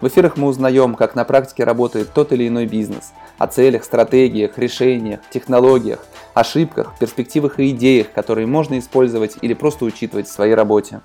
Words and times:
в 0.00 0.06
эфирах 0.06 0.36
мы 0.36 0.48
узнаем, 0.48 0.94
как 0.94 1.14
на 1.14 1.24
практике 1.24 1.64
работает 1.64 2.12
тот 2.14 2.32
или 2.32 2.46
иной 2.46 2.66
бизнес, 2.66 3.12
о 3.36 3.46
целях, 3.46 3.84
стратегиях, 3.84 4.58
решениях, 4.58 5.20
технологиях, 5.30 6.04
ошибках, 6.34 6.94
перспективах 6.98 7.58
и 7.58 7.70
идеях, 7.70 8.12
которые 8.12 8.46
можно 8.46 8.78
использовать 8.78 9.36
или 9.42 9.54
просто 9.54 9.84
учитывать 9.84 10.28
в 10.28 10.32
своей 10.32 10.54
работе. 10.54 11.00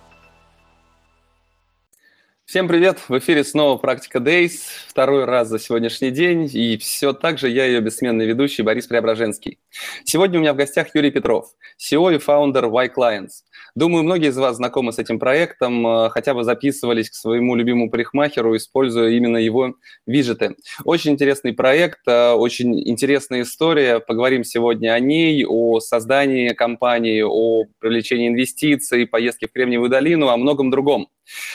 Всем 2.46 2.68
привет! 2.68 3.00
В 3.08 3.18
эфире 3.18 3.44
снова 3.44 3.78
«Практика 3.80 4.20
Days», 4.20 4.60
второй 4.88 5.26
раз 5.26 5.48
за 5.48 5.58
сегодняшний 5.58 6.12
день, 6.12 6.48
и 6.54 6.78
все 6.78 7.14
так 7.14 7.40
же 7.40 7.50
я 7.50 7.66
ее 7.66 7.80
бессменный 7.80 8.28
ведущий 8.28 8.62
Борис 8.62 8.86
Преображенский. 8.86 9.60
Сегодня 10.04 10.38
у 10.38 10.42
меня 10.42 10.54
в 10.54 10.58
гостях 10.58 10.94
Юрий 10.94 11.10
Петров, 11.10 11.48
CEO 11.80 12.14
и 12.14 12.20
фаундер 12.20 12.66
Y 12.66 12.92
Clients. 12.96 13.44
Думаю, 13.76 14.04
многие 14.04 14.30
из 14.30 14.38
вас 14.38 14.58
знакомы 14.58 14.94
с 14.94 15.00
этим 15.00 15.18
проектом, 15.18 15.88
э, 15.88 16.10
хотя 16.12 16.36
бы 16.36 16.44
записывались 16.44 17.10
к 17.10 17.16
своему 17.16 17.56
любимому 17.56 17.90
парикмахеру, 17.90 18.56
используя 18.56 19.10
именно 19.10 19.38
его 19.38 19.74
виджеты. 20.06 20.56
Очень 20.84 21.14
интересный 21.14 21.54
проект, 21.54 22.02
э, 22.06 22.34
очень 22.34 22.88
интересная 22.88 23.42
история. 23.42 24.00
Поговорим 24.00 24.44
сегодня 24.44 24.94
о 24.94 25.00
ней, 25.00 25.44
о 25.44 25.80
создании 25.80 26.50
компании, 26.50 27.24
о 27.24 27.64
привлечении 27.80 28.28
инвестиций, 28.28 29.08
поездке 29.08 29.48
в 29.48 29.52
Кремниевую 29.52 29.90
долину, 29.90 30.28
о 30.28 30.38
многом 30.38 30.70
другом. 30.70 31.08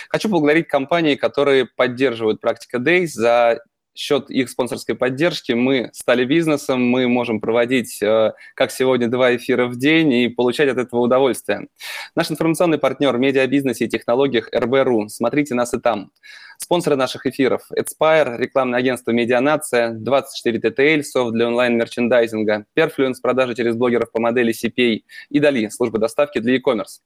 Хочу 0.08 0.28
поблагодарить 0.28 0.66
компании, 0.66 1.14
которые 1.14 1.66
поддерживают 1.66 2.40
Практика 2.40 2.78
Days 2.78 3.08
за 3.12 3.60
счет 3.98 4.30
их 4.30 4.48
спонсорской 4.48 4.94
поддержки 4.94 5.52
мы 5.52 5.90
стали 5.92 6.24
бизнесом, 6.24 6.82
мы 6.82 7.08
можем 7.08 7.40
проводить, 7.40 8.00
э, 8.00 8.32
как 8.54 8.70
сегодня, 8.70 9.08
два 9.08 9.34
эфира 9.34 9.66
в 9.66 9.76
день 9.76 10.12
и 10.12 10.28
получать 10.28 10.68
от 10.68 10.78
этого 10.78 11.00
удовольствие. 11.00 11.68
Наш 12.14 12.30
информационный 12.30 12.78
партнер 12.78 13.16
в 13.16 13.18
медиабизнесе 13.18 13.86
и 13.86 13.88
технологиях 13.88 14.48
РБРУ. 14.54 15.08
Смотрите 15.08 15.54
нас 15.54 15.74
и 15.74 15.80
там. 15.80 16.12
Спонсоры 16.58 16.96
наших 16.96 17.26
эфиров– 17.26 17.70
Adspire, 17.72 18.36
рекламное 18.36 18.80
агентство 18.80 19.12
«Медианация», 19.12 19.92
24 19.92 20.58
TTL, 20.58 21.02
софт 21.04 21.32
для 21.32 21.46
онлайн-мерчендайзинга, 21.46 22.66
Perfluence, 22.76 23.14
продажи 23.22 23.54
через 23.54 23.76
блогеров 23.76 24.10
по 24.10 24.20
модели 24.20 24.52
CPA 24.52 25.02
и 25.30 25.38
Дали, 25.38 25.68
служба 25.68 25.98
доставки 25.98 26.40
для 26.40 26.56
e-commerce. 26.56 27.00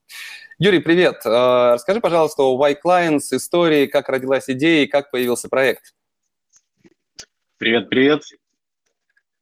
Юрий, 0.59 0.81
привет. 0.81 1.21
Э, 1.27 1.75
расскажи, 1.75 2.01
пожалуйста, 2.01 2.43
о 2.43 2.57
Y-Clients, 2.67 3.37
истории, 3.37 3.87
как 3.87 4.09
родилась 4.09 4.49
идея 4.49 4.85
и 4.85 4.87
как 4.87 5.11
появился 5.11 5.51
проект. 5.51 5.93
Привет, 7.63 7.91
привет. 7.91 8.25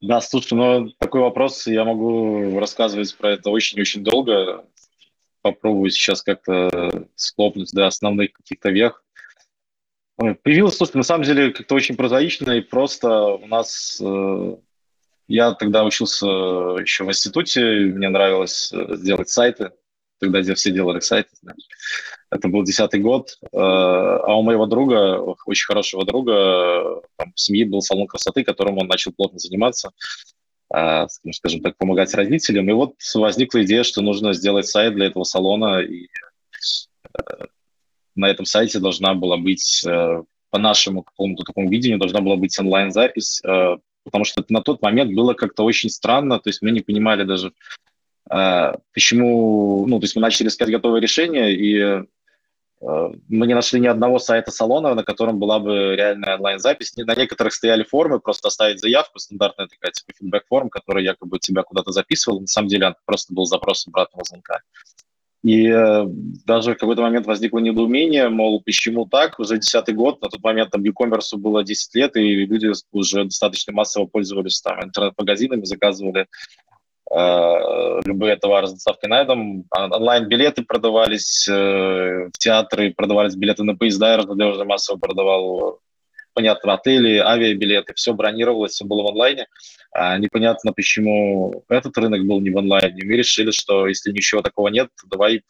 Да, 0.03 0.21
слушай, 0.21 0.53
ну 0.53 0.91
такой 0.99 1.23
вопрос, 1.23 1.67
я 1.67 1.87
могу 1.87 2.61
рассказывать 2.61 3.17
про 3.17 3.31
это 3.31 3.49
очень-очень 3.49 4.05
долго. 4.05 4.67
Попробую 5.41 5.89
сейчас 5.89 6.21
как-то 6.21 7.07
схлопнуть 7.15 7.73
до 7.73 7.87
основных 7.87 8.35
каких-то 8.35 8.69
вех. 8.69 9.03
Появилось, 10.19 10.77
слушай, 10.77 10.99
на 10.99 11.03
самом 11.03 11.25
деле 11.25 11.51
как-то 11.51 11.75
очень 11.75 11.97
прозаично 11.97 12.51
и 12.51 12.61
просто 12.61 13.09
у 13.25 13.47
нас... 13.47 13.99
Э, 14.05 14.57
я 15.27 15.55
тогда 15.55 15.85
учился 15.85 16.27
еще 16.27 17.05
в 17.05 17.09
институте, 17.09 17.63
мне 17.63 18.11
нравилось 18.11 18.71
э, 18.71 18.99
делать 18.99 19.31
сайты, 19.31 19.73
тогда 20.21 20.55
все 20.55 20.71
делали 20.71 21.01
сайты. 21.01 21.31
Знаешь. 21.41 21.63
Это 22.31 22.49
был 22.49 22.63
десятый 22.63 23.01
год. 23.01 23.39
Э, 23.43 23.49
а 23.53 24.39
у 24.39 24.43
моего 24.43 24.67
друга, 24.67 25.19
очень 25.47 25.67
хорошего 25.67 26.05
друга, 26.05 27.03
там, 27.17 27.33
в 27.35 27.41
семье 27.41 27.67
был 27.67 27.81
салон 27.81 28.07
красоты, 28.07 28.45
которым 28.45 28.79
он 28.79 28.87
начал 28.87 29.13
плотно 29.13 29.39
заниматься, 29.39 29.91
э, 30.73 31.07
скажем 31.33 31.61
так, 31.63 31.77
помогать 31.77 32.15
родителям. 32.15 32.69
И 32.71 32.73
вот 32.73 32.95
возникла 33.15 33.65
идея, 33.65 33.83
что 33.83 34.03
нужно 34.03 34.33
сделать 34.33 34.67
сайт 34.67 34.95
для 34.95 35.07
этого 35.07 35.25
салона. 35.25 35.81
И 35.81 36.07
э, 36.07 37.47
на 38.15 38.29
этом 38.29 38.45
сайте 38.45 38.79
должна 38.79 39.15
была 39.15 39.37
быть, 39.37 39.85
по 40.51 40.59
нашему 40.59 41.03
какому-то 41.03 41.45
такому 41.45 41.71
видению, 41.71 41.99
должна 41.99 42.21
была 42.21 42.37
быть 42.37 42.59
онлайн-запись, 42.59 43.41
потому 44.05 44.25
что 44.25 44.45
на 44.49 44.63
тот 44.63 44.83
момент 44.83 45.15
было 45.15 45.33
как-то 45.33 45.63
очень 45.63 45.91
странно, 45.91 46.41
то 46.41 46.51
есть 46.51 46.61
мы 46.61 46.73
не 46.73 46.81
понимали 46.81 47.23
даже, 47.23 47.53
почему, 48.31 49.87
ну, 49.87 49.99
то 49.99 50.05
есть 50.05 50.15
мы 50.15 50.23
начали 50.23 50.49
искать 50.49 50.71
готовые 50.71 51.01
решения, 51.01 51.53
и 51.53 52.05
Э, 52.81 53.11
мы 53.29 53.47
не 53.47 53.55
нашли 53.55 53.81
ни 53.81 53.87
одного 53.87 54.19
сайта 54.19 54.51
салона, 54.51 54.95
на 54.95 55.05
котором 55.05 55.39
была 55.39 55.59
бы 55.59 55.95
реальная 55.97 56.37
онлайн-запись. 56.37 56.95
На 56.97 57.15
некоторых 57.15 57.53
стояли 57.53 57.85
формы, 57.85 58.21
просто 58.21 58.49
оставить 58.49 58.81
заявку, 58.81 59.19
стандартная 59.19 59.67
такая 59.67 59.93
типа 59.93 60.13
фидбэк-форм, 60.19 60.71
которая 60.71 61.05
якобы 61.05 61.39
тебя 61.39 61.63
куда-то 61.63 61.93
записывал. 61.93 62.41
На 62.41 62.47
самом 62.47 62.69
деле 62.69 62.89
это 62.89 62.97
просто 63.05 63.35
был 63.35 63.45
запрос 63.45 63.87
обратного 63.87 64.25
звонка. 64.25 64.61
И 65.43 65.69
э, 65.69 66.05
даже 66.45 66.75
в 66.75 66.79
какой-то 66.79 67.01
момент 67.03 67.27
возникло 67.27 67.59
недоумение, 67.59 68.29
мол, 68.29 68.63
почему 68.63 69.07
так? 69.07 69.39
Уже 69.39 69.59
десятый 69.59 69.95
год, 69.95 70.21
на 70.21 70.29
тот 70.29 70.43
момент 70.43 70.71
там 70.71 70.83
e-commerce 70.83 71.37
было 71.37 71.65
10 71.65 71.95
лет, 71.95 72.17
и 72.17 72.45
люди 72.45 72.71
уже 72.93 73.25
достаточно 73.25 73.73
массово 73.73 74.07
пользовались 74.07 74.61
там 74.61 74.83
интернет-магазинами, 74.83 75.65
заказывали 75.65 76.27
любые 77.13 78.37
товары 78.37 78.69
с 78.69 78.73
доставкой 78.73 79.09
на 79.09 79.25
дом. 79.25 79.65
А 79.71 79.87
онлайн-билеты 79.87 80.63
продавались, 80.63 81.49
э, 81.49 82.29
в 82.33 82.39
театры 82.39 82.95
продавались 82.95 83.35
билеты 83.35 83.65
на 83.65 83.77
поезда, 83.77 84.17
РЖД 84.17 84.43
уже 84.43 84.65
массово 84.65 84.99
продавал, 84.99 85.81
понятно, 86.35 86.75
отели, 86.75 87.19
авиабилеты, 87.19 87.95
все 87.95 88.15
бронировалось, 88.15 88.73
все 88.73 88.85
было 88.85 89.03
в 89.03 89.09
онлайне. 89.09 89.47
А 89.93 90.17
непонятно, 90.19 90.73
почему 90.73 91.65
этот 91.69 91.99
рынок 91.99 92.25
был 92.25 92.41
не 92.41 92.51
в 92.51 92.59
онлайне. 92.59 93.03
Мы 93.05 93.17
решили, 93.17 93.51
что 93.51 93.89
если 93.89 94.13
ничего 94.13 94.41
такого 94.41 94.69
нет, 94.69 94.89
давай 95.07 95.43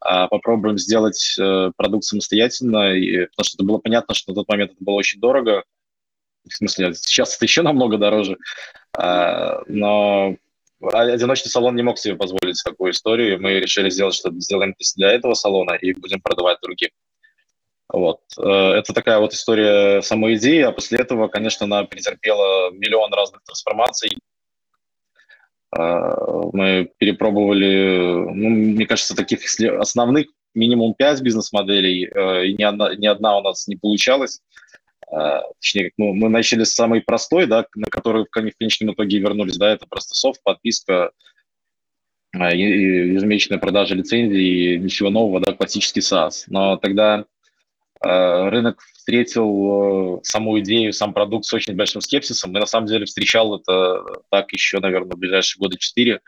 а, 0.00 0.28
попробуем 0.28 0.76
сделать 0.76 1.36
э, 1.40 1.72
продукт 1.76 2.04
самостоятельно, 2.04 2.94
и, 2.94 3.26
потому 3.26 3.44
что 3.44 3.56
это 3.56 3.64
было 3.64 3.78
понятно, 3.78 4.14
что 4.14 4.32
на 4.32 4.34
тот 4.34 4.48
момент 4.48 4.72
это 4.72 4.84
было 4.84 4.94
очень 4.94 5.20
дорого. 5.20 5.64
В 6.46 6.54
смысле, 6.54 6.92
сейчас 6.94 7.36
это 7.36 7.46
еще 7.46 7.62
намного 7.62 7.98
дороже. 7.98 8.36
Но 8.96 10.36
одиночный 10.80 11.50
салон 11.50 11.76
не 11.76 11.82
мог 11.82 11.98
себе 11.98 12.16
позволить 12.16 12.62
такую 12.64 12.92
историю. 12.92 13.40
Мы 13.40 13.60
решили 13.60 13.90
сделать, 13.90 14.14
что 14.14 14.30
сделаем 14.38 14.74
для 14.96 15.12
этого 15.12 15.34
салона 15.34 15.72
и 15.72 15.92
будем 15.92 16.20
продавать 16.20 16.58
другим. 16.62 16.90
Вот. 17.90 18.20
Э, 18.38 18.72
это 18.72 18.92
такая 18.92 19.18
вот 19.18 19.32
история 19.32 20.02
самой 20.02 20.34
идеи, 20.34 20.60
а 20.60 20.72
после 20.72 20.98
этого, 20.98 21.28
конечно, 21.28 21.64
она 21.64 21.84
претерпела 21.84 22.70
миллион 22.70 23.12
разных 23.14 23.42
трансформаций. 23.44 24.18
Э, 25.76 26.12
мы 26.52 26.90
перепробовали, 26.98 28.26
ну, 28.32 28.48
мне 28.50 28.86
кажется, 28.86 29.16
таких 29.16 29.40
основных 29.78 30.26
минимум 30.54 30.94
пять 30.94 31.22
бизнес-моделей, 31.22 32.06
э, 32.06 32.46
и 32.46 32.54
ни 32.54 32.62
одна, 32.62 32.94
ни 32.94 33.06
одна 33.06 33.38
у 33.38 33.42
нас 33.42 33.66
не 33.68 33.76
получалась. 33.76 34.40
А, 35.10 35.42
точнее, 35.60 35.92
ну, 35.96 36.12
мы 36.12 36.28
начали 36.28 36.64
с 36.64 36.74
самой 36.74 37.00
простой, 37.00 37.46
да, 37.46 37.66
на 37.74 37.86
которую 37.86 38.26
в 38.26 38.30
конечном 38.30 38.92
итоге 38.92 39.18
вернулись, 39.18 39.56
да, 39.56 39.72
это 39.72 39.86
просто 39.86 40.14
софт, 40.14 40.42
подписка, 40.42 41.12
ежемесячная 42.34 43.58
продажа 43.58 43.94
лицензий, 43.94 44.78
ничего 44.78 45.10
нового, 45.10 45.40
да, 45.40 45.52
классический 45.52 46.00
SaaS. 46.00 46.44
Но 46.48 46.76
тогда 46.76 47.24
э, 48.04 48.48
рынок 48.50 48.82
встретил 48.92 50.18
э, 50.18 50.20
саму 50.24 50.60
идею, 50.60 50.92
сам 50.92 51.14
продукт 51.14 51.46
с 51.46 51.54
очень 51.54 51.74
большим 51.74 52.02
скепсисом. 52.02 52.54
И 52.54 52.60
на 52.60 52.66
самом 52.66 52.86
деле 52.86 53.06
встречал 53.06 53.56
это 53.56 54.04
так 54.30 54.52
еще, 54.52 54.78
наверное, 54.78 55.16
в 55.16 55.18
ближайшие 55.18 55.58
годы 55.58 55.78
четыре. 55.78 56.20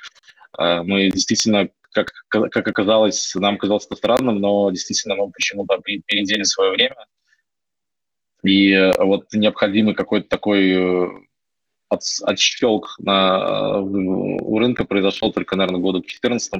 Э, 0.58 0.82
мы 0.82 1.10
действительно, 1.10 1.68
как, 1.92 2.12
как 2.28 2.66
оказалось, 2.66 3.34
нам 3.34 3.58
казалось 3.58 3.84
это 3.84 3.96
странным, 3.96 4.40
но 4.40 4.70
действительно 4.70 5.16
мы 5.16 5.30
почему-то 5.30 5.78
передели 6.06 6.44
свое 6.44 6.70
время– 6.70 6.96
и 8.42 8.72
э, 8.72 8.92
вот 8.98 9.26
необходимый 9.32 9.94
какой-то 9.94 10.28
такой 10.28 10.70
э, 10.70 11.08
от, 11.88 12.02
отщелк 12.24 12.96
на, 12.98 13.80
у 13.80 14.58
рынка 14.58 14.84
произошел 14.84 15.32
только, 15.32 15.56
наверное, 15.56 15.80
году 15.80 16.00
к 16.00 16.06
2014 16.06 16.52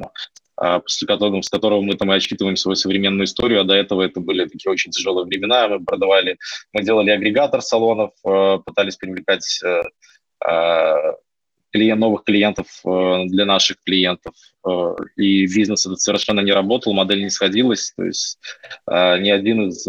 а, 0.56 0.80
после 0.80 1.06
которого, 1.06 1.40
с 1.40 1.48
которого 1.48 1.80
мы 1.80 1.94
там 1.94 2.12
и 2.12 2.16
отсчитываем 2.16 2.56
свою 2.56 2.74
современную 2.74 3.24
историю, 3.24 3.60
а 3.60 3.64
до 3.64 3.74
этого 3.74 4.02
это 4.02 4.20
были 4.20 4.46
такие 4.46 4.70
очень 4.70 4.90
тяжелые 4.90 5.24
времена, 5.24 5.68
мы 5.68 5.84
продавали, 5.84 6.36
мы 6.72 6.82
делали 6.82 7.10
агрегатор 7.10 7.62
салонов, 7.62 8.10
э, 8.26 8.58
пытались 8.64 8.96
привлекать 8.96 9.62
клиент, 11.72 12.00
новых 12.00 12.24
клиентов 12.24 12.66
для 12.82 13.44
наших 13.44 13.76
клиентов, 13.84 14.34
и 15.16 15.46
бизнес 15.46 15.84
этот 15.84 16.00
совершенно 16.00 16.40
не 16.40 16.50
работал, 16.50 16.94
модель 16.94 17.22
не 17.22 17.28
сходилась, 17.28 17.92
то 17.94 18.04
есть 18.04 18.38
ни 18.88 19.28
один 19.28 19.68
из 19.68 19.86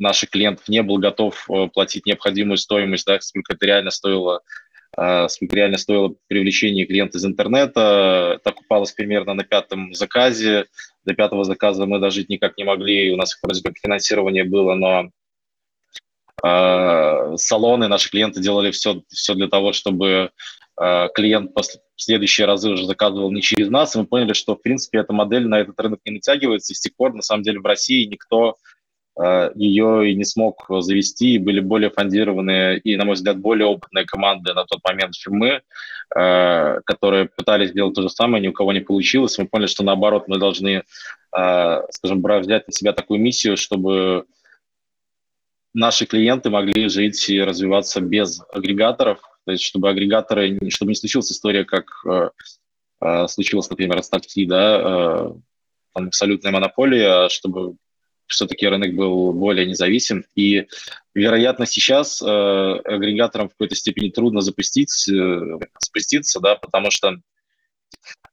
наших 0.00 0.30
клиентов 0.30 0.68
не 0.68 0.82
был 0.82 0.98
готов 0.98 1.48
э, 1.48 1.68
платить 1.72 2.06
необходимую 2.06 2.56
стоимость, 2.56 3.06
да, 3.06 3.20
сколько 3.20 3.54
это 3.54 3.66
реально 3.66 3.90
стоило 3.90 4.42
сколько 5.28 5.54
реально 5.54 5.78
стоило 5.78 6.16
привлечение 6.26 6.84
клиента 6.84 7.18
из 7.18 7.24
интернета. 7.24 8.32
Это 8.34 8.50
окупалось 8.50 8.90
примерно 8.90 9.34
на 9.34 9.44
пятом 9.44 9.94
заказе. 9.94 10.66
До 11.04 11.14
пятого 11.14 11.44
заказа 11.44 11.86
мы 11.86 12.00
дожить 12.00 12.28
никак 12.28 12.58
не 12.58 12.64
могли, 12.64 13.12
у 13.12 13.16
нас 13.16 13.38
вроде 13.40 13.62
как 13.62 13.74
финансирование 13.80 14.42
было, 14.42 14.74
но 14.74 15.10
салоны, 17.36 17.86
наши 17.86 18.10
клиенты 18.10 18.40
делали 18.40 18.72
все, 18.72 19.00
все 19.10 19.34
для 19.34 19.46
того, 19.46 19.72
чтобы 19.72 20.32
клиент 21.14 21.54
после 21.54 21.80
следующие 22.00 22.46
разы 22.46 22.70
уже 22.70 22.86
заказывал 22.86 23.30
не 23.30 23.42
через 23.42 23.68
нас, 23.68 23.94
и 23.94 23.98
мы 23.98 24.06
поняли, 24.06 24.32
что, 24.32 24.56
в 24.56 24.62
принципе, 24.62 24.98
эта 24.98 25.12
модель 25.12 25.46
на 25.46 25.60
этот 25.60 25.78
рынок 25.78 26.00
не 26.04 26.12
натягивается, 26.12 26.72
и 26.72 26.76
с 26.76 26.80
тех 26.80 26.96
пор, 26.96 27.14
на 27.14 27.22
самом 27.22 27.42
деле, 27.42 27.60
в 27.60 27.66
России 27.66 28.06
никто 28.06 28.50
э, 28.50 28.54
ее 29.54 30.10
и 30.10 30.14
не 30.14 30.24
смог 30.24 30.64
завести, 30.68 31.34
и 31.34 31.38
были 31.38 31.60
более 31.60 31.90
фондированные 31.90 32.78
и, 32.78 32.96
на 32.96 33.04
мой 33.04 33.14
взгляд, 33.14 33.38
более 33.38 33.66
опытные 33.66 34.06
команды 34.06 34.54
на 34.54 34.64
тот 34.64 34.80
момент, 34.82 35.12
чем 35.14 35.34
мы, 35.34 35.60
э, 36.16 36.80
которые 36.84 37.26
пытались 37.26 37.70
сделать 37.70 37.94
то 37.94 38.02
же 38.02 38.08
самое, 38.08 38.42
ни 38.42 38.48
у 38.48 38.52
кого 38.52 38.72
не 38.72 38.80
получилось. 38.80 39.36
Мы 39.36 39.46
поняли, 39.46 39.66
что, 39.66 39.84
наоборот, 39.84 40.24
мы 40.26 40.38
должны, 40.38 40.84
э, 41.36 41.82
скажем, 41.90 42.22
взять 42.22 42.66
на 42.66 42.72
себя 42.72 42.92
такую 42.92 43.20
миссию, 43.20 43.56
чтобы 43.56 44.24
наши 45.74 46.06
клиенты 46.06 46.48
могли 46.48 46.88
жить 46.88 47.28
и 47.28 47.42
развиваться 47.42 48.00
без 48.00 48.40
агрегаторов, 48.52 49.20
то 49.44 49.52
есть 49.52 49.64
чтобы 49.64 49.90
агрегаторы, 49.90 50.58
чтобы 50.70 50.92
не 50.92 50.96
случилась 50.96 51.30
история, 51.30 51.64
как 51.64 52.04
случилось, 53.28 53.70
например, 53.70 54.02
с 54.02 54.10
такси, 54.10 54.44
да, 54.44 55.32
там 55.94 56.08
абсолютная 56.08 56.52
монополия, 56.52 57.24
а 57.24 57.28
чтобы 57.28 57.76
все-таки 58.30 58.66
рынок 58.66 58.94
был 58.94 59.32
более 59.32 59.66
независим. 59.66 60.24
И, 60.34 60.66
вероятно, 61.14 61.66
сейчас 61.66 62.22
э, 62.22 62.26
агрегаторам 62.26 63.48
в 63.48 63.52
какой-то 63.52 63.74
степени 63.74 64.10
трудно 64.10 64.40
запустить, 64.40 65.08
э, 65.08 65.58
запуститься, 65.78 66.40
да, 66.40 66.56
потому 66.56 66.90
что 66.90 67.16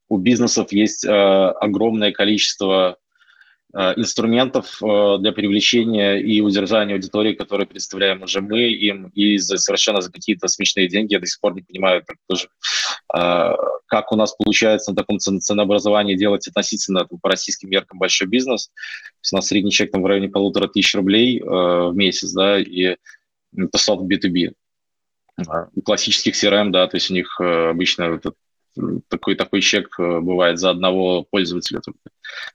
у 0.09 0.17
бизнесов 0.17 0.71
есть 0.71 1.05
э, 1.05 1.09
огромное 1.09 2.11
количество 2.11 2.97
инструментов 3.95 4.81
э, 4.81 5.17
для 5.19 5.31
привлечения 5.31 6.15
и 6.15 6.41
удержания 6.41 6.95
аудитории, 6.95 7.33
которые 7.33 7.67
представляем 7.67 8.23
уже 8.23 8.41
мы 8.41 8.69
им, 8.69 9.09
и 9.09 9.37
за 9.37 9.57
совершенно 9.57 10.01
за 10.01 10.11
какие-то 10.11 10.47
смешные 10.47 10.87
деньги. 10.87 11.13
Я 11.13 11.19
до 11.19 11.27
сих 11.27 11.39
пор 11.39 11.53
не 11.53 11.61
понимаю, 11.61 12.03
как, 12.05 12.17
тоже, 12.27 12.47
э, 13.15 13.51
как 13.85 14.11
у 14.11 14.15
нас 14.15 14.33
получается 14.35 14.91
на 14.91 14.97
таком 14.97 15.19
ценообразовании 15.19 16.15
делать 16.15 16.47
относительно 16.47 17.05
по 17.05 17.29
российским 17.29 17.69
меркам 17.69 17.99
большой 17.99 18.27
бизнес. 18.27 18.71
у 19.31 19.35
нас 19.35 19.45
средний 19.45 19.71
чек 19.71 19.91
там 19.91 20.01
в 20.01 20.07
районе 20.07 20.29
полутора 20.29 20.67
тысяч 20.67 20.95
рублей 20.95 21.39
в 21.39 21.91
месяц, 21.93 22.31
да, 22.31 22.59
и 22.59 22.95
это 23.55 23.77
софт 23.77 24.03
B2B. 24.03 24.53
У 25.75 25.81
классических 25.81 26.33
CRM, 26.33 26.71
да, 26.71 26.87
то 26.87 26.97
есть 26.97 27.11
у 27.11 27.13
них 27.13 27.39
обычно 27.39 28.03
этот 28.15 28.33
такой, 29.07 29.35
такой 29.35 29.61
чек 29.61 29.99
э, 29.99 30.19
бывает 30.19 30.59
за 30.59 30.69
одного 30.69 31.23
пользователя. 31.23 31.81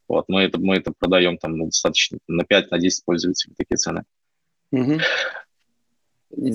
Вот, 0.08 0.26
мы 0.28 0.42
это, 0.42 0.58
мы 0.58 0.76
это 0.76 0.92
продаем 0.96 1.38
там 1.38 1.66
достаточно 1.66 2.18
на 2.28 2.42
5-10 2.42 2.66
на 2.70 2.78
пользователей 3.04 3.54
такие 3.56 3.76
цены. 3.76 4.04
Угу. 4.70 4.98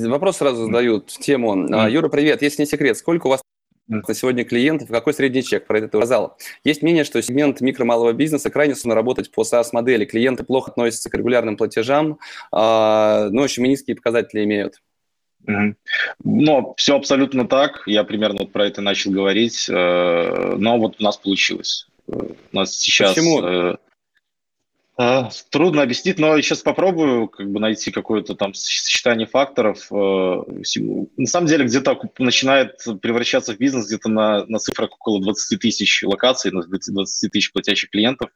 Вопрос 0.09 0.37
сразу 0.37 0.65
задают 0.65 1.11
в 1.11 1.19
тему. 1.19 1.55
Mm. 1.55 1.91
Юра, 1.91 2.09
привет. 2.09 2.41
Если 2.41 2.63
не 2.63 2.65
секрет, 2.65 2.97
сколько 2.97 3.27
у 3.27 3.29
вас 3.29 3.41
на 3.87 4.13
сегодня 4.13 4.43
клиентов, 4.43 4.89
какой 4.89 5.13
средний 5.13 5.43
чек? 5.43 5.65
Про 5.65 5.79
это 5.79 5.87
ты 5.87 5.97
сказал. 5.97 6.37
Есть 6.63 6.81
мнение, 6.81 7.03
что 7.03 7.21
сегмент 7.21 7.61
микро-малого 7.61 8.11
бизнеса 8.11 8.49
крайне 8.49 8.75
сложно 8.75 8.95
работать 8.95 9.31
по 9.31 9.43
SaaS-модели. 9.43 10.05
Клиенты 10.05 10.43
плохо 10.43 10.71
относятся 10.71 11.09
к 11.09 11.13
регулярным 11.13 11.57
платежам, 11.57 12.19
а, 12.51 13.29
но 13.29 13.43
очень 13.43 13.63
низкие 13.63 13.95
показатели 13.95 14.43
имеют. 14.43 14.81
Ну, 16.23 16.73
все 16.77 16.95
абсолютно 16.95 17.47
так. 17.47 17.83
Я 17.87 18.03
примерно 18.03 18.39
вот 18.39 18.51
про 18.51 18.65
это 18.65 18.81
начал 18.81 19.11
говорить. 19.11 19.69
Э, 19.69 20.55
но 20.57 20.77
вот 20.77 20.97
у 20.99 21.03
нас 21.03 21.17
получилось. 21.17 21.87
Э, 22.07 22.11
у 22.51 22.55
нас 22.55 22.75
сейчас... 22.75 23.15
Почему? 23.15 23.77
Э, 24.99 25.29
трудно 25.51 25.83
объяснить, 25.83 26.17
но 26.17 26.41
сейчас 26.41 26.61
попробую 26.61 27.29
как 27.29 27.49
бы 27.49 27.59
найти 27.59 27.91
какое-то 27.91 28.35
там 28.35 28.53
сочетание 28.53 29.27
факторов. 29.27 29.89
На 29.91 31.27
самом 31.27 31.47
деле 31.47 31.65
где-то 31.65 31.99
начинает 32.17 32.79
превращаться 33.01 33.53
в 33.53 33.57
бизнес 33.57 33.87
где-то 33.87 34.09
на, 34.09 34.45
на 34.47 34.57
цифрах 34.57 34.91
около 34.93 35.21
20 35.21 35.59
тысяч 35.61 36.03
локаций, 36.03 36.51
на 36.51 36.63
20 36.63 37.31
тысяч 37.31 37.53
платящих 37.53 37.91
клиентов. 37.91 38.31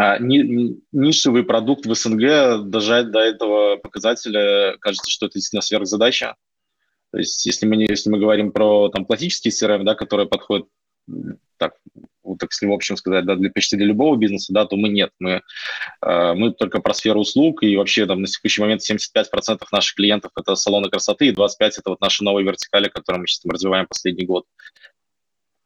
А, 0.00 0.16
ни, 0.20 0.76
нишевый 0.92 1.42
продукт 1.42 1.84
в 1.84 1.92
СНГ 1.92 2.70
дожать 2.70 3.10
до 3.10 3.18
этого 3.18 3.78
показателя, 3.78 4.76
кажется, 4.78 5.10
что 5.10 5.26
это 5.26 5.34
действительно 5.34 5.60
сверхзадача. 5.60 6.36
То 7.10 7.18
есть 7.18 7.44
если 7.46 7.66
мы, 7.66 7.74
не, 7.74 7.86
если 7.86 8.08
мы 8.08 8.20
говорим 8.20 8.52
про 8.52 8.90
там, 8.90 9.04
классические 9.04 9.50
CRM, 9.50 9.82
да, 9.82 9.96
которые 9.96 10.28
подходят, 10.28 10.68
так, 11.56 11.74
вот, 12.22 12.38
так, 12.38 12.50
если 12.52 12.66
в 12.66 12.72
общем 12.72 12.96
сказать, 12.96 13.24
да, 13.24 13.34
для, 13.34 13.50
почти 13.50 13.76
для 13.76 13.86
любого 13.86 14.16
бизнеса, 14.16 14.52
да, 14.52 14.66
то 14.66 14.76
мы 14.76 14.88
нет. 14.88 15.10
Мы, 15.18 15.42
э, 16.02 16.32
мы 16.34 16.52
только 16.52 16.78
про 16.78 16.94
сферу 16.94 17.22
услуг, 17.22 17.64
и 17.64 17.76
вообще 17.76 18.06
там, 18.06 18.20
на 18.20 18.28
текущий 18.28 18.60
момент 18.60 18.82
75% 18.88 19.66
наших 19.72 19.96
клиентов– 19.96 20.30
это 20.36 20.54
салоны 20.54 20.90
красоты, 20.90 21.26
и 21.26 21.32
25%– 21.32 21.48
это 21.60 21.90
вот 21.90 22.00
наши 22.00 22.22
новые 22.22 22.44
вертикали, 22.44 22.88
которые 22.88 23.22
мы 23.22 23.26
сейчас 23.26 23.40
там, 23.40 23.50
развиваем 23.50 23.88
последний 23.88 24.26
год. 24.26 24.44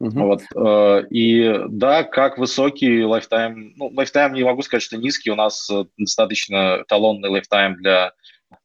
Угу. 0.02 0.20
Вот, 0.20 0.42
э, 0.56 1.06
и 1.10 1.60
да, 1.68 2.02
как 2.02 2.36
высокий 2.36 3.04
lifetime, 3.04 3.74
ну, 3.76 3.92
lifetime 3.94 4.32
не 4.32 4.42
могу 4.42 4.62
сказать, 4.62 4.82
что 4.82 4.96
низкий, 4.96 5.30
у 5.30 5.36
нас 5.36 5.70
э, 5.70 5.84
достаточно 5.96 6.82
эталонный 6.88 7.28
lifetime 7.28 7.76
для 7.76 8.12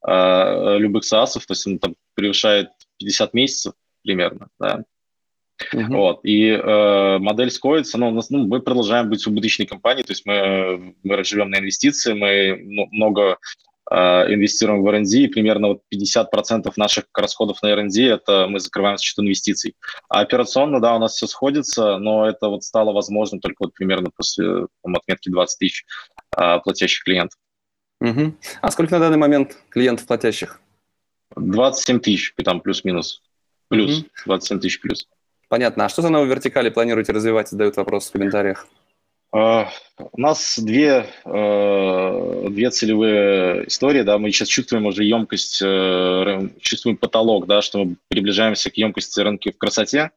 э, 0.03 0.77
любых 0.79 1.03
SaaS, 1.03 1.33
то 1.33 1.41
есть 1.49 1.67
он 1.67 1.77
там 1.77 1.95
превышает 2.15 2.69
50 2.97 3.35
месяцев 3.35 3.73
примерно, 4.03 4.47
да. 4.59 4.83
Uh-huh. 5.71 5.95
Вот, 5.95 6.21
и 6.23 6.49
э, 6.49 7.17
модель 7.19 7.51
скоится, 7.51 7.99
но 7.99 8.07
у 8.07 8.11
нас, 8.11 8.31
ну, 8.31 8.47
мы 8.47 8.59
продолжаем 8.59 9.07
быть 9.07 9.27
убыточной 9.27 9.67
компанией, 9.67 10.05
то 10.05 10.13
есть 10.13 10.25
мы, 10.25 10.95
мы 11.03 11.23
живем 11.23 11.51
на 11.51 11.59
инвестиции, 11.59 12.13
мы 12.13 12.59
ну, 12.63 12.87
много 12.89 13.37
инвестируем 13.89 14.81
в 14.81 14.87
R&D, 14.87 15.17
и 15.17 15.27
примерно 15.27 15.69
вот 15.69 15.81
50% 15.93 16.71
наших 16.75 17.05
расходов 17.13 17.61
на 17.61 17.67
R&D 17.67 18.03
это 18.03 18.47
мы 18.49 18.59
закрываем 18.59 18.97
за 18.97 19.03
счет 19.03 19.19
инвестиций. 19.19 19.75
А 20.09 20.21
операционно, 20.21 20.81
да, 20.81 20.95
у 20.95 20.99
нас 20.99 21.15
все 21.15 21.27
сходится, 21.27 21.97
но 21.97 22.27
это 22.27 22.49
вот 22.49 22.63
стало 22.63 22.91
возможно 22.91 23.39
только 23.39 23.57
вот 23.59 23.73
примерно 23.73 24.09
после 24.15 24.67
там, 24.83 24.95
отметки 24.95 25.29
20 25.29 25.59
тысяч 25.59 25.85
а, 26.35 26.59
платящих 26.59 27.03
клиентов. 27.03 27.39
Угу. 28.01 28.35
А 28.61 28.71
сколько 28.71 28.93
на 28.93 28.99
данный 28.99 29.17
момент 29.17 29.57
клиентов 29.69 30.05
платящих? 30.05 30.59
27 31.35 31.99
тысяч, 31.99 32.33
там 32.43 32.61
плюс-минус. 32.61 33.21
Плюс, 33.69 33.99
угу. 33.99 34.07
27 34.25 34.59
тысяч 34.59 34.81
плюс. 34.81 35.07
Понятно. 35.49 35.85
А 35.85 35.89
что 35.89 36.01
за 36.01 36.09
новые 36.09 36.29
вертикали 36.29 36.69
планируете 36.69 37.13
развивать? 37.13 37.49
Задают 37.49 37.77
вопрос 37.77 38.09
в 38.09 38.11
комментариях. 38.11 38.67
А, 39.31 39.69
у 39.97 40.21
нас 40.21 40.57
две, 40.57 41.05
э, 41.25 42.47
две 42.49 42.69
целевые 42.69 43.67
истории, 43.67 44.03
да, 44.03 44.17
мы 44.17 44.31
сейчас 44.31 44.47
чувствуем 44.47 44.85
уже 44.85 45.03
емкость, 45.03 45.61
э, 45.61 46.49
чувствуем 46.61 46.95
потолок, 46.95 47.45
да, 47.45 47.61
что 47.61 47.83
мы 47.83 47.95
приближаемся 48.07 48.69
к 48.69 48.77
емкости 48.77 49.19
рынка 49.19 49.51
в 49.51 49.57
красоте, 49.57 50.11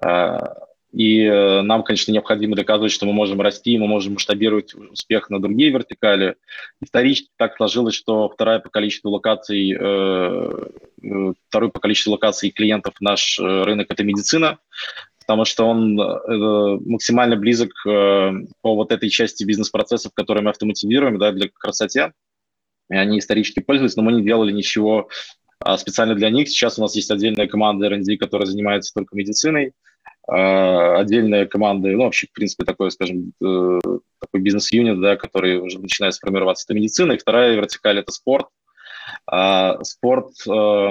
а, 0.00 0.54
и 0.92 1.24
э, 1.24 1.62
нам, 1.62 1.82
конечно, 1.82 2.12
необходимо 2.12 2.54
доказывать, 2.54 2.92
что 2.92 3.04
мы 3.04 3.12
можем 3.12 3.40
расти, 3.40 3.76
мы 3.78 3.88
можем 3.88 4.14
масштабировать 4.14 4.74
успех 4.74 5.28
на 5.28 5.42
другие 5.42 5.70
вертикали. 5.70 6.36
Исторически 6.80 7.30
так 7.36 7.56
сложилось, 7.56 7.94
что 7.94 8.28
вторая 8.28 8.60
по 8.60 8.70
количеству 8.70 9.10
локаций, 9.10 9.74
второй 11.48 11.70
по 11.70 11.80
количеству 11.80 12.12
локаций 12.12 12.50
клиентов 12.50 12.94
наш 13.00 13.38
рынок– 13.38 13.88
это 13.90 14.04
медицина 14.04 14.58
потому 15.26 15.44
что 15.44 15.64
он 15.64 15.98
э, 16.00 16.78
максимально 16.86 17.36
близок 17.36 17.70
э, 17.84 18.32
по 18.60 18.74
вот 18.76 18.92
этой 18.92 19.10
части 19.10 19.42
бизнес-процессов, 19.42 20.12
которые 20.14 20.44
мы 20.44 20.50
автоматизируем 20.50 21.18
да, 21.18 21.32
для 21.32 21.48
красоте. 21.52 22.12
И 22.88 22.94
они 22.94 23.18
исторически 23.18 23.58
пользуются, 23.58 23.98
но 23.98 24.04
мы 24.04 24.12
не 24.12 24.22
делали 24.22 24.52
ничего 24.52 25.08
а, 25.58 25.76
специально 25.78 26.14
для 26.14 26.30
них. 26.30 26.48
Сейчас 26.48 26.78
у 26.78 26.82
нас 26.82 26.94
есть 26.94 27.10
отдельная 27.10 27.48
команда 27.48 27.86
R&D, 27.86 28.16
которая 28.18 28.46
занимается 28.46 28.94
только 28.94 29.16
медициной, 29.16 29.72
а, 30.28 31.00
отдельная 31.00 31.46
команда, 31.46 31.88
ну, 31.88 32.04
вообще, 32.04 32.28
в 32.28 32.32
принципе, 32.32 32.64
такой, 32.64 32.92
скажем, 32.92 33.32
э, 33.42 33.80
такой 34.20 34.40
бизнес-юнит, 34.40 35.00
да, 35.00 35.16
который 35.16 35.58
уже 35.58 35.80
начинает 35.80 36.14
сформироваться, 36.14 36.66
это 36.68 36.74
медицина. 36.74 37.12
И 37.12 37.18
вторая 37.18 37.56
вертикаль– 37.56 37.98
это 38.00 38.12
спорт. 38.12 38.46
А, 39.26 39.82
спорт 39.82 40.30
э, 40.48 40.90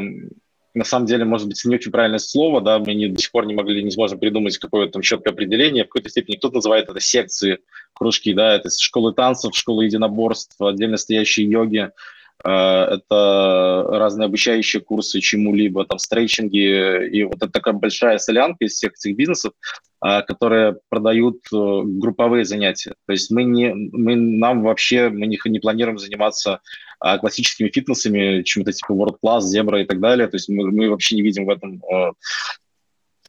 на 0.76 0.84
самом 0.84 1.06
деле, 1.06 1.24
может 1.24 1.48
быть, 1.48 1.64
не 1.64 1.76
очень 1.76 1.92
правильное 1.92 2.20
слово, 2.20 2.60
да, 2.62 2.80
мы 2.80 2.94
не, 2.94 3.08
до 3.08 3.20
сих 3.20 3.32
пор 3.32 3.46
не 3.46 3.56
могли, 3.56 3.82
не 3.82 3.92
сможем 3.92 4.20
придумать 4.20 4.58
какое-то 4.58 4.94
там 4.94 5.02
четкое 5.02 5.34
определение, 5.34 5.86
в 5.86 5.88
какой-то 5.88 6.10
степени 6.10 6.36
кто-то 6.36 6.56
называет 6.56 6.90
это 6.90 7.00
секции, 7.00 7.60
кружки, 7.94 8.34
да, 8.34 8.56
это 8.56 8.70
школы 8.70 9.14
танцев, 9.14 9.56
школы 9.56 9.86
единоборств, 9.86 10.60
отдельно 10.60 10.98
стоящие 10.98 11.50
йоги, 11.50 11.92
это 12.44 13.86
разные 13.90 14.26
обучающие 14.26 14.82
курсы 14.82 15.20
чему-либо, 15.20 15.86
там, 15.86 15.98
стрейчинги, 15.98 17.08
и 17.10 17.24
вот 17.24 17.38
это 17.38 17.50
такая 17.50 17.74
большая 17.74 18.18
солянка 18.18 18.66
из 18.66 18.74
всех 18.74 18.94
этих 18.94 19.16
бизнесов, 19.16 19.54
которые 20.00 20.78
продают 20.90 21.40
групповые 21.52 22.46
занятия. 22.46 22.94
То 23.08 23.14
есть 23.14 23.32
мы 23.32 23.44
не, 23.44 23.74
мы, 23.74 24.16
нам 24.16 24.62
вообще, 24.64 25.10
мы 25.10 25.26
не, 25.26 25.40
не 25.46 25.60
планируем 25.60 25.98
заниматься 25.98 26.60
классическими 27.00 27.70
фитнесами, 27.70 28.44
чем-то 28.44 28.74
типа 28.74 28.92
World 28.92 29.18
Class, 29.24 29.40
Zebra 29.40 29.82
и 29.82 29.86
так 29.86 30.00
далее. 30.00 30.28
То 30.28 30.36
есть 30.36 30.50
мы, 30.50 30.72
мы 30.72 30.90
вообще 30.90 31.16
не 31.16 31.24
видим 31.24 31.46
в 31.46 31.50
этом 31.50 31.82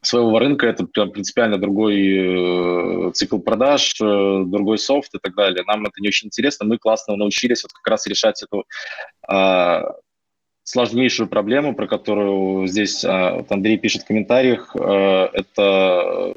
своего 0.06 0.38
рынка, 0.38 0.66
это 0.66 0.84
принципиально 0.86 1.58
другой 1.58 3.08
э, 3.08 3.12
цикл 3.12 3.38
продаж, 3.38 3.94
э, 4.00 4.42
другой 4.46 4.78
софт 4.78 5.14
и 5.14 5.18
так 5.18 5.34
далее. 5.34 5.64
Нам 5.66 5.84
это 5.86 6.00
не 6.00 6.08
очень 6.08 6.28
интересно. 6.28 6.66
Мы 6.66 6.78
классно 6.78 7.16
научились 7.16 7.62
вот 7.62 7.72
как 7.72 7.86
раз 7.88 8.06
решать 8.06 8.42
эту 8.42 8.64
э, 9.28 9.82
сложнейшую 10.62 11.28
проблему, 11.28 11.74
про 11.74 11.86
которую 11.86 12.66
здесь 12.66 13.04
э, 13.04 13.32
вот 13.36 13.50
Андрей 13.50 13.78
пишет 13.78 14.02
в 14.02 14.06
комментариях. 14.06 14.74
Э, 14.74 15.28
это 15.32 16.34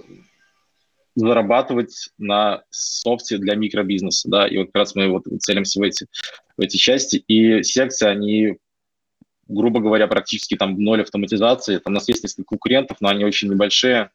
зарабатывать 1.16 2.10
на 2.18 2.64
софте 2.70 3.38
для 3.38 3.56
микробизнеса, 3.56 4.30
да, 4.30 4.48
и 4.48 4.58
вот 4.58 4.68
как 4.68 4.76
раз 4.76 4.96
мы 4.96 5.10
вот 5.10 5.24
целимся 5.40 5.80
в 5.80 5.84
эти, 5.84 6.06
в 6.58 6.62
эти 6.62 6.78
части, 6.78 7.18
и 7.28 7.62
секции, 7.64 8.08
они 8.08 8.58
грубо 9.50 9.80
говоря, 9.80 10.08
практически 10.08 10.56
там 10.56 10.82
ноль 10.82 11.02
автоматизации. 11.02 11.78
Там 11.78 11.94
у 11.94 11.96
нас 11.96 12.08
есть 12.08 12.24
несколько 12.24 12.50
конкурентов, 12.50 12.98
но 13.02 13.10
они 13.10 13.26
очень 13.26 13.50
небольшие. 13.50 14.12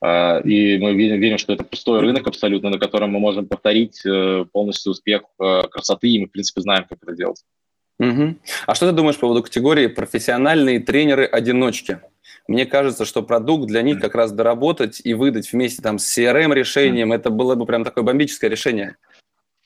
А, 0.00 0.38
и 0.38 0.78
мы 0.78 0.94
верим, 0.94 1.38
что 1.38 1.52
это 1.52 1.64
пустой 1.64 2.00
рынок 2.00 2.26
абсолютно, 2.26 2.70
на 2.70 2.78
котором 2.78 3.10
мы 3.10 3.18
можем 3.18 3.46
повторить 3.46 4.00
э, 4.06 4.44
полностью 4.52 4.92
успех 4.92 5.22
э, 5.40 5.62
красоты, 5.70 6.08
и 6.08 6.20
мы, 6.20 6.26
в 6.26 6.30
принципе, 6.30 6.60
знаем, 6.60 6.86
как 6.88 6.98
это 7.02 7.12
делать. 7.14 7.42
Угу. 7.98 8.36
А 8.66 8.74
что 8.74 8.88
ты 8.88 8.92
думаешь 8.92 9.16
по 9.16 9.22
поводу 9.22 9.42
категории 9.42 9.86
профессиональные 9.86 10.80
тренеры-одиночки? 10.80 12.00
Мне 12.46 12.66
кажется, 12.66 13.04
что 13.04 13.22
продукт 13.22 13.66
для 13.66 13.82
них 13.82 14.00
как 14.00 14.14
раз 14.14 14.32
доработать 14.32 15.00
и 15.02 15.14
выдать 15.14 15.52
вместе 15.52 15.82
там 15.82 15.98
с 15.98 16.18
CRM-решением, 16.18 17.12
это 17.12 17.30
было 17.30 17.54
бы 17.54 17.66
прям 17.66 17.82
такое 17.84 18.04
бомбическое 18.04 18.50
решение. 18.50 18.96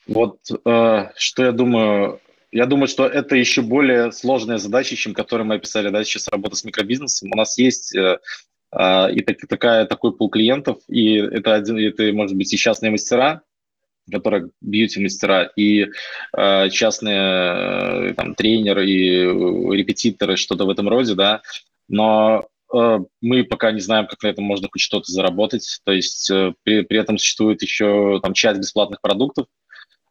Вот 0.06 0.38
э, 0.64 1.09
что 1.16 1.44
я 1.44 1.52
думаю 1.52 2.20
я 2.52 2.66
думаю, 2.66 2.88
что 2.88 3.07
это 3.07 3.37
еще 3.37 3.62
более 3.62 4.12
сложная 4.12 4.59
задача, 4.59 4.97
чем 4.97 5.14
которую 5.14 5.47
мы 5.47 5.57
описали, 5.57 5.90
да, 5.90 6.02
сейчас 6.04 6.28
работа 6.28 6.57
с 6.57 6.64
микробизнесом. 6.64 7.30
У 7.33 7.37
нас 7.37 7.57
есть 7.59 7.95
э, 7.95 8.19
э, 8.73 9.12
и 9.12 9.23
так, 9.23 9.38
такая, 9.49 9.87
такой 9.87 10.16
пул 10.16 10.28
клиентов, 10.30 10.78
и 10.88 11.14
это, 11.14 11.54
один, 11.54 11.78
это 11.78 12.12
может 12.12 12.37
быть 12.37 12.52
и 12.52 12.57
частные 12.57 12.90
мастера, 12.90 13.42
которые 14.11 14.50
бьюти-мастера, 14.61 15.52
и 15.54 15.87
э, 16.37 16.71
частные 16.71 18.11
э, 18.11 18.14
там, 18.14 18.35
тренеры 18.35 18.88
и 18.88 19.76
репетиторы, 19.76 20.37
что-то 20.37 20.64
в 20.64 20.71
этом 20.71 20.88
роде, 20.88 21.14
да, 21.14 21.42
но 21.87 22.49
э, 22.75 22.99
мы 23.21 23.45
пока 23.45 23.71
не 23.71 23.80
знаем, 23.80 24.09
как 24.09 24.21
на 24.25 24.28
этом 24.28 24.45
можно 24.45 24.69
хоть 24.73 24.83
что-то 24.83 25.12
заработать, 25.12 25.80
то 25.85 25.92
есть 25.92 26.28
э, 26.33 26.52
при, 26.64 26.83
при 26.83 26.99
этом 26.99 27.16
существует 27.16 27.62
еще 27.62 28.19
там 28.21 28.35
часть 28.35 28.59
бесплатных 28.59 29.00
продуктов, 29.00 29.47
Э, 29.47 29.60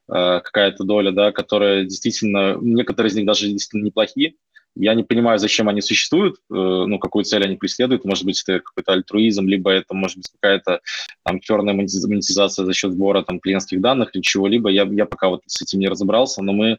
какая-то 0.09 0.83
доля, 0.83 1.11
да, 1.11 1.31
которая 1.31 1.83
действительно, 1.83 2.57
некоторые 2.59 3.11
из 3.11 3.15
них 3.15 3.25
даже 3.25 3.47
действительно 3.47 3.85
неплохие. 3.85 4.33
Я 4.75 4.93
не 4.93 5.03
понимаю, 5.03 5.39
зачем 5.39 5.67
они 5.67 5.81
существуют, 5.81 6.35
э, 6.35 6.53
ну, 6.53 6.99
какую 6.99 7.25
цель 7.25 7.43
они 7.43 7.57
преследуют. 7.57 8.05
Может 8.05 8.23
быть, 8.23 8.41
это 8.45 8.59
какой-то 8.59 8.93
альтруизм, 8.93 9.47
либо 9.47 9.71
это 9.71 9.93
может 9.93 10.17
быть 10.17 10.29
какая-то 10.31 10.79
там 11.23 11.39
черная 11.39 11.73
монетизация 11.73 12.65
за 12.65 12.73
счет 12.73 12.93
сбора 12.93 13.23
там 13.23 13.39
клиентских 13.39 13.81
данных 13.81 14.15
или 14.15 14.21
чего-либо. 14.21 14.69
Я, 14.69 14.83
я 14.83 15.05
пока 15.05 15.29
вот 15.29 15.41
с 15.47 15.61
этим 15.61 15.79
не 15.79 15.89
разобрался, 15.89 16.41
но 16.43 16.53
мы 16.53 16.77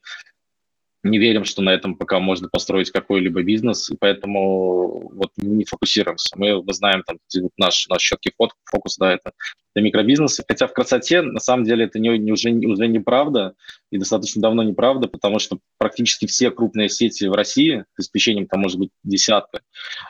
не 1.02 1.18
верим, 1.18 1.44
что 1.44 1.62
на 1.62 1.70
этом 1.70 1.96
пока 1.96 2.18
можно 2.20 2.48
построить 2.48 2.90
какой-либо 2.90 3.42
бизнес, 3.42 3.88
и 3.90 3.96
поэтому 3.98 5.10
вот 5.14 5.30
не 5.36 5.64
фокусируемся. 5.64 6.36
Мы, 6.36 6.62
мы 6.62 6.72
знаем 6.74 7.02
там 7.06 7.18
наш, 7.56 7.88
наш 7.88 8.02
четкий 8.02 8.32
фокус, 8.36 8.96
да, 8.98 9.14
это, 9.14 9.32
это 9.74 9.82
микробизнесы. 9.82 10.44
Хотя 10.46 10.66
в 10.66 10.74
красоте 10.74 11.22
на 11.22 11.40
самом 11.40 11.64
деле 11.64 11.86
это 11.86 11.98
не, 11.98 12.18
не, 12.18 12.32
уже, 12.32 12.50
уже 12.50 12.86
неправда, 12.86 13.54
и 13.90 13.98
достаточно 13.98 14.42
давно 14.42 14.62
неправда, 14.62 15.08
потому 15.08 15.38
что 15.38 15.58
практически 15.78 16.26
все 16.26 16.50
крупные 16.50 16.90
сети 16.90 17.24
в 17.26 17.32
России, 17.32 17.84
с 17.96 18.02
исключением 18.04 18.46
там 18.46 18.60
может 18.60 18.78
быть 18.78 18.90
десятка, 19.02 19.62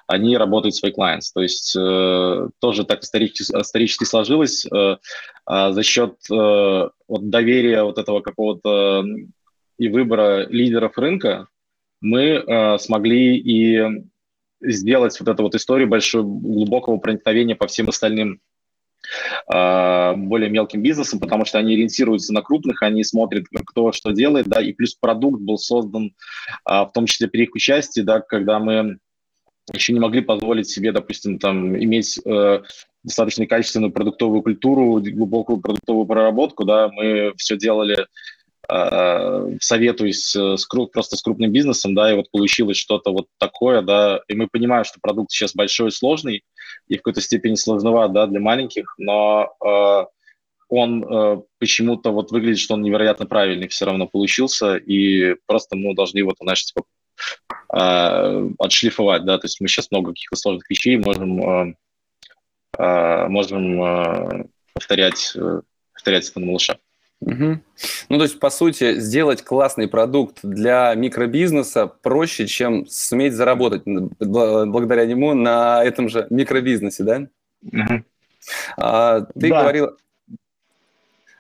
они 0.09 0.37
работают 0.37 0.75
с 0.75 0.83
clients. 0.83 1.31
То 1.33 1.41
есть 1.41 1.77
э, 1.77 2.49
тоже 2.61 2.85
так 2.85 3.03
исторически, 3.03 3.53
исторически 3.53 4.05
сложилось 4.05 4.67
э, 4.67 4.97
э, 5.49 5.73
за 5.73 5.83
счет 5.85 6.17
э, 6.31 6.89
вот 7.09 7.31
доверия 7.31 7.85
вот 7.85 7.99
этого 7.99 8.21
какого-то 8.21 9.05
и 9.81 9.89
выбора 9.89 10.47
лидеров 10.47 10.99
рынка 10.99 11.49
мы 12.03 12.23
э, 12.23 12.79
смогли 12.79 13.39
и 13.39 14.05
сделать 14.61 15.19
вот 15.19 15.29
эту 15.29 15.43
вот 15.43 15.55
историю 15.55 15.89
большого, 15.89 16.23
глубокого 16.23 16.99
проникновения 16.99 17.57
по 17.57 17.67
всем 17.67 17.89
остальным 17.89 18.41
э, 19.51 20.15
более 20.17 20.51
мелким 20.51 20.83
бизнесам, 20.83 21.19
потому 21.19 21.47
что 21.47 21.59
они 21.59 21.73
ориентируются 21.73 22.35
на 22.35 22.43
крупных, 22.43 22.83
они 22.83 23.05
смотрят, 23.05 23.47
кто 23.65 23.91
что 23.93 24.11
делает, 24.11 24.49
да, 24.49 24.61
и 24.61 24.75
плюс 24.75 24.95
продукт 24.95 25.41
был 25.41 25.57
создан, 25.57 26.15
э, 26.69 26.71
в 26.71 26.91
том 26.93 27.07
числе 27.07 27.29
при 27.29 27.45
их 27.45 27.55
участии, 27.55 28.03
да, 28.03 28.21
когда 28.21 28.59
мы 28.59 28.99
еще 29.73 29.95
не 29.95 30.01
могли 30.01 30.21
позволить 30.21 30.69
себе, 30.69 30.93
допустим, 30.93 31.39
там, 31.39 31.75
иметь 31.75 32.21
э, 32.27 32.63
достаточно 33.03 33.47
качественную 33.47 33.93
продуктовую 33.93 34.43
культуру, 34.43 35.01
глубокую 35.01 35.63
продуктовую 35.63 36.05
проработку, 36.05 36.65
да, 36.65 36.89
мы 36.89 37.33
все 37.39 37.57
делали 37.57 38.07
советуюсь 38.69 40.37
с, 40.37 40.67
просто 40.93 41.17
с 41.17 41.23
крупным 41.23 41.51
бизнесом, 41.51 41.95
да, 41.95 42.13
и 42.13 42.15
вот 42.15 42.31
получилось 42.31 42.77
что-то 42.77 43.11
вот 43.11 43.27
такое, 43.39 43.83
да, 43.83 44.21
и 44.29 44.35
мы 44.35 44.49
понимаем, 44.49 44.85
что 44.85 45.01
продукт 45.01 45.33
сейчас 45.33 45.55
большой 45.55 45.91
сложный, 45.91 46.45
и 46.87 46.95
в 46.95 46.99
какой-то 46.99 47.21
степени 47.21 47.55
сложноват, 47.55 48.13
да, 48.13 48.27
для 48.27 48.41
маленьких, 48.41 48.95
но 48.99 49.53
э, 49.65 50.05
он 50.69 51.05
э, 51.05 51.43
почему-то 51.59 52.13
вот 52.13 52.31
выглядит, 52.31 52.59
что 52.59 52.75
он 52.75 52.83
невероятно 52.83 53.27
правильный 53.27 53.69
все 53.69 53.87
равно 53.87 54.07
получился, 54.07 54.77
и 54.77 55.35
просто 55.47 55.77
мы 55.77 55.95
должны 55.95 56.19
его, 56.19 56.35
знаешь, 56.41 56.65
типа, 56.65 56.85
э, 57.75 58.49
отшлифовать, 58.59 59.25
да, 59.25 59.39
то 59.39 59.47
есть 59.47 59.61
мы 59.61 59.69
сейчас 59.69 59.91
много 59.91 60.13
каких-то 60.13 60.37
сложных 60.37 60.69
вещей 60.71 60.97
можем, 60.97 61.43
э, 61.43 61.75
э, 62.79 63.27
можем 63.29 63.83
э, 63.83 64.45
повторять, 64.73 65.33
э, 65.37 65.61
повторять 65.93 66.29
это 66.29 66.41
на 66.41 66.47
малыша. 66.47 66.79
Угу. 67.21 67.61
Ну, 68.09 68.17
то 68.17 68.23
есть, 68.23 68.41
по 68.41 68.51
сути, 68.51 68.99
сделать 68.99 69.43
классный 69.43 69.89
продукт 69.89 70.39
для 70.43 70.95
микробизнеса 70.95 71.87
проще, 71.87 72.47
чем 72.47 72.87
суметь 72.87 73.35
заработать 73.35 73.83
благодаря 74.19 75.05
нему 75.05 75.35
на 75.35 75.85
этом 75.85 76.09
же 76.09 76.27
микробизнесе, 76.31 77.05
да? 77.05 77.27
Угу. 77.63 78.05
А, 78.79 79.21
ты 79.21 79.49
да. 79.51 79.61
говорил 79.61 79.91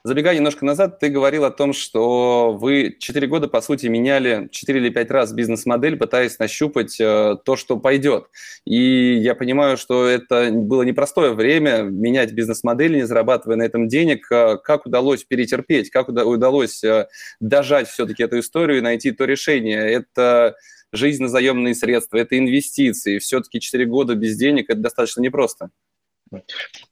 Забегая 0.02 0.35
немножко 0.35 0.64
назад, 0.64 0.99
ты 0.99 1.11
говорил 1.11 1.45
о 1.45 1.50
том, 1.50 1.75
что 1.75 2.57
вы 2.59 2.97
4 2.99 3.26
года, 3.26 3.49
по 3.49 3.61
сути, 3.61 3.87
меняли 3.87 4.49
4 4.50 4.80
или 4.80 4.88
5 4.88 5.11
раз 5.11 5.33
бизнес-модель, 5.33 5.97
пытаясь 5.97 6.38
нащупать 6.38 6.99
э, 6.99 7.37
то, 7.45 7.57
что 7.57 7.76
пойдет. 7.76 8.26
И 8.64 9.14
я 9.14 9.35
понимаю, 9.35 9.76
что 9.76 10.07
это 10.07 10.50
было 10.52 10.85
непростое 10.85 11.33
время 11.35 11.83
менять 11.83 12.33
бизнес-модель, 12.33 12.95
не 12.97 13.07
зарабатывая 13.07 13.57
на 13.57 13.62
этом 13.62 13.88
денег. 13.88 14.26
Э, 14.33 14.57
как 14.57 14.87
удалось 14.87 15.25
перетерпеть, 15.25 15.90
как 15.90 16.09
удалось 16.09 16.83
э, 16.83 17.09
дожать 17.38 17.88
все-таки 17.88 18.23
эту 18.23 18.38
историю 18.38 18.78
и 18.78 18.83
найти 18.83 19.12
то 19.12 19.26
решение? 19.26 19.83
Это 19.83 20.57
жизнь 20.92 21.23
на 21.23 21.28
заемные 21.28 21.75
средства, 21.75 22.16
это 22.16 22.38
инвестиции. 22.38 23.19
Все-таки 23.19 23.61
4 23.61 23.85
года 23.85 24.14
без 24.14 24.37
денег– 24.37 24.66
это 24.71 24.80
достаточно 24.80 25.21
непросто. 25.21 25.71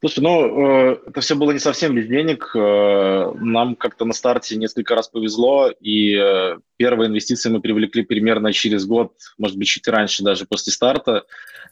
Слушай, 0.01 0.21
ну, 0.21 0.91
э, 0.91 0.99
это 1.07 1.21
все 1.21 1.37
было 1.37 1.53
не 1.53 1.61
совсем 1.61 1.95
без 1.95 2.09
денег. 2.09 2.51
Э, 2.57 3.33
нам 3.35 3.77
как-то 3.77 4.05
на 4.05 4.13
старте 4.13 4.57
несколько 4.57 4.97
раз 4.97 5.09
повезло, 5.09 5.71
и 5.81 6.17
э, 6.17 6.57
первые 6.77 7.09
инвестиции 7.09 7.49
мы 7.49 7.61
привлекли 7.61 8.03
примерно 8.03 8.53
через 8.53 8.85
год, 8.85 9.13
может 9.39 9.57
быть, 9.57 9.69
чуть 9.69 9.87
раньше 9.87 10.25
даже 10.25 10.45
после 10.47 10.73
старта. 10.73 11.25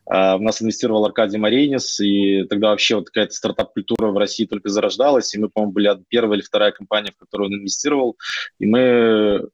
В 0.08 0.38
нас 0.38 0.62
инвестировал 0.62 1.04
Аркадий 1.04 1.36
Маренис, 1.36 1.98
и 1.98 2.44
тогда 2.44 2.68
вообще 2.68 2.94
вот 2.94 3.06
какая-то 3.06 3.34
стартап-культура 3.34 4.12
в 4.12 4.16
России 4.16 4.46
только 4.46 4.68
зарождалась, 4.68 5.34
и 5.34 5.38
мы, 5.38 5.48
по-моему, 5.48 5.72
были 5.72 5.98
первая 6.08 6.38
или 6.38 6.46
вторая 6.46 6.70
компания, 6.70 7.10
в 7.10 7.18
которую 7.18 7.48
он 7.48 7.56
инвестировал, 7.56 8.16
и 8.60 8.66
мы 8.66 9.48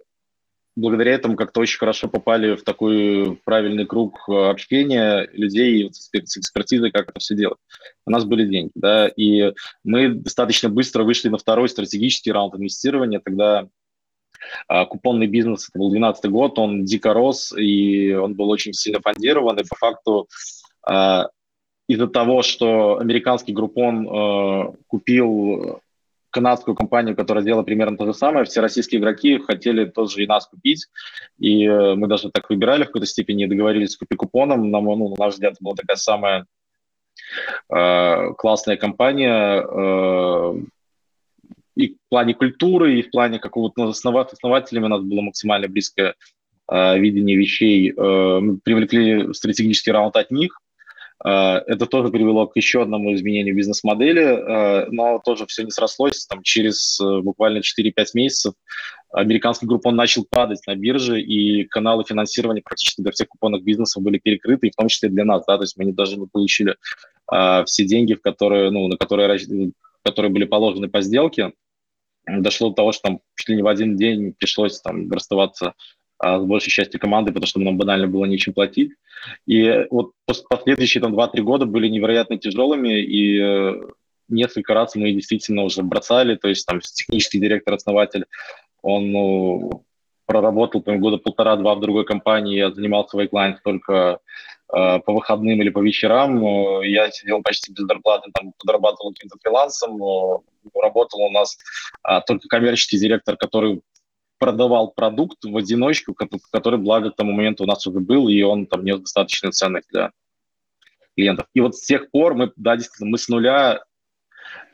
благодаря 0.75 1.12
этому 1.12 1.37
как-то 1.37 1.61
очень 1.61 1.79
хорошо 1.79 2.09
попали 2.09 2.55
в 2.55 2.62
такой 2.62 3.38
правильный 3.45 3.87
круг 3.87 4.21
э, 4.29 4.33
общения 4.33 5.29
людей 5.33 5.91
с 5.93 6.37
экспертизой, 6.37 6.91
как 6.91 7.11
это 7.11 7.21
все 7.21 7.35
делать. 7.35 7.59
У 8.07 8.11
нас 8.11 8.25
были 8.25 8.47
деньги, 8.47 8.73
да, 8.75 9.09
и 9.09 9.52
мы 9.85 10.09
достаточно 10.09 10.69
быстро 10.69 11.05
вышли 11.05 11.29
на 11.29 11.38
второй 11.38 11.69
стратегический 11.69 12.33
раунд 12.33 12.55
инвестирования, 12.55 13.21
тогда 13.21 13.69
а, 14.67 14.87
купонный 14.87 15.26
бизнес, 15.26 15.69
это 15.69 15.79
был 15.79 15.91
2012 15.91 16.31
год, 16.31 16.59
он 16.59 16.85
дико 16.85 17.12
рос, 17.12 17.52
и 17.57 18.12
он 18.12 18.35
был 18.35 18.49
очень 18.50 18.73
сильно 18.73 19.00
фондирован, 19.00 19.59
и 19.59 19.64
по 19.64 19.76
факту 19.76 20.29
а, 20.85 21.29
из-за 21.88 22.07
того, 22.07 22.43
что 22.43 22.99
американский 22.99 23.52
группон 23.52 24.09
э, 24.09 24.73
купил 24.87 25.81
канадскую 26.32 26.74
компанию, 26.74 27.14
которая 27.14 27.44
делала 27.44 27.62
примерно 27.62 27.96
то 27.96 28.06
же 28.06 28.14
самое. 28.14 28.44
Все 28.44 28.60
российские 28.60 29.00
игроки 29.00 29.38
хотели 29.38 29.84
тоже 29.84 30.24
и 30.24 30.26
нас 30.26 30.46
купить. 30.46 30.88
И 31.38 31.64
э, 31.64 31.94
мы 31.94 32.08
даже 32.08 32.30
так 32.30 32.50
выбирали 32.50 32.82
в 32.82 32.86
какой-то 32.86 33.06
степени, 33.06 33.46
договорились 33.46 33.92
с 33.92 33.96
купи-купоном. 33.96 34.70
Нам, 34.70 34.84
ну, 34.84 35.08
на 35.10 35.24
наш 35.26 35.34
взгляд, 35.34 35.56
была 35.60 35.74
такая 35.74 35.96
самая 35.96 36.46
э, 37.68 38.32
классная 38.38 38.76
компания 38.76 39.62
э, 39.62 40.54
и 41.76 41.88
в 41.88 41.96
плане 42.08 42.34
культуры, 42.34 42.98
и 42.98 43.02
в 43.02 43.10
плане 43.10 43.38
какого-то 43.38 43.88
основать, 43.88 44.32
основателями 44.32 44.86
у 44.86 44.88
нас 44.88 45.02
было 45.02 45.20
максимально 45.20 45.68
близкое 45.68 46.14
э, 46.70 46.98
видение 46.98 47.36
вещей. 47.36 47.92
Э, 47.92 48.40
мы 48.40 48.58
привлекли 48.58 49.32
стратегический 49.34 49.92
раунд 49.92 50.16
от 50.16 50.30
них– 50.30 50.58
это 51.25 51.87
тоже 51.87 52.11
привело 52.11 52.47
к 52.47 52.57
еще 52.57 52.83
одному 52.83 53.14
изменению 53.14 53.55
бизнес-модели, 53.55 54.23
э, 54.23 54.87
но 54.91 55.21
тоже 55.25 55.47
все 55.47 55.62
не 55.62 55.71
срослось. 55.71 56.26
Там, 56.26 56.43
через 56.43 56.99
э, 57.00 57.21
буквально 57.21 57.59
4-5 57.59 57.93
месяцев 58.14 58.55
американский 59.12 59.67
группон 59.67 59.95
начал 59.95 60.26
падать 60.29 60.61
на 60.67 60.75
бирже, 60.75 61.21
и 61.21 61.64
каналы 61.64 62.05
финансирования 62.05 62.62
практически 62.62 63.02
для 63.02 63.12
всех 63.12 63.29
купонных 63.29 63.62
бизнесов 63.62 64.02
были 64.02 64.19
перекрыты, 64.19 64.67
и 64.67 64.71
в 64.71 64.75
том 64.75 64.88
числе 64.88 65.11
для 65.11 65.25
нас. 65.25 65.45
Да? 65.47 65.59
То 65.59 65.62
есть 65.62 65.76
мы 65.76 65.85
не, 65.85 65.93
даже 65.93 66.17
не 66.17 66.26
получили 66.26 66.76
все 67.64 67.85
деньги, 67.85 68.14
в 68.14 68.21
которые, 68.21 68.71
ну, 68.71 68.88
на 68.88 68.97
которые, 68.97 69.38
которые 70.02 70.33
были 70.33 70.45
положены 70.45 70.88
по 70.88 71.00
сделке. 71.00 71.52
Дошло 72.26 72.71
до 72.71 72.75
того, 72.75 72.93
что 72.93 73.02
там 73.02 73.21
чуть 73.37 73.49
ли 73.49 73.57
не 73.57 73.62
в 73.62 73.69
один 73.69 73.97
день 73.97 74.35
пришлось 74.38 74.81
там 74.81 75.11
расставаться 75.11 75.75
а, 76.23 76.38
с 76.38 76.45
большей 76.45 76.71
частью 76.71 77.00
команды, 77.00 77.33
потому 77.33 77.49
что 77.49 77.59
нам 77.59 77.76
банально 77.76 78.07
было 78.07 78.26
нечем 78.26 78.52
платить. 78.52 78.93
И 79.45 79.87
вот 79.91 80.12
последующие 80.49 81.02
там 81.02 81.19
2-3 81.19 81.41
года 81.41 81.67
были 81.67 81.88
невероятно 81.88 82.38
тяжелыми, 82.38 83.02
и 83.02 83.41
э, 83.41 83.83
несколько 84.29 84.73
раз 84.73 84.95
мы 84.95 85.11
действительно 85.11 85.64
уже 85.64 85.83
бросали, 85.83 86.37
то 86.37 86.47
есть 86.49 86.64
там 86.64 86.79
технический 86.81 87.41
директор-основатель, 87.41 88.26
он 88.83 89.11
ну, 89.11 89.85
проработал 90.26 90.81
там, 90.81 91.00
года 91.00 91.17
полтора-два 91.19 91.75
в 91.75 91.81
другой 91.81 92.05
компании, 92.05 92.57
я 92.57 92.71
занимался 92.71 93.19
вейклайн 93.19 93.59
только 93.64 94.21
э, 94.73 95.00
по 95.00 95.12
выходным 95.12 95.61
или 95.61 95.71
по 95.71 95.81
вечерам. 95.81 96.83
Я 96.83 97.11
сидел 97.11 97.43
почти 97.43 97.73
без 97.73 97.85
зарплаты, 97.85 98.31
там, 98.33 98.52
подрабатывал 98.61 99.12
каким-то 99.12 99.38
фрилансом, 99.43 100.00
работал 100.81 101.21
у 101.23 101.31
нас 101.33 101.59
э, 102.09 102.21
только 102.29 102.47
коммерческий 102.47 102.99
директор, 102.99 103.37
который 103.37 103.83
продавал 104.42 104.90
продукт 104.90 105.44
в 105.44 105.56
одиночку, 105.56 106.16
который, 106.50 106.76
благо, 106.76 107.12
к 107.12 107.16
тому 107.16 107.30
моменту 107.30 107.62
у 107.62 107.66
нас 107.68 107.87
уже 107.87 108.00
был, 108.00 108.26
и 108.26 108.42
он 108.42 108.66
там 108.66 108.84
нес 108.84 108.99
достаточную 108.99 109.52
ценность 109.52 109.87
для 109.92 110.11
клиентов. 111.14 111.46
И 111.54 111.61
вот 111.61 111.76
с 111.76 111.87
тех 111.87 112.11
пор 112.11 112.34
мы, 112.34 112.52
да, 112.56 112.76
действительно, 112.76 113.11
мы 113.11 113.18
с 113.18 113.28
нуля 113.28 113.84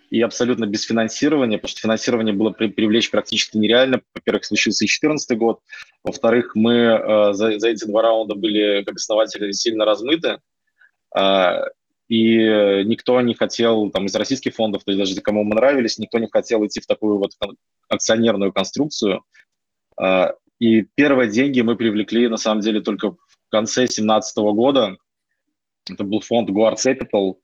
и 0.09 0.23
абсолютно 0.23 0.65
без 0.65 0.85
финансирования, 0.85 1.59
потому 1.59 1.69
что 1.69 1.83
финансирование 1.83 2.35
было 2.35 2.49
при, 2.49 2.69
привлечь 2.69 3.11
практически 3.11 3.59
нереально. 3.59 4.01
Во-первых, 4.15 4.47
случился 4.47 4.87
и 4.87 4.89
2014 4.89 5.37
год. 5.37 5.61
Во-вторых, 6.03 6.53
мы 6.55 6.73
э, 6.73 7.33
за, 7.35 7.59
за 7.59 7.69
эти 7.69 7.85
два 7.85 8.01
раунда 8.01 8.37
были 8.37 8.83
как 8.85 8.95
основатели 8.95 9.53
сильно 9.53 9.85
размыты. 9.85 10.39
Э, 11.15 11.65
и 12.09 12.39
никто 12.87 13.21
не 13.21 13.35
хотел, 13.35 13.91
там, 13.91 14.07
из 14.07 14.15
российских 14.15 14.55
фондов, 14.55 14.83
то 14.85 14.93
есть 14.93 14.99
даже 14.99 15.21
кому 15.21 15.45
мы 15.45 15.57
нравились, 15.57 15.99
никто 15.99 16.19
не 16.19 16.27
хотел 16.27 16.65
идти 16.65 16.81
в 16.81 16.87
такую 16.87 17.19
вот 17.19 17.33
акционерную 17.91 18.51
конструкцию, 18.51 19.25
и 20.59 20.83
первые 20.95 21.31
деньги 21.31 21.61
мы 21.61 21.77
привлекли, 21.77 22.29
на 22.29 22.37
самом 22.37 22.61
деле, 22.61 22.81
только 22.81 23.13
в 23.13 23.51
конце 23.51 23.83
2017 23.83 24.37
года. 24.39 24.97
Это 25.91 26.05
был 26.05 26.21
фонд 26.21 26.51
Guard 26.51 26.77
Capital. 26.77 27.37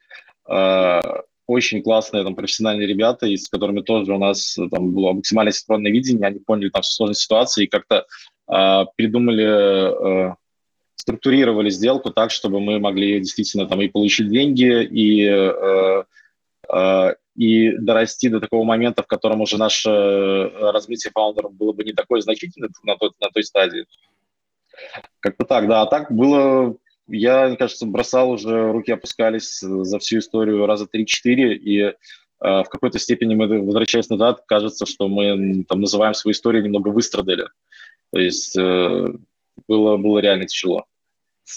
А, 0.47 1.23
очень 1.47 1.83
классные 1.83 2.25
там, 2.25 2.35
профессиональные 2.35 2.87
ребята, 2.87 3.27
с 3.27 3.49
которыми 3.49 3.81
тоже 3.81 4.15
у 4.15 4.19
нас 4.19 4.55
там 4.71 4.93
было 4.93 5.13
максимально 5.13 5.53
синхронное 5.53 5.93
видение. 5.93 6.27
Они 6.27 6.39
поняли 6.39 6.71
там 6.71 6.83
всю 6.83 6.93
сложность 6.93 7.21
ситуации 7.21 7.65
и 7.65 7.69
как-то 7.69 8.07
э, 8.51 8.85
придумали, 8.97 10.31
э, 10.31 10.35
структурировали 10.97 11.69
сделку 11.69 12.11
так, 12.11 12.31
чтобы 12.31 12.61
мы 12.61 12.79
могли 12.79 13.21
действительно 13.21 13.67
там 13.67 13.81
и 13.83 13.89
получить 13.89 14.31
деньги, 14.31 14.85
и 14.85 15.25
э, 15.27 16.05
э, 16.73 17.15
и 17.37 17.73
дорасти 17.77 18.29
до 18.29 18.41
такого 18.41 18.65
момента, 18.65 19.03
в 19.03 19.07
котором 19.07 19.41
уже 19.41 19.59
наше 19.59 19.91
э, 19.91 20.71
развитие 20.71 21.11
фаундеров 21.13 21.53
было 21.55 21.73
бы 21.73 21.85
не 21.85 21.93
такое 21.93 22.21
значительное 22.21 22.71
на 22.85 22.97
той, 22.97 23.11
на 23.21 23.31
той 23.31 23.43
стадии. 23.43 23.87
Как-то 25.21 25.45
так, 25.45 25.69
да. 25.69 25.83
А 25.83 25.87
так 25.87 26.13
было, 26.13 26.77
я, 27.09 27.49
мне 27.49 27.57
кажется, 27.57 27.87
бросал 27.87 28.31
уже, 28.31 28.73
руки 28.73 28.93
опускались 28.93 29.61
за 29.61 29.99
всю 29.99 30.19
историю 30.19 30.67
раза 30.67 30.87
3-4, 30.93 31.55
и 31.55 31.81
э, 31.81 31.93
в 32.41 32.65
какой-то 32.65 32.99
степени 32.99 33.35
мы, 33.35 33.63
возвращаясь 33.63 34.09
назад, 34.09 34.45
кажется, 34.47 34.87
что 34.87 35.09
мы 35.09 35.65
там 35.65 35.81
называем 35.81 36.15
свою 36.15 36.33
историю 36.33 36.63
немного 36.63 36.89
выстрадали. 36.89 37.49
То 38.13 38.21
есть 38.21 38.57
э, 38.57 39.07
было, 39.67 39.97
было 39.97 40.19
реально 40.21 40.47
тяжело. 40.47 40.87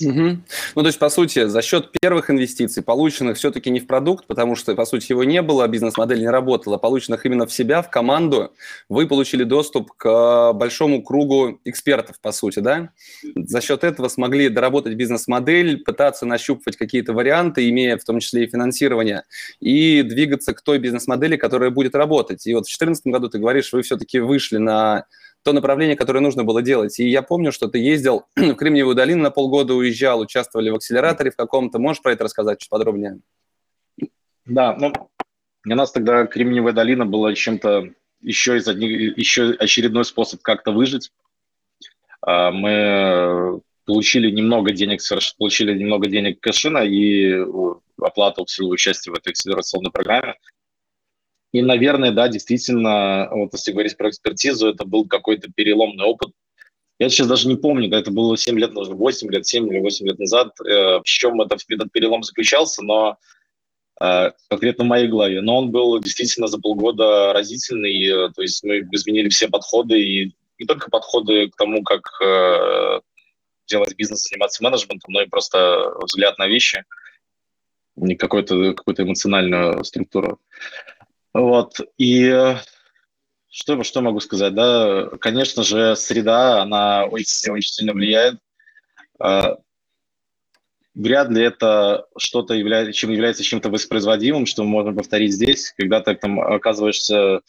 Угу. 0.01 0.37
Ну, 0.75 0.81
то 0.81 0.85
есть, 0.85 0.99
по 0.99 1.09
сути, 1.09 1.45
за 1.45 1.61
счет 1.61 1.91
первых 2.01 2.29
инвестиций, 2.29 2.83
полученных 2.83 3.37
все-таки 3.37 3.69
не 3.69 3.79
в 3.79 3.87
продукт, 3.87 4.27
потому 4.27 4.55
что, 4.55 4.75
по 4.75 4.85
сути, 4.85 5.11
его 5.11 5.23
не 5.23 5.41
было, 5.41 5.65
бизнес-модель 5.67 6.19
не 6.19 6.29
работала, 6.29 6.77
полученных 6.77 7.25
именно 7.25 7.45
в 7.45 7.53
себя, 7.53 7.81
в 7.81 7.89
команду, 7.89 8.53
вы 8.89 9.07
получили 9.07 9.43
доступ 9.43 9.93
к 9.93 10.51
большому 10.53 11.01
кругу 11.01 11.61
экспертов, 11.63 12.19
по 12.21 12.33
сути, 12.33 12.59
да? 12.59 12.89
За 13.35 13.61
счет 13.61 13.85
этого 13.85 14.09
смогли 14.09 14.49
доработать 14.49 14.95
бизнес-модель, 14.95 15.77
пытаться 15.83 16.25
нащупывать 16.25 16.75
какие-то 16.75 17.13
варианты, 17.13 17.69
имея 17.69 17.97
в 17.97 18.03
том 18.03 18.19
числе 18.19 18.43
и 18.43 18.47
финансирование, 18.47 19.23
и 19.61 20.01
двигаться 20.01 20.53
к 20.53 20.61
той 20.61 20.79
бизнес-модели, 20.79 21.37
которая 21.37 21.69
будет 21.69 21.95
работать. 21.95 22.45
И 22.45 22.53
вот 22.53 22.65
в 22.65 22.77
2014 22.77 23.07
году 23.07 23.29
ты 23.29 23.39
говоришь, 23.39 23.71
вы 23.71 23.83
все-таки 23.83 24.19
вышли 24.19 24.57
на 24.57 25.05
то 25.43 25.53
направление, 25.53 25.95
которое 25.95 26.19
нужно 26.19 26.43
было 26.43 26.61
делать. 26.61 26.99
И 26.99 27.07
я 27.07 27.21
помню, 27.21 27.51
что 27.51 27.67
ты 27.67 27.79
ездил 27.79 28.25
в 28.35 28.55
Кремниевую 28.55 28.95
долину 28.95 29.23
на 29.23 29.31
полгода, 29.31 29.73
уезжал, 29.73 30.19
участвовали 30.19 30.69
в 30.69 30.75
акселераторе 30.75 31.31
в 31.31 31.35
каком-то. 31.35 31.79
Можешь 31.79 32.01
про 32.01 32.13
это 32.13 32.25
рассказать 32.25 32.59
чуть 32.59 32.69
подробнее? 32.69 33.19
Да, 34.45 34.75
ну, 34.79 34.93
для 35.63 35.75
нас 35.75 35.91
тогда 35.91 36.25
Кремниевая 36.25 36.73
долина 36.73 37.05
была 37.05 37.33
чем-то 37.33 37.89
еще, 38.21 38.57
из 38.57 38.67
одних, 38.67 39.17
еще 39.17 39.51
очередной 39.51 40.05
способ 40.05 40.41
как-то 40.41 40.71
выжить. 40.71 41.11
А, 42.21 42.51
мы 42.51 43.61
получили 43.85 44.29
немного 44.29 44.71
денег, 44.71 45.01
получили 45.37 45.77
немного 45.77 46.07
денег 46.07 46.39
кэшина 46.39 46.79
и 46.79 47.45
оплату 48.01 48.45
всего 48.45 48.69
участия 48.69 49.11
в 49.11 49.15
этой 49.15 49.29
акселерационной 49.29 49.91
программе. 49.91 50.35
И, 51.57 51.61
наверное, 51.63 52.11
да, 52.11 52.27
действительно, 52.27 53.29
вот 53.31 53.51
если 53.53 53.71
говорить 53.71 53.97
про 53.97 54.09
экспертизу, 54.09 54.67
это 54.67 54.85
был 54.85 55.07
какой-то 55.07 55.51
переломный 55.51 56.05
опыт. 56.05 56.29
Я 56.99 57.09
сейчас 57.09 57.25
даже 57.25 57.47
не 57.47 57.55
помню, 57.55 57.89
да, 57.89 57.97
это 57.97 58.11
было 58.11 58.37
7 58.37 58.59
лет, 58.59 58.73
может, 58.73 58.93
8 58.93 59.31
лет, 59.31 59.47
7 59.47 59.67
или 59.67 59.79
8 59.79 60.05
лет 60.05 60.19
назад, 60.19 60.49
э, 60.61 60.99
в 60.99 61.03
чем 61.03 61.41
это, 61.41 61.57
этот 61.67 61.91
перелом 61.91 62.21
заключался, 62.21 62.83
но 62.83 63.17
э, 63.99 64.31
конкретно 64.49 64.83
в 64.83 64.87
моей 64.87 65.07
голове. 65.07 65.41
Но 65.41 65.57
он 65.57 65.71
был 65.71 65.99
действительно 65.99 66.45
за 66.45 66.59
полгода 66.59 67.33
разительный, 67.33 68.05
э, 68.05 68.29
то 68.35 68.43
есть 68.43 68.63
мы 68.63 68.87
изменили 68.91 69.29
все 69.29 69.47
подходы, 69.47 69.99
и 69.99 70.35
не 70.59 70.67
только 70.67 70.91
подходы 70.91 71.49
к 71.49 71.55
тому, 71.55 71.81
как 71.83 72.03
делать 73.67 73.95
бизнес, 73.95 74.27
заниматься 74.29 74.63
менеджментом, 74.63 75.11
но 75.11 75.21
и 75.23 75.27
просто 75.27 75.91
взгляд 76.03 76.37
на 76.37 76.47
вещи, 76.47 76.83
не 77.95 78.15
какую-то 78.15 78.75
какую 78.75 78.95
эмоциональную 79.07 79.83
структуру. 79.83 80.39
Вот, 81.33 81.79
и 81.97 82.55
что, 83.49 83.81
что 83.83 84.01
могу 84.01 84.19
сказать, 84.19 84.53
да, 84.53 85.09
конечно 85.19 85.63
же, 85.63 85.95
среда, 85.95 86.61
она 86.61 87.05
очень, 87.05 87.51
очень 87.51 87.73
сильно 87.73 87.93
влияет. 87.93 88.39
А, 89.19 89.57
вряд 90.93 91.29
ли 91.29 91.43
это 91.43 92.05
что-то 92.17 92.53
является, 92.53 92.93
чем 92.93 93.11
является 93.11 93.43
чем-то 93.43 93.69
воспроизводимым, 93.69 94.45
что 94.45 94.63
мы 94.63 94.69
можем 94.69 94.95
повторить 94.95 95.33
здесь, 95.33 95.73
когда 95.77 96.01
ты 96.01 96.15
там 96.15 96.39
оказываешься 96.39 97.41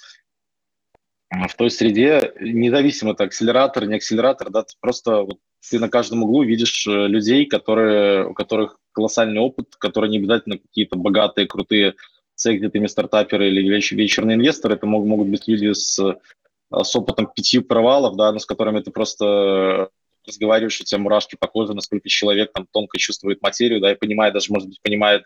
в 1.31 1.55
той 1.57 1.71
среде, 1.71 2.33
независимо 2.41 3.13
это 3.13 3.25
акселератор, 3.25 3.87
не 3.87 3.97
акселератор, 3.97 4.51
да, 4.51 4.63
ты 4.63 4.75
просто 4.81 5.23
вот, 5.23 5.39
ты 5.69 5.79
на 5.79 5.89
каждом 5.91 6.23
углу 6.23 6.43
видишь 6.43 6.87
э, 6.87 7.07
людей, 7.07 7.45
которые, 7.45 8.29
у 8.29 8.35
которых 8.35 8.79
колоссальный 8.93 9.41
опыт, 9.41 9.77
которые 9.77 10.11
не 10.11 10.19
обязательно 10.19 10.59
какие-то 10.59 10.97
богатые, 10.97 11.47
крутые 11.47 11.97
с 12.39 12.47
экзитами 12.47 12.87
стартаперы 12.87 13.49
или 13.49 13.69
вечерные 13.69 14.37
инвесторы, 14.37 14.77
это 14.77 14.87
могут, 14.87 15.09
могут 15.09 15.29
быть 15.29 15.49
люди 15.49 15.73
с, 15.73 15.99
с 15.99 16.97
опытом 16.97 17.27
пяти 17.27 17.59
провалов, 17.59 18.17
да, 18.17 18.31
но 18.31 18.39
с 18.39 18.47
которыми 18.47 18.81
ты 18.81 18.93
просто 18.93 19.91
разговариваешь, 20.25 20.81
у 20.81 20.85
тебя 20.85 21.01
мурашки 21.01 21.37
по 21.37 21.49
коже, 21.49 21.75
насколько 21.75 22.09
человек 22.09 22.53
там 22.53 22.69
тонко 22.71 22.97
чувствует 22.97 23.43
материю, 23.43 23.81
да, 23.81 23.91
и 23.91 23.97
понимает, 23.97 24.35
даже, 24.35 24.53
может 24.53 24.69
быть, 24.69 24.81
понимает 24.83 25.25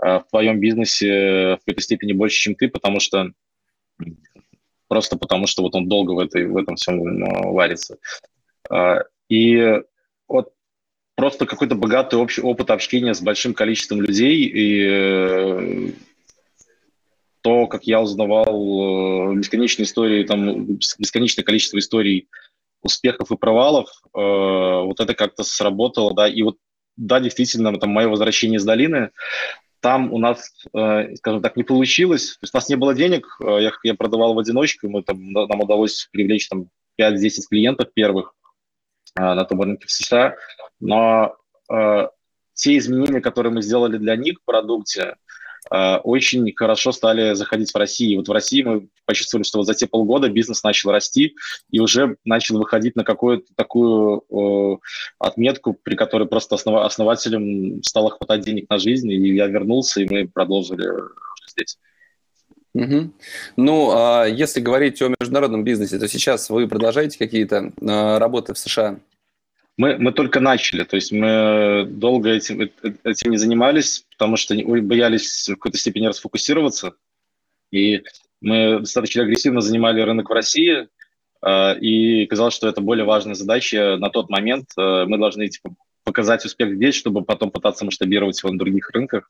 э, 0.00 0.20
в 0.20 0.26
твоем 0.30 0.60
бизнесе 0.60 1.56
в 1.56 1.58
какой-то 1.58 1.80
степени 1.80 2.12
больше, 2.12 2.38
чем 2.38 2.54
ты, 2.54 2.68
потому 2.68 3.00
что 3.00 3.32
просто 4.86 5.16
потому 5.16 5.48
что 5.48 5.62
вот 5.62 5.74
он 5.74 5.88
долго 5.88 6.12
в, 6.12 6.20
этой, 6.20 6.46
в 6.46 6.56
этом 6.56 6.76
всем 6.76 7.02
э, 7.02 7.50
варится. 7.50 7.98
Э, 8.70 9.00
и 9.28 9.82
вот 10.28 10.52
просто 11.16 11.46
какой-то 11.46 11.74
богатый 11.74 12.14
общий 12.14 12.42
опыт 12.42 12.70
общения 12.70 13.12
с 13.12 13.20
большим 13.20 13.54
количеством 13.54 14.02
людей 14.02 14.48
и 14.54 15.94
то, 17.44 17.66
как 17.66 17.84
я 17.84 18.00
узнавал 18.00 19.34
бесконечные 19.34 19.84
истории, 19.84 20.24
там, 20.24 20.64
бесконечное 20.98 21.44
количество 21.44 21.78
историй 21.78 22.26
успехов 22.82 23.30
и 23.30 23.36
провалов, 23.36 23.88
вот 24.14 24.98
это 24.98 25.14
как-то 25.14 25.44
сработало, 25.44 26.14
да, 26.14 26.26
и 26.26 26.42
вот, 26.42 26.56
да, 26.96 27.20
действительно, 27.20 27.78
там, 27.78 27.90
мое 27.90 28.08
возвращение 28.08 28.56
из 28.56 28.64
долины, 28.64 29.10
там 29.80 30.10
у 30.10 30.18
нас, 30.18 30.50
скажем 30.70 31.42
так, 31.42 31.56
не 31.56 31.64
получилось, 31.64 32.32
то 32.32 32.44
есть 32.44 32.54
у 32.54 32.56
нас 32.56 32.68
не 32.70 32.76
было 32.76 32.94
денег, 32.94 33.26
я, 33.40 33.72
я 33.82 33.94
продавал 33.94 34.32
в 34.32 34.38
одиночку, 34.38 34.88
мы, 34.88 35.02
там, 35.02 35.30
нам 35.32 35.60
удалось 35.60 36.08
привлечь 36.12 36.48
там 36.48 36.70
5-10 36.98 37.42
клиентов 37.50 37.92
первых 37.92 38.34
на 39.16 39.44
том 39.44 39.60
рынке 39.60 39.86
в 39.86 39.90
США, 39.90 40.34
но 40.80 41.36
те 42.54 42.78
изменения, 42.78 43.20
которые 43.20 43.52
мы 43.52 43.62
сделали 43.62 43.98
для 43.98 44.16
них 44.16 44.38
в 44.40 44.44
продукте, 44.44 45.00
э, 45.02 45.14
очень 45.70 46.52
хорошо 46.54 46.92
стали 46.92 47.34
заходить 47.34 47.72
в 47.72 47.76
Россию. 47.76 48.18
Вот 48.18 48.28
в 48.28 48.32
России 48.32 48.62
мы 48.62 48.88
почувствовали, 49.06 49.44
что 49.44 49.58
вот 49.58 49.66
за 49.66 49.74
те 49.74 49.86
полгода 49.86 50.28
бизнес 50.28 50.62
начал 50.62 50.90
расти 50.90 51.34
и 51.70 51.80
уже 51.80 52.16
начал 52.24 52.58
выходить 52.58 52.96
на 52.96 53.04
какую-то 53.04 53.46
такую 53.56 54.24
э, 54.30 54.76
отметку, 55.18 55.74
при 55.74 55.96
которой 55.96 56.28
просто 56.28 56.56
основ, 56.56 56.84
основателям 56.84 57.82
стало 57.82 58.10
хватать 58.10 58.42
денег 58.42 58.68
на 58.68 58.78
жизнь, 58.78 59.10
и 59.10 59.34
я 59.34 59.46
вернулся, 59.46 60.00
и 60.00 60.08
мы 60.08 60.28
продолжили 60.28 60.88
здесь. 61.48 61.78
Угу. 62.74 63.12
Ну, 63.56 63.90
а 63.92 64.24
если 64.24 64.60
говорить 64.60 65.00
о 65.00 65.14
международном 65.20 65.62
бизнесе, 65.62 65.98
то 65.98 66.08
сейчас 66.08 66.50
вы 66.50 66.66
продолжаете 66.68 67.18
какие-то 67.18 67.72
э, 67.80 68.18
работы 68.18 68.52
в 68.52 68.58
США? 68.58 68.98
Мы, 69.76 69.96
мы 69.98 70.12
только 70.12 70.38
начали, 70.38 70.84
то 70.84 70.94
есть 70.94 71.10
мы 71.10 71.84
долго 71.88 72.30
этим, 72.30 72.70
этим 73.02 73.30
не 73.30 73.36
занимались, 73.38 74.06
потому 74.12 74.36
что 74.36 74.54
боялись 74.54 75.48
в 75.48 75.54
какой-то 75.54 75.78
степени 75.78 76.06
расфокусироваться. 76.06 76.94
И 77.72 78.04
мы 78.40 78.78
достаточно 78.80 79.22
агрессивно 79.22 79.60
занимали 79.60 80.00
рынок 80.00 80.30
в 80.30 80.32
России, 80.32 80.88
э, 81.42 81.78
и 81.80 82.26
казалось, 82.26 82.54
что 82.54 82.68
это 82.68 82.80
более 82.80 83.04
важная 83.04 83.34
задача 83.34 83.96
на 83.98 84.10
тот 84.10 84.30
момент. 84.30 84.66
Э, 84.78 85.06
мы 85.06 85.18
должны 85.18 85.48
типа, 85.48 85.74
показать 86.04 86.44
успех 86.44 86.74
здесь, 86.74 86.94
чтобы 86.94 87.24
потом 87.24 87.50
пытаться 87.50 87.84
масштабировать 87.84 88.40
его 88.40 88.52
на 88.52 88.58
других 88.58 88.90
рынках. 88.90 89.28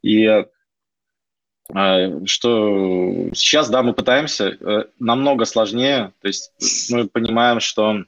И 0.00 0.24
э, 0.24 0.44
что 2.24 3.28
сейчас, 3.34 3.68
да, 3.68 3.82
мы 3.82 3.92
пытаемся, 3.92 4.88
намного 4.98 5.44
сложнее, 5.44 6.12
то 6.22 6.28
есть 6.28 6.52
мы 6.90 7.08
понимаем, 7.08 7.60
что 7.60 8.04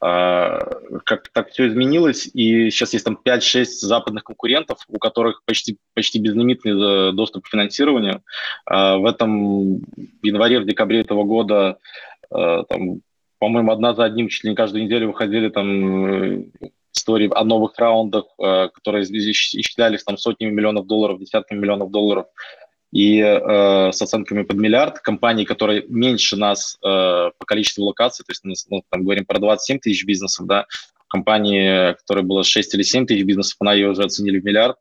как 0.00 1.28
так 1.32 1.50
все 1.50 1.68
изменилось, 1.68 2.26
и 2.32 2.70
сейчас 2.70 2.94
есть 2.94 3.04
там 3.04 3.18
5-6 3.22 3.64
западных 3.64 4.24
конкурентов, 4.24 4.78
у 4.88 4.98
которых 4.98 5.42
почти, 5.44 5.76
почти 5.94 6.18
безлимитный 6.18 6.72
э, 6.72 7.12
доступ 7.12 7.44
к 7.44 7.48
финансированию. 7.48 8.22
А, 8.64 8.96
в 8.96 9.04
этом 9.04 9.82
январе, 10.22 10.60
в 10.60 10.66
декабре 10.66 11.00
этого 11.00 11.24
года 11.24 11.78
э, 12.30 12.62
там, 12.68 13.02
по-моему, 13.38 13.72
одна 13.72 13.92
за 13.94 14.04
одним 14.04 14.28
чуть 14.28 14.44
ли 14.44 14.50
не 14.50 14.56
каждую 14.56 14.84
неделю 14.84 15.08
выходили 15.08 15.50
там 15.50 16.06
э, 16.06 16.44
истории 16.94 17.30
о 17.34 17.44
новых 17.44 17.78
раундах, 17.78 18.24
которые 18.36 19.04
исчислялись 19.04 20.02
там 20.02 20.18
сотнями 20.18 20.50
миллионов 20.50 20.86
долларов, 20.86 21.20
десятками 21.20 21.58
миллионов 21.58 21.90
долларов 21.90 22.26
и 22.92 23.20
э, 23.20 23.92
с 23.92 24.02
оценками 24.02 24.42
под 24.42 24.56
миллиард. 24.56 24.98
Компании, 24.98 25.44
которые 25.44 25.84
меньше 25.88 26.36
нас 26.36 26.76
э, 26.82 26.86
по 26.86 27.46
количеству 27.46 27.84
локаций, 27.84 28.24
то 28.24 28.32
есть 28.32 28.44
мы 28.44 28.54
ну, 28.68 28.82
там 28.90 29.04
говорим 29.04 29.24
про 29.24 29.38
27 29.38 29.78
тысяч 29.78 30.04
бизнесов, 30.04 30.46
да, 30.46 30.66
компании, 31.08 31.94
которая 31.94 32.24
была 32.24 32.42
6 32.42 32.74
или 32.74 32.82
7 32.82 33.06
тысяч 33.06 33.24
бизнесов, 33.24 33.56
она 33.60 33.74
ее 33.74 33.90
уже 33.90 34.02
оценили 34.02 34.40
в 34.40 34.44
миллиард. 34.44 34.76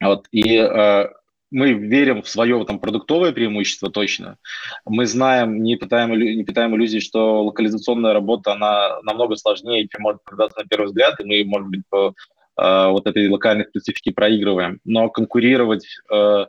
Вот, 0.00 0.26
и 0.30 0.56
э, 0.56 1.08
мы 1.50 1.72
верим 1.72 2.22
в 2.22 2.28
свое 2.28 2.64
там 2.64 2.78
продуктовое 2.78 3.32
преимущество 3.32 3.90
точно. 3.90 4.36
Мы 4.84 5.06
знаем, 5.06 5.62
не 5.62 5.76
питаем, 5.76 6.12
не 6.12 6.44
питаем 6.44 6.74
иллюзий, 6.76 7.00
что 7.00 7.44
локализационная 7.44 8.12
работа, 8.12 8.52
она 8.52 9.00
намного 9.02 9.36
сложнее, 9.36 9.88
чем 9.88 10.02
может 10.02 10.22
показаться 10.24 10.60
на 10.60 10.66
первый 10.66 10.86
взгляд, 10.86 11.18
и 11.20 11.24
мы, 11.24 11.44
может 11.44 11.68
быть, 11.68 11.82
по 11.88 12.14
э, 12.60 12.88
вот 12.88 13.06
этой 13.06 13.28
локальной 13.28 13.64
специфике 13.66 14.12
проигрываем. 14.12 14.80
Но 14.84 15.08
конкурировать 15.08 15.86
э, 16.12 16.46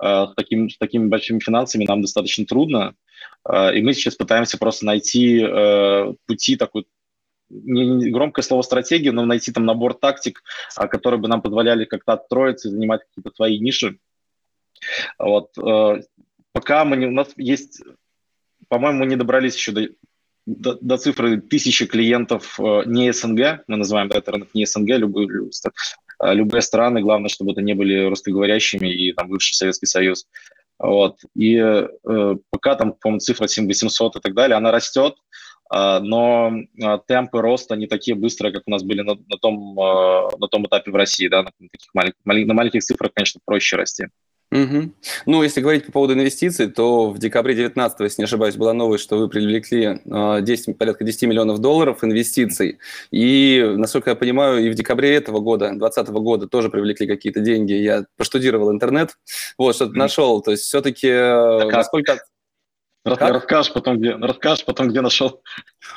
с, 0.00 0.34
таким, 0.36 0.70
с 0.70 0.78
такими 0.78 1.06
большими 1.06 1.40
финансами 1.40 1.84
нам 1.86 2.02
достаточно 2.02 2.46
трудно. 2.46 2.94
Э, 3.48 3.76
и 3.76 3.82
мы 3.82 3.94
сейчас 3.94 4.16
пытаемся 4.16 4.58
просто 4.58 4.86
найти 4.86 5.40
э, 5.42 6.14
пути 6.26 6.56
такой 6.56 6.86
не 7.50 8.10
громкое 8.10 8.42
слово 8.42 8.60
стратегия, 8.60 9.10
но 9.10 9.24
найти 9.24 9.52
там 9.52 9.64
набор 9.64 9.94
тактик, 9.94 10.42
которые 10.76 11.18
бы 11.18 11.28
нам 11.28 11.40
позволяли 11.40 11.86
как-то 11.86 12.12
отстроиться 12.12 12.68
и 12.68 12.72
занимать 12.72 13.00
какие-то 13.08 13.34
свои 13.34 13.58
ниши. 13.58 13.98
Вот. 15.18 15.54
Пока 16.52 16.84
мы 16.84 16.98
не, 16.98 17.06
у 17.06 17.10
нас 17.10 17.28
есть, 17.38 17.82
по-моему, 18.68 18.98
мы 18.98 19.06
не 19.06 19.16
добрались 19.16 19.56
еще 19.56 19.72
до, 19.72 19.88
до, 20.44 20.78
до 20.78 20.98
цифры 20.98 21.40
тысячи 21.40 21.86
клиентов 21.86 22.58
не 22.84 23.10
СНГ, 23.14 23.64
мы 23.66 23.76
называем 23.78 24.10
это 24.10 24.30
рынок 24.30 24.50
не 24.52 24.66
СНГ, 24.66 24.98
любые, 24.98 25.28
Э, 25.28 26.07
любые 26.22 26.62
страны, 26.62 27.00
главное, 27.00 27.28
чтобы 27.28 27.52
это 27.52 27.62
не 27.62 27.74
были 27.74 28.06
русскоговорящими 28.08 28.88
и 28.88 29.12
там 29.12 29.28
бывший 29.28 29.54
Советский 29.54 29.86
Союз. 29.86 30.26
Вот. 30.78 31.18
И 31.34 31.56
э, 31.56 32.36
пока 32.50 32.76
там, 32.76 32.92
по-моему, 32.92 33.18
цифра 33.18 33.48
7800 33.48 34.16
и 34.16 34.20
так 34.20 34.34
далее, 34.34 34.56
она 34.56 34.70
растет, 34.70 35.14
э, 35.74 35.98
но 36.00 36.52
э, 36.52 36.98
темпы 37.08 37.40
роста 37.40 37.74
не 37.74 37.86
такие 37.86 38.14
быстрые, 38.14 38.52
как 38.52 38.62
у 38.66 38.70
нас 38.70 38.84
были 38.84 39.02
на, 39.02 39.14
на, 39.14 39.38
том, 39.40 39.78
э, 39.78 40.28
на 40.38 40.46
том 40.46 40.66
этапе 40.66 40.90
в 40.92 40.94
России. 40.94 41.26
Да? 41.26 41.42
На, 41.42 41.50
таких 41.72 41.90
маленьких, 41.94 42.46
на 42.46 42.54
маленьких 42.54 42.82
цифрах, 42.82 43.12
конечно, 43.12 43.40
проще 43.44 43.76
расти. 43.76 44.06
Угу. 44.50 44.92
Ну, 45.26 45.42
если 45.42 45.60
говорить 45.60 45.84
по 45.84 45.92
поводу 45.92 46.14
инвестиций, 46.14 46.68
то 46.68 47.10
в 47.10 47.18
декабре 47.18 47.54
2019, 47.54 48.00
если 48.00 48.22
не 48.22 48.24
ошибаюсь, 48.24 48.56
была 48.56 48.72
новость, 48.72 49.04
что 49.04 49.18
вы 49.18 49.28
привлекли 49.28 50.00
10, 50.04 50.68
а, 50.68 50.72
порядка 50.72 51.04
10 51.04 51.22
миллионов 51.24 51.58
долларов 51.58 52.02
инвестиций. 52.02 52.78
И, 53.10 53.74
насколько 53.76 54.10
я 54.10 54.16
понимаю, 54.16 54.64
и 54.64 54.70
в 54.70 54.74
декабре 54.74 55.14
этого 55.14 55.40
года, 55.40 55.66
2020 55.68 56.08
года, 56.14 56.48
тоже 56.48 56.70
привлекли 56.70 57.06
какие-то 57.06 57.40
деньги. 57.40 57.72
Я 57.72 58.06
проштудировал 58.16 58.72
интернет, 58.72 59.18
вот, 59.58 59.74
что-то 59.74 59.92
mm. 59.92 59.98
нашел. 59.98 60.40
То 60.40 60.52
есть 60.52 60.64
все-таки 60.64 61.08
э, 61.08 61.70
насколько... 61.70 62.18
Как? 63.16 63.32
Расскажешь 63.32 63.72
потом, 63.72 63.98
где, 63.98 64.14
расскажешь 64.14 64.64
потом, 64.64 64.88
где 64.88 65.00
нашел. 65.00 65.42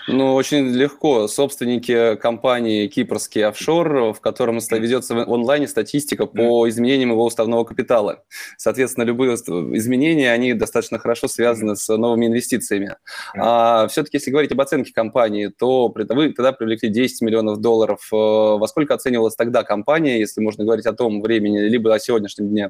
Ну, 0.07 0.33
очень 0.33 0.67
легко. 0.69 1.27
Собственники 1.27 2.15
компании 2.15 2.87
«Кипрский 2.87 3.45
офшор», 3.45 4.13
в 4.13 4.21
котором 4.21 4.59
ведется 4.71 5.15
в 5.15 5.33
онлайне 5.33 5.67
статистика 5.67 6.25
по 6.25 6.67
изменениям 6.69 7.11
его 7.11 7.25
уставного 7.25 7.63
капитала. 7.63 8.23
Соответственно, 8.57 9.05
любые 9.05 9.35
изменения, 9.35 10.31
они 10.31 10.53
достаточно 10.53 10.99
хорошо 10.99 11.27
связаны 11.27 11.75
с 11.75 11.95
новыми 11.95 12.27
инвестициями. 12.27 12.95
А 13.35 13.87
все-таки, 13.87 14.17
если 14.17 14.31
говорить 14.31 14.51
об 14.51 14.61
оценке 14.61 14.93
компании, 14.93 15.47
то 15.47 15.93
вы 15.93 16.33
тогда 16.33 16.51
привлекли 16.51 16.89
10 16.89 17.21
миллионов 17.21 17.59
долларов. 17.59 18.07
Э, 18.11 18.15
во 18.15 18.67
сколько 18.67 18.93
оценивалась 18.93 19.35
тогда 19.35 19.63
компания, 19.63 20.19
если 20.19 20.41
можно 20.41 20.63
говорить 20.63 20.85
о 20.85 20.93
том 20.93 21.21
времени, 21.21 21.59
либо 21.59 21.93
о 21.93 21.99
сегодняшнем 21.99 22.49
дне? 22.49 22.69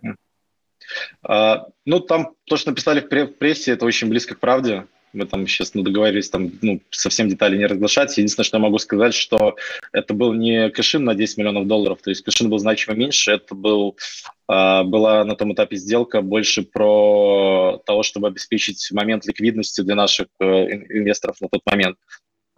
А, 1.24 1.68
ну, 1.86 2.00
там 2.00 2.36
то, 2.46 2.58
что 2.58 2.72
написали 2.72 3.00
в 3.02 3.38
прессе, 3.38 3.72
это 3.72 3.86
очень 3.86 4.10
близко 4.10 4.36
к 4.36 4.40
правде. 4.40 4.88
Мы 5.14 5.26
там 5.26 5.46
сейчас 5.46 5.74
ну, 5.74 5.84
договорились 5.84 6.30
там, 6.30 6.52
ну, 6.62 6.80
совсем 6.90 7.28
детали 7.28 7.58
не 7.58 7.66
разглашать. 7.66 8.18
Единственное, 8.18 8.46
что 8.46 8.58
я 8.58 8.64
могу 8.64 8.78
сказать, 8.78 9.14
что 9.14 9.56
это 9.92 10.14
был 10.14 10.34
не 10.34 10.70
кэшин 10.70 11.04
на 11.04 11.16
10 11.16 11.38
миллионов 11.38 11.68
долларов, 11.68 12.00
то 12.02 12.10
есть 12.10 12.24
кэшин 12.24 12.50
был 12.50 12.60
значимо 12.60 12.96
меньше, 12.96 13.32
это 13.32 13.54
был, 13.54 13.98
э, 14.50 14.84
была 14.84 15.26
на 15.26 15.36
том 15.36 15.54
этапе 15.54 15.76
сделка 15.76 16.22
больше 16.22 16.64
про 16.64 17.82
того, 17.86 18.04
чтобы 18.04 18.28
обеспечить 18.28 18.90
момент 18.92 19.26
ликвидности 19.26 19.82
для 19.82 19.96
наших 19.96 20.28
э, 20.40 20.46
инвесторов 20.46 21.42
на 21.42 21.50
тот 21.50 21.62
момент. 21.66 21.98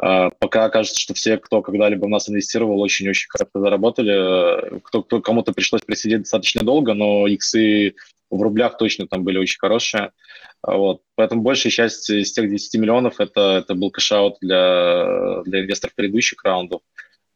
Э, 0.02 0.30
пока 0.40 0.70
кажется, 0.70 1.00
что 1.00 1.16
все, 1.16 1.38
кто 1.38 1.62
когда-либо 1.64 2.06
в 2.06 2.10
нас 2.10 2.30
инвестировал, 2.30 2.80
очень-очень 2.82 3.30
хорошо 3.30 3.52
заработали. 3.56 4.80
Кто, 4.84 5.02
кто, 5.02 5.22
кому-то 5.22 5.54
пришлось 5.54 5.82
присидеть 5.82 6.20
достаточно 6.20 6.64
долго, 6.64 6.94
но 6.94 7.26
иксы 7.26 7.96
в 8.38 8.42
рублях 8.42 8.78
точно 8.78 9.08
там 9.08 9.24
были 9.24 9.38
очень 9.38 9.60
хорошие. 9.60 10.12
Вот. 10.62 11.02
Поэтому 11.16 11.42
большая 11.42 11.72
часть 11.72 12.10
из 12.10 12.32
тех 12.34 12.50
10 12.50 12.80
миллионов 12.80 13.20
это, 13.20 13.58
это 13.58 13.76
был 13.76 13.92
кэшаут 13.92 14.38
для, 14.42 15.42
для 15.46 15.62
инвесторов 15.62 15.96
предыдущих 15.96 16.44
раундов. 16.44 16.82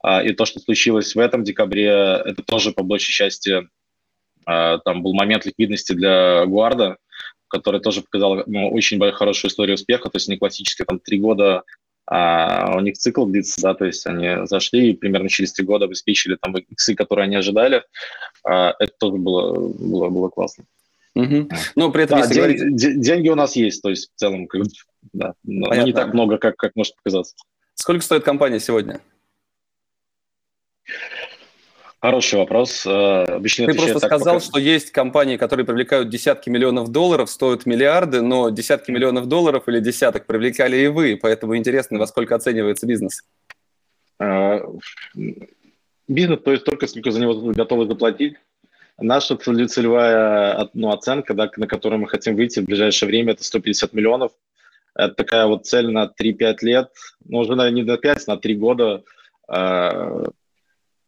А, 0.03 0.23
и 0.23 0.33
то, 0.33 0.45
что 0.45 0.59
случилось 0.59 1.15
в 1.15 1.19
этом 1.19 1.43
декабре, 1.43 1.89
это 2.25 2.43
тоже 2.43 2.71
по 2.71 2.83
большей 2.83 3.11
части 3.11 3.67
а, 4.45 4.77
там 4.79 5.03
был 5.03 5.13
момент 5.13 5.45
ликвидности 5.45 5.93
для 5.93 6.45
Гуарда, 6.45 6.97
который 7.47 7.81
тоже 7.81 8.01
показал 8.01 8.43
ну, 8.45 8.69
очень 8.71 8.99
хорошую 9.11 9.51
историю 9.51 9.75
успеха, 9.75 10.09
то 10.09 10.17
есть 10.17 10.27
не 10.27 10.37
классические 10.37 10.85
там 10.85 10.99
три 10.99 11.19
года 11.19 11.63
а 12.09 12.77
у 12.77 12.79
них 12.79 12.97
цикл 12.97 13.25
длится, 13.25 13.61
да, 13.61 13.73
то 13.73 13.83
есть 13.83 14.07
они 14.07 14.45
зашли 14.47 14.91
и 14.91 14.95
примерно 14.95 15.27
через 15.27 15.51
три 15.51 15.65
года 15.65 15.85
обеспечили 15.85 16.37
там 16.41 16.55
иксы, 16.55 16.95
которые 16.95 17.25
они 17.25 17.35
ожидали. 17.35 17.83
А, 18.45 18.73
это 18.79 18.93
тоже 18.97 19.17
было, 19.17 19.53
было, 19.53 20.09
было 20.09 20.29
классно. 20.29 20.63
Угу. 21.17 21.49
Но 21.75 21.91
при 21.91 22.03
этом, 22.03 22.21
да, 22.21 22.27
день, 22.27 22.37
говорить... 22.37 22.99
деньги 23.01 23.29
у 23.29 23.35
нас 23.35 23.55
есть, 23.55 23.81
то 23.81 23.89
есть 23.89 24.11
в 24.13 24.19
целом, 24.19 24.47
как, 24.47 24.61
да, 25.13 25.33
но 25.43 25.73
не 25.73 25.91
так 25.91 26.13
много, 26.13 26.37
как, 26.37 26.55
как 26.57 26.75
может 26.75 26.95
показаться. 26.95 27.35
Сколько 27.73 28.03
стоит 28.03 28.23
компания 28.23 28.59
сегодня? 28.59 29.01
Хороший 31.99 32.37
вопрос. 32.37 32.85
Э, 32.85 33.23
обычно 33.23 33.65
Ты 33.65 33.73
просто 33.73 33.97
сказал, 33.97 34.35
пока... 34.35 34.45
что 34.45 34.59
есть 34.59 34.91
компании, 34.91 35.37
которые 35.37 35.65
привлекают 35.65 36.09
десятки 36.09 36.49
миллионов 36.49 36.89
долларов, 36.89 37.31
стоят 37.31 37.65
миллиарды, 37.65 38.21
но 38.21 38.49
десятки 38.51 38.91
миллионов 38.91 39.25
долларов 39.25 39.67
или 39.67 39.79
десяток 39.79 40.27
привлекали 40.27 40.77
и 40.77 40.87
вы, 40.87 41.17
поэтому 41.19 41.57
интересно, 41.57 41.97
во 41.97 42.05
сколько 42.05 42.35
оценивается 42.35 42.85
бизнес. 42.85 43.23
Э, 44.19 44.59
бизнес 46.07 46.39
то 46.43 46.51
есть 46.51 46.63
только 46.63 46.85
сколько 46.85 47.09
за 47.09 47.19
него 47.19 47.33
готовы 47.53 47.87
заплатить. 47.87 48.35
Наша 48.99 49.35
целевая 49.35 50.69
ну, 50.73 50.91
оценка, 50.91 51.33
да, 51.33 51.49
на 51.57 51.67
которую 51.67 51.99
мы 52.01 52.07
хотим 52.07 52.35
выйти 52.35 52.59
в 52.59 52.65
ближайшее 52.65 53.07
время, 53.07 53.33
это 53.33 53.43
150 53.43 53.93
миллионов. 53.93 54.31
Это 54.95 55.13
такая 55.13 55.45
вот 55.45 55.67
цель 55.67 55.89
на 55.89 56.11
3-5 56.19 56.55
лет, 56.61 56.89
ну, 57.23 57.39
уже, 57.39 57.55
наверное, 57.55 57.83
не 57.83 57.83
на 57.83 57.97
5, 57.97 58.27
на 58.27 58.37
3 58.37 58.55
года 58.55 59.03
э, 59.47 60.23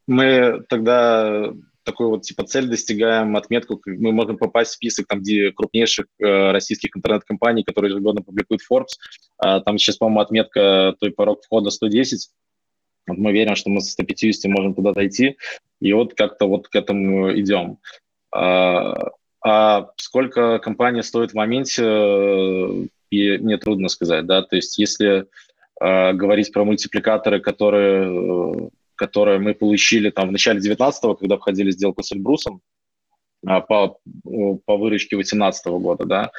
мы 0.05 0.63
тогда 0.69 1.51
такой 1.83 2.07
вот 2.07 2.21
типа 2.21 2.43
цель 2.43 2.67
достигаем, 2.67 3.35
отметку, 3.35 3.81
мы 3.85 4.11
можем 4.11 4.37
попасть 4.37 4.71
в 4.71 4.73
список 4.75 5.07
там, 5.07 5.21
где 5.21 5.51
крупнейших 5.51 6.05
э, 6.19 6.51
российских 6.51 6.95
интернет-компаний, 6.95 7.63
которые 7.63 7.91
ежегодно 7.91 8.21
публикуют 8.21 8.61
Forbes. 8.69 8.97
А, 9.37 9.59
там 9.61 9.77
сейчас, 9.77 9.97
по-моему, 9.97 10.21
отметка, 10.21 10.95
той 10.99 11.11
порог 11.11 11.43
входа 11.43 11.69
110. 11.71 12.29
Вот 13.09 13.17
мы 13.17 13.31
верим, 13.31 13.55
что 13.55 13.69
мы 13.69 13.81
со 13.81 13.91
150 13.91 14.49
можем 14.51 14.73
туда 14.73 14.93
дойти, 14.93 15.37
и 15.79 15.93
вот 15.93 16.13
как-то 16.13 16.47
вот 16.47 16.67
к 16.67 16.75
этому 16.75 17.31
идем. 17.37 17.77
А, 18.31 18.95
а 19.41 19.89
сколько 19.97 20.59
компания 20.59 21.03
стоит 21.03 21.31
в 21.31 21.35
моменте, 21.35 21.83
э, 21.83 22.85
и 23.09 23.37
мне 23.37 23.57
трудно 23.57 23.89
сказать, 23.89 24.25
да, 24.25 24.41
то 24.41 24.55
есть 24.55 24.77
если 24.77 25.25
э, 25.81 26.13
говорить 26.13 26.51
про 26.51 26.65
мультипликаторы, 26.65 27.39
которые 27.39 28.65
э, 28.65 28.69
которое 28.99 29.39
мы 29.39 29.53
получили 29.53 30.09
там 30.09 30.27
в 30.27 30.31
начале 30.33 30.59
19-го, 30.59 31.15
когда 31.15 31.37
входили 31.37 31.71
в 31.71 31.73
сделку 31.73 32.03
с 32.03 32.11
Эльбрусом 32.11 32.61
а, 33.45 33.61
по, 33.61 33.97
по 34.65 34.77
выручке 34.77 35.15
18 35.15 35.67
-го 35.67 35.79
года, 35.79 36.03
да. 36.03 36.31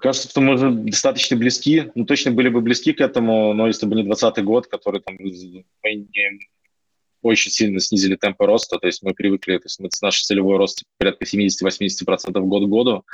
Кажется, 0.00 0.28
что 0.28 0.40
мы 0.40 0.54
уже 0.54 0.70
достаточно 0.70 1.36
близки, 1.36 1.90
ну, 1.94 2.04
точно 2.04 2.30
были 2.32 2.48
бы 2.48 2.60
близки 2.60 2.92
к 2.92 3.00
этому, 3.00 3.52
но 3.52 3.66
если 3.66 3.86
бы 3.86 3.94
не 3.96 4.02
20 4.02 4.44
год, 4.44 4.66
который 4.66 5.00
там 5.00 5.16
мы 5.18 5.30
не 5.30 5.64
очень 7.22 7.50
сильно 7.50 7.80
снизили 7.80 8.16
темпы 8.16 8.46
роста, 8.46 8.78
то 8.78 8.86
есть 8.86 9.02
мы 9.02 9.12
привыкли, 9.12 9.58
то 9.58 9.66
есть 9.66 9.78
мы, 9.78 9.88
наш 10.02 10.22
целевой 10.22 10.56
рост 10.56 10.84
порядка 10.98 11.24
70-80% 11.24 12.40
год 12.40 12.64
к 12.64 12.68
году, 12.68 13.04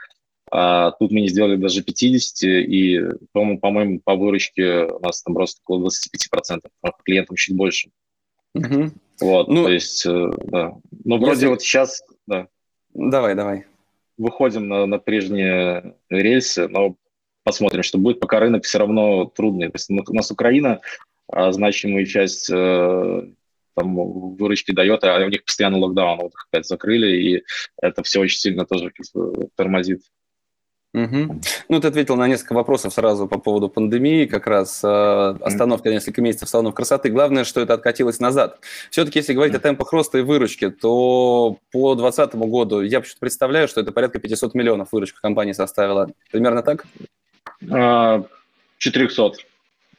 а 0.50 0.92
тут 0.92 1.10
мы 1.10 1.22
не 1.22 1.28
сделали 1.28 1.56
даже 1.56 1.82
50, 1.82 2.42
и, 2.44 3.00
по-моему, 3.32 3.58
по-моему, 3.58 4.00
по 4.04 4.14
выручке 4.14 4.84
у 4.84 5.00
нас 5.00 5.22
там 5.22 5.36
рост 5.36 5.60
около 5.64 5.88
25%, 5.88 6.60
а 6.82 6.92
клиентам 7.04 7.36
чуть 7.36 7.56
больше. 7.56 7.90
Угу. 8.54 8.90
Вот, 9.20 9.48
ну, 9.48 9.64
то 9.64 9.70
есть, 9.70 10.06
э, 10.06 10.30
да. 10.44 10.74
Но 11.04 11.18
вроде 11.18 11.32
если... 11.32 11.46
вот 11.48 11.62
сейчас, 11.62 12.02
да. 12.26 12.48
Давай, 12.94 13.34
давай. 13.34 13.66
Выходим 14.18 14.68
на, 14.68 14.86
на 14.86 14.98
прежние 14.98 15.96
рельсы, 16.08 16.68
но 16.68 16.96
посмотрим, 17.44 17.82
что 17.82 17.98
будет. 17.98 18.20
Пока 18.20 18.40
рынок 18.40 18.64
все 18.64 18.78
равно 18.78 19.26
трудный. 19.26 19.68
То 19.68 19.76
есть 19.76 19.90
у 19.90 20.14
нас 20.14 20.30
Украина 20.30 20.80
а, 21.28 21.52
значимую 21.52 22.06
часть 22.06 22.50
э, 22.50 23.22
там, 23.74 23.94
выручки 24.36 24.72
дает, 24.72 25.04
а 25.04 25.18
у 25.24 25.28
них 25.28 25.44
постоянно 25.44 25.78
локдаун, 25.78 26.18
вот 26.18 26.32
их 26.32 26.48
опять 26.50 26.66
закрыли, 26.66 27.16
и 27.16 27.44
это 27.80 28.02
все 28.02 28.20
очень 28.20 28.38
сильно 28.38 28.64
тоже 28.64 28.92
тормозит 29.54 30.02
Угу. 30.96 31.40
Ну, 31.68 31.80
ты 31.80 31.88
ответил 31.88 32.16
на 32.16 32.26
несколько 32.26 32.54
вопросов 32.54 32.94
сразу 32.94 33.28
по 33.28 33.38
поводу 33.38 33.68
пандемии, 33.68 34.24
как 34.24 34.46
раз 34.46 34.82
э, 34.82 34.88
остановка 35.42 35.90
несколько 35.90 36.22
месяцев 36.22 36.48
салонов 36.48 36.74
красоты. 36.74 37.10
Главное, 37.10 37.44
что 37.44 37.60
это 37.60 37.74
откатилось 37.74 38.18
назад. 38.18 38.60
Все-таки, 38.90 39.18
если 39.18 39.34
говорить 39.34 39.54
о 39.54 39.58
темпах 39.58 39.92
роста 39.92 40.16
и 40.16 40.22
выручки, 40.22 40.70
то 40.70 41.58
по 41.70 41.94
2020 41.94 42.34
году 42.36 42.80
я 42.80 43.00
почему-то 43.00 43.20
представляю, 43.20 43.68
что 43.68 43.82
это 43.82 43.92
порядка 43.92 44.18
500 44.18 44.54
миллионов 44.54 44.88
выручка 44.90 45.20
компании 45.20 45.52
составила. 45.52 46.08
Примерно 46.32 46.62
так? 46.62 46.86
400. 48.78 49.22
А, 49.22 49.32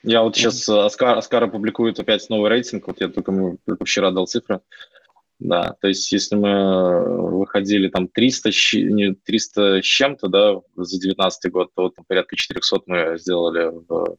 я 0.01 0.23
вот 0.23 0.35
сейчас 0.35 0.67
Оскар, 0.67 1.15
Оскар 1.15 1.47
публикует 1.47 1.99
опять 1.99 2.27
новый 2.31 2.49
рейтинг, 2.49 2.87
вот 2.87 2.99
я 3.01 3.09
только, 3.09 3.31
только 3.67 3.85
вчера 3.85 4.09
дал 4.09 4.25
цифры. 4.25 4.61
Да, 5.39 5.75
то 5.79 5.87
есть 5.87 6.11
если 6.11 6.35
мы 6.35 7.37
выходили 7.37 7.89
там 7.89 8.07
300, 8.07 8.49
300 9.23 9.81
с 9.81 9.85
чем-то, 9.85 10.27
да, 10.29 10.53
за 10.75 10.99
2019 10.99 11.51
год, 11.51 11.71
то 11.75 11.83
вот 11.83 11.93
порядка 12.07 12.35
400 12.35 12.81
мы 12.87 13.17
сделали 13.19 13.71
в 13.87 14.17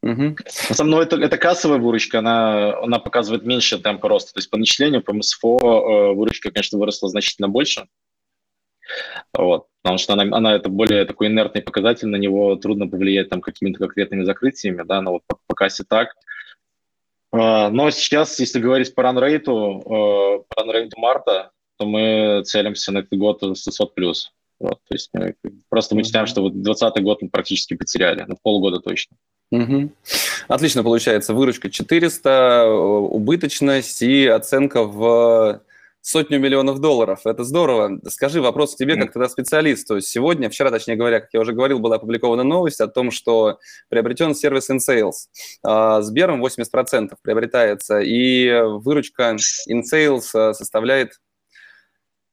Угу. 0.00 0.36
Но 0.84 1.02
это, 1.02 1.16
это 1.16 1.38
кассовая 1.38 1.78
выручка, 1.78 2.20
она, 2.20 2.78
она 2.78 2.98
показывает 3.00 3.44
меньше 3.44 3.78
темпа 3.78 4.08
роста. 4.08 4.32
То 4.32 4.38
есть 4.38 4.50
по 4.50 4.56
начислению, 4.56 5.02
по 5.02 5.12
МСФО 5.12 5.58
э, 5.58 6.14
выручка, 6.14 6.52
конечно, 6.52 6.78
выросла 6.78 7.08
значительно 7.08 7.48
больше. 7.48 7.88
Вот, 9.36 9.66
потому 9.82 9.98
что 9.98 10.14
она, 10.14 10.22
она 10.36 10.54
это 10.54 10.68
более 10.68 11.04
такой 11.04 11.26
инертный 11.26 11.62
показатель, 11.62 12.08
на 12.08 12.16
него 12.16 12.56
трудно 12.56 12.86
повлиять 12.86 13.28
там 13.28 13.40
какими-то 13.40 13.80
конкретными 13.80 14.22
закрытиями, 14.22 14.82
да, 14.86 15.02
но 15.02 15.12
вот 15.12 15.22
по, 15.26 15.38
по 15.46 15.54
кассе 15.54 15.84
так. 15.86 16.14
Но 17.32 17.90
сейчас, 17.90 18.38
если 18.40 18.58
говорить 18.58 18.94
по 18.94 19.02
ранрейту, 19.02 19.82
э, 19.84 20.54
по 20.54 20.62
ранрейту 20.62 20.98
марта, 20.98 21.50
то 21.76 21.86
мы 21.86 22.42
целимся 22.44 22.92
на 22.92 22.98
этот 22.98 23.18
год 23.18 23.40
600 23.40 23.94
плюс. 23.94 24.32
Вот, 24.58 24.78
то 24.88 24.94
есть 24.94 25.10
мы, 25.12 25.34
просто 25.68 25.94
мы 25.94 26.02
считаем, 26.02 26.26
что 26.26 26.42
вот 26.42 26.54
2020 26.54 27.02
год 27.02 27.22
мы 27.22 27.28
практически 27.28 27.76
потеряли, 27.76 28.22
на 28.22 28.34
полгода 28.34 28.80
точно. 28.80 29.16
Угу. 29.50 29.92
Отлично 30.48 30.82
получается. 30.82 31.34
Выручка 31.34 31.70
400, 31.70 32.28
э, 32.28 32.68
убыточность 32.68 34.02
и 34.02 34.26
оценка 34.26 34.84
в 34.84 35.62
сотню 36.08 36.38
миллионов 36.38 36.78
долларов. 36.78 37.20
Это 37.26 37.44
здорово. 37.44 38.00
Скажи 38.08 38.40
вопрос 38.40 38.74
к 38.74 38.78
тебе, 38.78 38.96
как 38.96 39.12
тогда 39.12 39.28
специалисту. 39.28 40.00
Сегодня, 40.00 40.48
вчера, 40.48 40.70
точнее 40.70 40.96
говоря, 40.96 41.20
как 41.20 41.28
я 41.34 41.40
уже 41.40 41.52
говорил, 41.52 41.80
была 41.80 41.96
опубликована 41.96 42.44
новость 42.44 42.80
о 42.80 42.88
том, 42.88 43.10
что 43.10 43.58
приобретен 43.90 44.34
сервис 44.34 44.70
InSales. 44.70 45.28
А, 45.62 46.00
Сбером 46.00 46.42
80% 46.42 47.14
приобретается, 47.20 48.00
и 48.00 48.50
выручка 48.50 49.36
InSales 49.68 50.22
а, 50.32 50.54
составляет 50.54 51.20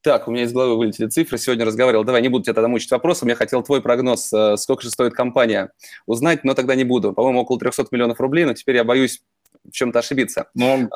так, 0.02 0.28
у 0.28 0.32
меня 0.32 0.44
из 0.44 0.54
головы 0.54 0.78
вылетели 0.78 1.08
цифры. 1.08 1.38
Сегодня 1.38 1.66
разговаривал. 1.66 2.04
Давай, 2.06 2.22
не 2.22 2.30
буду 2.30 2.44
тебя 2.46 2.54
тогда 2.54 2.68
мучить 2.68 2.92
вопросом. 2.92 3.28
Я 3.28 3.36
хотел 3.36 3.64
твой 3.64 3.82
прогноз. 3.82 4.32
А, 4.32 4.56
сколько 4.56 4.84
же 4.84 4.90
стоит 4.90 5.16
компания? 5.16 5.72
Узнать, 6.06 6.46
но 6.46 6.54
тогда 6.54 6.76
не 6.76 6.86
буду. 6.86 7.12
По-моему, 7.12 7.42
около 7.42 7.60
300 7.60 7.88
миллионов 7.92 8.22
рублей, 8.22 8.46
но 8.46 8.54
теперь 8.54 8.78
я 8.78 8.86
боюсь 8.86 9.22
в 9.66 9.72
чем-то 9.72 10.00
ошибиться. 10.00 10.48
Но 10.54 10.88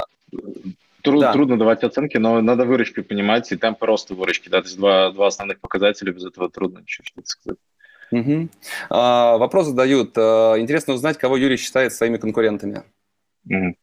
Труд, 1.12 1.22
да. 1.22 1.34
Трудно 1.34 1.58
давать 1.58 1.84
оценки, 1.84 2.18
но 2.18 2.42
надо 2.42 2.66
выручки 2.66 3.02
понимать 3.02 3.52
и 3.52 3.56
темп 3.56 3.84
роста 3.84 4.16
выручки. 4.16 4.50
Да, 4.50 4.62
то 4.62 4.68
есть 4.68 4.78
два, 4.78 5.12
два 5.12 5.28
основных 5.28 5.60
показателя, 5.60 6.12
без 6.12 6.26
этого 6.26 6.50
трудно 6.50 6.80
ничего 6.80 7.06
что-то 7.06 7.28
сказать. 7.28 7.60
Угу. 8.12 8.50
А, 8.90 9.38
вопрос 9.38 9.68
задают. 9.68 10.18
А, 10.18 10.56
интересно 10.58 10.94
узнать, 10.94 11.18
кого 11.18 11.38
Юрий 11.38 11.58
считает 11.58 11.94
своими 11.94 12.18
конкурентами. 12.18 12.84
Угу. 13.46 13.76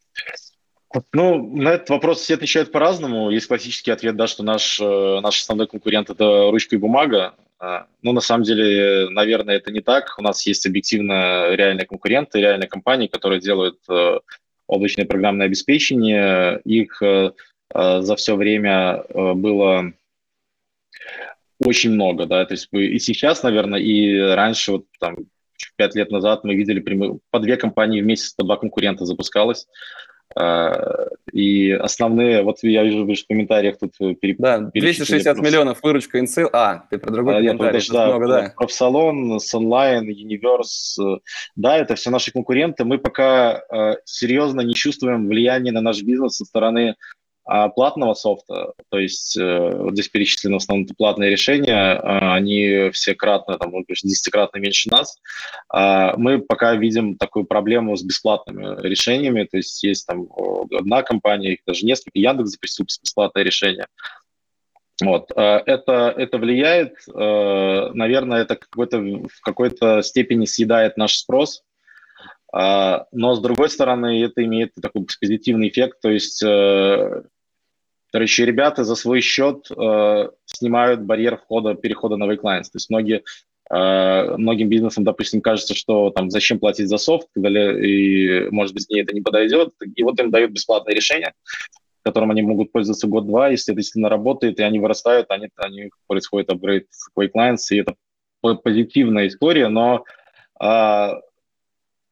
Ну, 1.12 1.57
на 1.57 1.71
этот 1.71 1.91
вопрос 1.91 2.21
все 2.21 2.35
отвечают 2.35 2.73
по-разному. 2.73 3.31
Есть 3.31 3.49
классический 3.49 3.91
ответ, 3.91 4.17
да, 4.17 4.27
что 4.27 4.43
наш, 4.43 4.81
э, 4.81 5.21
наш 5.21 5.41
основной 5.41 5.67
конкурент– 5.67 6.11
это 6.11 6.51
ручка 6.51 6.77
и 6.77 6.79
бумага. 6.79 7.35
А, 7.59 7.87
ну, 8.03 8.12
на 8.12 8.21
самом 8.21 8.45
деле, 8.45 9.09
наверное, 9.11 9.57
это 9.57 9.71
не 9.71 9.81
так. 9.81 10.15
У 10.19 10.23
нас 10.23 10.47
есть 10.47 10.67
объективно 10.67 11.55
реальные 11.55 11.87
конкуренты, 11.87 12.41
реальные 12.41 12.69
компании, 12.69 13.09
которые 13.09 13.41
делают 13.41 13.79
э, 13.89 14.21
облачное 14.67 15.07
программное 15.07 15.47
обеспечение. 15.47 16.61
Их 16.65 17.01
э, 17.03 17.33
э, 17.75 18.01
за 18.01 18.17
все 18.17 18.37
время 18.37 19.05
э, 19.09 19.33
было 19.35 19.93
очень 21.65 21.93
много, 21.93 22.27
да, 22.27 22.45
то 22.45 22.53
есть 22.53 22.69
и 22.73 22.99
сейчас, 22.99 23.43
наверное, 23.43 23.81
и 23.81 24.19
раньше, 24.19 24.73
вот 24.73 24.85
там, 25.01 25.17
пять 25.77 25.95
лет 25.95 26.11
назад 26.11 26.45
мы 26.45 26.55
видели 26.55 26.85
по 27.31 27.39
две 27.39 27.57
компании 27.57 28.03
в 28.03 28.07
месяц, 28.07 28.35
по 28.35 28.45
два 28.45 28.57
конкурента 28.57 29.07
запускалось. 29.07 29.67
А, 30.35 31.09
и 31.33 31.71
основные, 31.73 32.43
вот 32.43 32.59
я 32.62 32.85
вижу, 32.85 33.05
в 33.07 33.27
комментариях 33.29 33.79
тут 33.79 33.95
э, 34.01 34.15
переп... 34.15 34.39
Да, 34.39 34.59
260 34.59 35.39
миллионов 35.39 35.83
выручка 35.83 36.19
InSales. 36.19 36.51
А, 36.53 36.85
ты 36.91 36.99
про 36.99 37.11
другой 37.11 37.35
а, 37.35 37.39
комментарий. 37.39 37.79
Нет, 37.79 37.89
да, 37.91 38.07
много, 38.07 38.29
да. 38.29 38.53
Профсалон, 38.57 39.37
Sunline, 39.37 40.07
Universe. 40.09 41.01
Э, 41.01 41.19
да, 41.57 41.77
это 41.79 41.95
все 41.95 42.11
наши 42.11 42.33
конкуренты. 42.33 42.85
Мы 42.85 42.99
пока 42.99 43.62
э, 43.71 43.97
серьезно 44.05 44.61
не 44.61 44.75
чувствуем 44.75 45.29
влияния 45.29 45.73
на 45.73 45.81
наш 45.81 46.03
бизнес 46.03 46.37
со 46.37 46.45
стороны 46.45 46.97
а 47.49 47.69
платного 47.69 48.15
софта, 48.15 48.73
то 48.91 48.99
есть 48.99 49.37
э, 49.39 49.89
здесь 49.93 50.09
перечислены 50.09 50.55
в 50.55 50.57
основном 50.57 50.89
платные 50.99 51.31
решения, 51.31 51.95
э, 51.95 52.01
они 52.03 52.91
все 52.91 53.15
кратно, 53.15 53.57
там, 53.57 53.71
может 53.71 53.87
быть, 53.87 54.01
десятикратно 54.03 54.59
меньше 54.59 54.91
нас. 54.91 55.17
Э, 55.73 56.17
мы 56.17 56.41
пока 56.41 56.75
видим 56.75 57.17
такую 57.17 57.45
проблему 57.45 57.97
с 57.97 58.03
бесплатными 58.03 58.83
решениями, 58.83 59.45
то 59.45 59.59
есть 59.59 59.81
есть 59.85 60.09
там 60.09 60.29
одна 60.77 61.05
компания, 61.05 61.53
их 61.53 61.61
даже 61.65 61.87
несколько, 61.87 62.19
Яндекс 62.19 62.51
запустил 62.51 62.85
бесплатное 62.85 63.45
решение. 63.45 63.87
Вот. 65.01 65.31
Это, 65.31 66.15
это 66.17 66.39
влияет, 66.39 66.95
наверное, 67.07 68.41
это 68.41 68.57
какой-то, 68.57 68.99
в 68.99 69.41
какой-то 69.43 70.01
степени 70.01 70.47
съедает 70.47 70.97
наш 70.97 71.19
спрос, 71.19 71.63
но, 72.51 73.07
с 73.13 73.41
другой 73.41 73.69
стороны, 73.69 74.25
это 74.25 74.43
имеет 74.43 74.73
такой 74.81 75.05
позитивный 75.21 75.69
эффект, 75.69 75.99
то 76.01 76.11
есть 76.11 76.43
Короче, 78.17 78.47
ребята 78.47 78.83
за 78.83 78.95
свой 78.95 79.21
счет 79.21 79.71
э, 79.71 80.29
снимают 80.47 81.03
барьер 81.03 81.37
входа, 81.37 81.75
перехода 81.75 82.17
на 82.17 82.25
Wake 82.25 82.41
То 82.41 82.63
есть 82.73 82.89
многие, 82.89 83.25
э, 83.69 84.37
многим 84.39 84.71
бизнесам, 84.71 85.05
допустим, 85.05 85.43
кажется, 85.43 85.75
что 85.75 86.09
там 86.09 86.31
зачем 86.31 86.59
платить 86.59 86.89
за 86.89 86.97
софт, 86.97 87.29
и, 87.37 88.49
может 88.51 88.73
быть, 88.73 88.87
мне 88.89 89.03
это 89.03 89.15
не 89.15 89.21
подойдет. 89.21 89.75
И 89.97 90.03
вот 90.03 90.19
им 90.19 90.31
дают 90.31 90.53
бесплатное 90.53 90.95
решение, 90.95 91.35
которым 92.05 92.31
они 92.31 92.41
могут 92.41 92.73
пользоваться 92.73 93.07
год-два, 93.07 93.51
если 93.51 93.75
это 93.75 93.83
действительно 93.83 94.09
работает, 94.09 94.61
и 94.61 94.63
они 94.63 94.79
вырастают, 94.79 95.27
они, 95.29 95.51
они 95.57 95.91
происходит 96.07 96.49
апгрейд 96.49 96.87
Quake 97.15 97.57
и 97.71 97.77
это 97.77 97.97
позитивная 98.63 99.27
история, 99.27 99.69
но 99.69 100.07
а, 100.59 101.21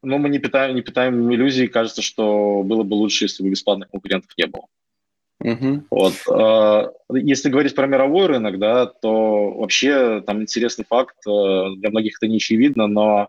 но 0.03 0.19
мы 0.19 0.29
не 0.29 0.39
питаем, 0.39 0.75
не 0.75 0.83
питаем 0.83 1.33
иллюзий, 1.33 1.67
кажется, 1.67 2.03
что 2.03 2.63
было 2.63 2.83
бы 2.83 2.93
лучше, 2.93 3.25
если 3.25 3.43
бы 3.43 3.49
бесплатных 3.49 3.89
конкурентов 3.89 4.31
не 4.37 4.45
было. 4.45 4.67
Uh-huh. 5.45 5.83
Вот. 5.91 6.15
А, 6.31 6.91
если 7.13 7.51
говорить 7.51 7.75
про 7.75 7.87
мировой 7.87 8.27
рынок, 8.27 8.59
да, 8.59 8.87
то 8.87 9.51
вообще 9.53 10.23
там 10.27 10.41
интересный 10.41 10.87
факт, 10.89 11.17
э, 11.27 11.67
для 11.77 11.91
многих 11.91 12.17
это 12.19 12.29
не 12.29 12.37
очевидно, 12.37 12.87
но 12.87 13.29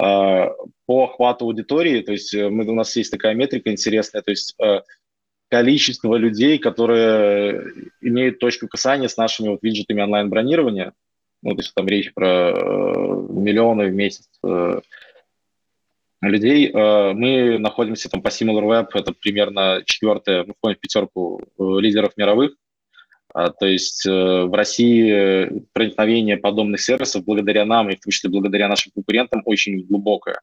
а, 0.00 0.52
по 0.86 1.04
охвату 1.04 1.44
аудитории, 1.44 2.00
то 2.00 2.12
есть 2.12 2.34
мы, 2.34 2.64
у 2.66 2.74
нас 2.74 2.96
есть 2.96 3.10
такая 3.10 3.34
метрика 3.34 3.70
интересная, 3.70 4.22
то 4.22 4.30
есть 4.30 4.54
э, 4.58 4.80
количество 5.50 6.14
людей, 6.14 6.58
которые 6.58 7.62
имеют 8.00 8.38
точку 8.38 8.66
касания 8.66 9.08
с 9.08 9.18
нашими 9.18 9.48
вот 9.48 9.62
виджетами 9.62 10.00
онлайн-бронирования, 10.00 10.94
ну, 11.42 11.54
то 11.54 11.60
есть 11.60 11.74
там 11.74 11.88
речь 11.88 12.12
про 12.14 12.50
э, 12.50 12.52
миллионы 13.30 13.88
в 13.88 13.92
месяц 13.92 14.28
э, 14.44 14.80
людей. 16.28 16.70
Э, 16.70 17.12
мы 17.12 17.58
находимся 17.58 18.08
там 18.08 18.22
по 18.22 18.28
SimilarWeb, 18.28 18.88
это 18.94 19.12
примерно 19.12 19.82
четвертое, 19.84 20.44
мы 20.44 20.54
входим 20.54 20.76
в 20.76 20.80
пятерку 20.80 21.40
э, 21.40 21.62
лидеров 21.80 22.16
мировых. 22.16 22.52
А, 23.32 23.50
то 23.50 23.66
есть 23.66 24.06
э, 24.06 24.10
в 24.10 24.52
России 24.54 25.64
проникновение 25.72 26.36
подобных 26.36 26.80
сервисов 26.80 27.24
благодаря 27.24 27.64
нам 27.64 27.88
и 27.88 27.96
в 27.96 28.00
том 28.00 28.10
числе 28.10 28.28
благодаря 28.28 28.68
нашим 28.68 28.92
конкурентам 28.92 29.42
очень 29.44 29.86
глубокое. 29.86 30.40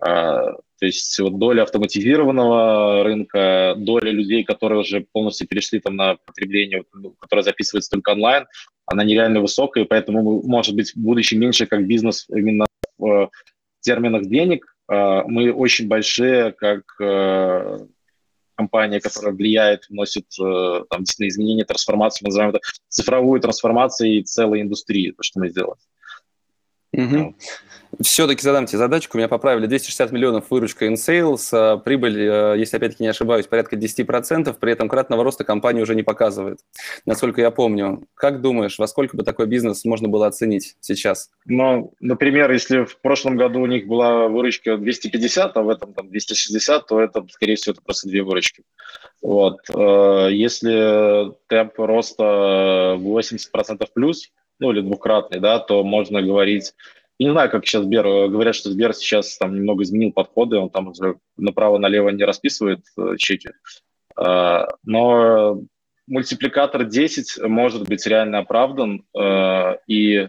А, 0.00 0.52
то 0.78 0.86
есть 0.86 1.18
вот 1.18 1.38
доля 1.38 1.62
автоматизированного 1.62 3.02
рынка, 3.02 3.74
доля 3.76 4.10
людей, 4.10 4.44
которые 4.44 4.80
уже 4.80 5.06
полностью 5.12 5.48
перешли 5.48 5.80
там 5.80 5.96
на 5.96 6.16
потребление, 6.16 6.84
ну, 6.92 7.14
которое 7.18 7.42
записывается 7.42 7.90
только 7.90 8.10
онлайн, 8.10 8.46
она 8.86 9.04
нереально 9.04 9.40
высокая, 9.40 9.84
поэтому, 9.84 10.42
может 10.46 10.76
быть, 10.76 10.92
в 10.92 10.96
будущем 10.96 11.40
меньше 11.40 11.66
как 11.66 11.86
бизнес 11.86 12.26
именно 12.28 12.66
в 12.98 13.30
терминах 13.80 14.26
денег. 14.26 14.76
А, 14.88 15.22
мы 15.24 15.52
очень 15.52 15.86
большие, 15.86 16.52
как 16.52 16.82
э, 17.00 17.86
компания, 18.54 19.00
которая 19.00 19.34
влияет, 19.34 19.88
вносит 19.88 20.26
э, 20.40 20.84
там, 20.90 21.00
действительно 21.04 21.28
изменения, 21.28 21.64
трансформацию, 21.64 22.24
мы 22.24 22.28
называем 22.28 22.50
это 22.50 22.60
цифровую 22.88 23.40
трансформацию 23.40 24.24
целой 24.24 24.62
индустрии, 24.62 25.12
то, 25.12 25.22
что 25.22 25.40
мы 25.40 25.50
сделали. 25.50 25.78
Угу. 26.92 27.34
Все-таки 28.02 28.42
задам 28.42 28.66
тебе 28.66 28.78
задачку. 28.78 29.16
Меня 29.16 29.28
поправили 29.28 29.66
260 29.66 30.12
миллионов 30.12 30.50
выручка 30.50 30.86
in 30.86 30.94
sales. 30.94 31.48
А 31.52 31.78
прибыль, 31.78 32.20
э, 32.20 32.54
если 32.58 32.76
опять-таки 32.76 33.02
не 33.02 33.08
ошибаюсь, 33.08 33.46
порядка 33.46 33.76
10%. 33.76 34.58
При 34.58 34.72
этом 34.72 34.88
кратного 34.88 35.24
роста 35.24 35.44
компания 35.44 35.82
уже 35.82 35.94
не 35.94 36.02
показывает, 36.02 36.60
насколько 37.06 37.40
я 37.40 37.50
помню. 37.50 38.06
Как 38.14 38.40
думаешь, 38.40 38.78
во 38.78 38.86
сколько 38.86 39.16
бы 39.16 39.22
такой 39.22 39.46
бизнес 39.46 39.84
можно 39.84 40.08
было 40.08 40.26
оценить 40.26 40.76
сейчас? 40.80 41.30
Ну, 41.46 41.92
например, 42.00 42.52
если 42.52 42.84
в 42.84 42.98
прошлом 43.00 43.36
году 43.36 43.60
у 43.60 43.66
них 43.66 43.86
была 43.86 44.28
выручка 44.28 44.76
250, 44.76 45.56
а 45.56 45.62
в 45.62 45.68
этом 45.68 45.94
там 45.94 46.08
260, 46.08 46.86
то 46.86 47.00
это, 47.00 47.26
скорее 47.30 47.56
всего, 47.56 47.72
это 47.72 47.82
просто 47.82 48.08
две 48.08 48.22
выручки. 48.22 48.64
Вот. 49.22 49.58
Э, 49.74 50.28
если 50.30 51.32
темп 51.48 51.78
роста 51.78 52.96
80% 52.98 53.86
плюс, 53.94 54.30
ну 54.58 54.72
или 54.72 54.80
двукратный, 54.80 55.40
да, 55.40 55.58
то 55.58 55.82
можно 55.84 56.22
говорить 56.22 56.74
я 57.18 57.26
не 57.26 57.32
знаю, 57.32 57.50
как 57.50 57.66
сейчас 57.66 57.82
Сбер, 57.82 58.06
э, 58.06 58.28
говорят, 58.28 58.54
что 58.54 58.70
Сбер 58.70 58.94
сейчас 58.94 59.36
там 59.38 59.54
немного 59.54 59.82
изменил 59.82 60.12
подходы, 60.12 60.56
он 60.56 60.70
там 60.70 60.88
уже 60.88 61.18
направо-налево 61.36 62.10
не 62.10 62.22
расписывает 62.22 62.84
э, 62.96 63.16
чеки. 63.16 63.50
Э, 64.16 64.66
но 64.84 65.60
мультипликатор 66.06 66.84
10 66.84 67.42
может 67.42 67.88
быть 67.88 68.06
реально 68.06 68.38
оправдан, 68.38 69.04
э, 69.18 69.76
и 69.88 70.28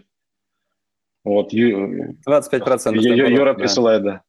вот 1.22 1.52
25% 1.52 2.96
Юра 2.96 3.54
присылает, 3.54 4.02
да. 4.02 4.22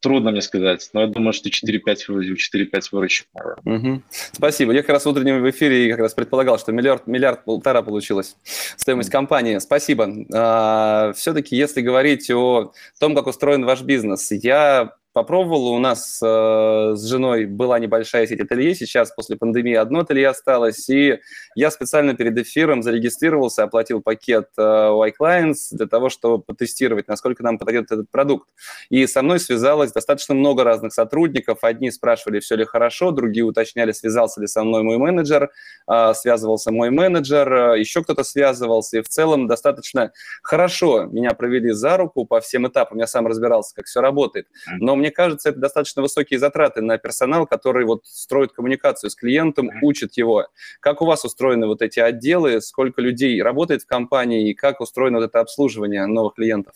Трудно 0.00 0.30
мне 0.30 0.42
сказать, 0.42 0.90
но 0.92 1.02
я 1.02 1.06
думаю, 1.06 1.32
что 1.32 1.48
4-5 1.48 1.80
4-5 2.08 2.82
выручек. 2.92 3.26
Угу. 3.64 4.02
Спасибо. 4.32 4.72
Я 4.72 4.82
как 4.82 4.90
раз 4.90 5.04
в 5.04 5.08
утреннем 5.08 5.42
в 5.42 5.50
эфире 5.50 5.90
как 5.90 6.00
раз 6.00 6.14
предполагал, 6.14 6.58
что 6.58 6.72
миллиард, 6.72 7.06
миллиард 7.06 7.44
полтора 7.44 7.82
получилась 7.82 8.36
стоимость 8.76 9.10
компании. 9.10 9.58
Спасибо. 9.58 10.08
А, 10.32 11.12
все-таки, 11.14 11.56
если 11.56 11.80
говорить 11.80 12.30
о 12.30 12.72
том, 12.98 13.14
как 13.14 13.26
устроен 13.26 13.64
ваш 13.64 13.82
бизнес, 13.82 14.30
я 14.30 14.94
попробовал. 15.12 15.68
У 15.68 15.78
нас 15.78 16.20
э, 16.22 16.92
с 16.94 17.04
женой 17.04 17.46
была 17.46 17.78
небольшая 17.78 18.26
сеть 18.26 18.40
ателье, 18.40 18.74
сейчас 18.74 19.10
после 19.10 19.36
пандемии 19.36 19.74
одно 19.74 20.00
ателье 20.00 20.28
осталось, 20.28 20.88
и 20.88 21.18
я 21.56 21.70
специально 21.70 22.14
перед 22.14 22.38
эфиром 22.38 22.82
зарегистрировался, 22.82 23.64
оплатил 23.64 24.00
пакет 24.00 24.48
э, 24.56 24.62
Y-Clients 24.62 25.72
для 25.72 25.86
того, 25.86 26.10
чтобы 26.10 26.42
потестировать, 26.42 27.08
насколько 27.08 27.42
нам 27.42 27.58
подойдет 27.58 27.90
этот 27.90 28.10
продукт. 28.10 28.48
И 28.88 29.06
со 29.06 29.22
мной 29.22 29.40
связалось 29.40 29.92
достаточно 29.92 30.34
много 30.34 30.62
разных 30.62 30.92
сотрудников. 30.92 31.58
Одни 31.62 31.90
спрашивали, 31.90 32.40
все 32.40 32.54
ли 32.56 32.64
хорошо, 32.64 33.10
другие 33.10 33.44
уточняли, 33.44 33.92
связался 33.92 34.40
ли 34.40 34.46
со 34.46 34.62
мной 34.62 34.82
мой 34.82 34.98
менеджер, 34.98 35.50
э, 35.88 36.14
связывался 36.14 36.70
мой 36.70 36.90
менеджер, 36.90 37.52
э, 37.52 37.80
еще 37.80 38.02
кто-то 38.04 38.22
связывался, 38.22 38.98
и 38.98 39.02
в 39.02 39.08
целом 39.08 39.48
достаточно 39.48 40.12
хорошо 40.42 41.04
меня 41.04 41.30
провели 41.32 41.72
за 41.72 41.96
руку 41.96 42.24
по 42.26 42.40
всем 42.40 42.68
этапам. 42.68 42.98
Я 42.98 43.06
сам 43.06 43.26
разбирался, 43.26 43.74
как 43.74 43.86
все 43.86 44.00
работает. 44.00 44.46
Но 44.78 45.00
мне 45.00 45.09
кажется, 45.10 45.50
это 45.50 45.58
достаточно 45.58 46.02
высокие 46.02 46.38
затраты 46.38 46.80
на 46.80 46.98
персонал, 46.98 47.46
который 47.46 47.84
вот 47.84 48.06
строит 48.06 48.52
коммуникацию 48.52 49.10
с 49.10 49.14
клиентом, 49.14 49.70
учит 49.82 50.16
его. 50.16 50.46
Как 50.80 51.02
у 51.02 51.06
вас 51.06 51.24
устроены 51.24 51.66
вот 51.66 51.82
эти 51.82 52.00
отделы, 52.00 52.60
сколько 52.60 53.00
людей 53.00 53.40
работает 53.42 53.82
в 53.82 53.86
компании? 53.86 54.50
И 54.50 54.54
как 54.54 54.80
устроено 54.80 55.18
вот 55.18 55.24
это 55.24 55.40
обслуживание 55.40 56.06
новых 56.06 56.34
клиентов? 56.34 56.74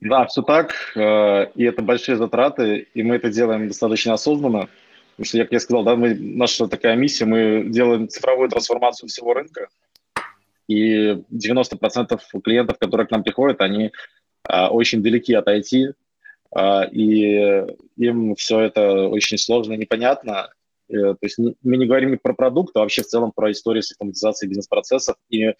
Да, 0.00 0.26
все 0.26 0.42
так, 0.42 0.74
э, 0.94 1.50
и 1.56 1.64
это 1.64 1.82
большие 1.82 2.16
затраты, 2.16 2.86
и 2.94 3.02
мы 3.02 3.16
это 3.16 3.30
делаем 3.30 3.66
достаточно 3.66 4.14
осознанно, 4.14 4.68
потому 5.16 5.24
что, 5.24 5.38
как 5.38 5.52
я 5.52 5.58
сказал, 5.58 5.82
да, 5.82 5.96
мы, 5.96 6.14
наша 6.14 6.68
такая 6.68 6.94
миссия, 6.94 7.24
мы 7.24 7.64
делаем 7.66 8.08
цифровую 8.08 8.48
трансформацию 8.48 9.08
всего 9.08 9.34
рынка, 9.34 9.68
и 10.68 11.24
90% 11.32 12.20
клиентов, 12.44 12.78
которые 12.78 13.08
к 13.08 13.10
нам 13.10 13.24
приходят, 13.24 13.60
они 13.60 13.90
э, 14.48 14.66
очень 14.66 15.02
далеки 15.02 15.34
от 15.34 15.48
IT, 15.48 15.94
и 16.56 17.66
им 17.96 18.34
все 18.36 18.60
это 18.60 19.08
очень 19.08 19.38
сложно 19.38 19.74
и 19.74 19.78
непонятно. 19.78 20.50
Э, 20.88 21.14
то 21.14 21.18
есть 21.22 21.38
мы 21.38 21.76
не 21.76 21.86
говорим 21.86 22.18
про 22.18 22.34
продукт, 22.34 22.76
а 22.76 22.80
вообще 22.80 23.02
в 23.02 23.06
целом 23.06 23.32
про 23.34 23.52
историю 23.52 23.82
с 23.82 23.92
автоматизацией 23.92 24.48
бизнес-процессов. 24.48 25.16
И 25.28 25.52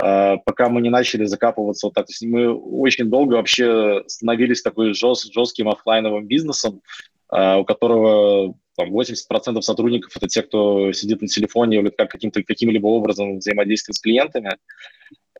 а, 0.00 0.38
пока 0.38 0.68
мы 0.68 0.80
не 0.80 0.90
начали 0.90 1.24
закапываться 1.26 1.86
вот 1.86 1.94
так, 1.94 2.06
то 2.06 2.10
есть 2.12 2.22
мы 2.22 2.52
очень 2.52 3.10
долго 3.10 3.34
вообще 3.34 4.02
становились 4.06 4.62
такой 4.62 4.94
жест, 4.94 5.32
жестким 5.32 5.68
офлайновым 5.68 6.26
бизнесом, 6.26 6.80
а, 7.28 7.58
у 7.58 7.64
которого 7.64 8.54
там, 8.76 8.90
80% 8.90 9.60
сотрудников 9.60 10.16
это 10.16 10.28
те, 10.28 10.42
кто 10.42 10.92
сидит 10.92 11.20
на 11.20 11.28
телефоне 11.28 11.80
или 11.80 11.90
как 11.90 12.10
каким-то 12.10 12.42
каким-либо 12.42 12.86
образом 12.86 13.38
взаимодействует 13.38 13.96
с 13.96 14.00
клиентами. 14.00 14.56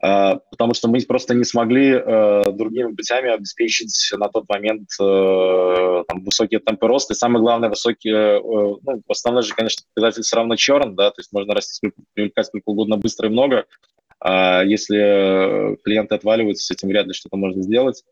А, 0.05 0.41
потому 0.51 0.75
что 0.75 0.89
мы 0.89 1.01
просто 1.03 1.33
не 1.33 1.45
смогли 1.45 1.93
э, 1.93 2.43
другими 2.53 2.93
путями 2.93 3.31
обеспечить 3.31 4.11
на 4.19 4.29
тот 4.29 4.49
момент 4.49 4.89
э, 5.01 6.05
там, 6.09 6.25
высокие 6.25 6.59
темпы 6.59 6.89
роста. 6.89 7.15
И 7.15 7.17
самое 7.17 7.41
главное, 7.41 7.69
высокие, 7.69 8.39
э, 8.39 8.41
ну, 8.43 9.03
основной 9.09 9.45
же, 9.45 9.55
конечно, 9.55 9.85
показатель 9.95 10.23
все 10.23 10.37
равно 10.37 10.57
черн, 10.57 10.97
да, 10.97 11.11
то 11.11 11.21
есть 11.21 11.33
можно 11.33 11.55
расти, 11.55 11.93
привлекать 12.15 12.47
сколько 12.47 12.71
угодно 12.71 12.97
быстро 12.97 13.29
и 13.29 13.31
много, 13.31 13.67
а 14.19 14.65
если 14.65 15.77
клиенты 15.85 16.17
отваливаются, 16.17 16.67
с 16.67 16.71
этим 16.73 16.89
вряд 16.89 17.07
ли 17.07 17.13
что-то 17.13 17.37
можно 17.37 17.63
сделать. 17.63 18.03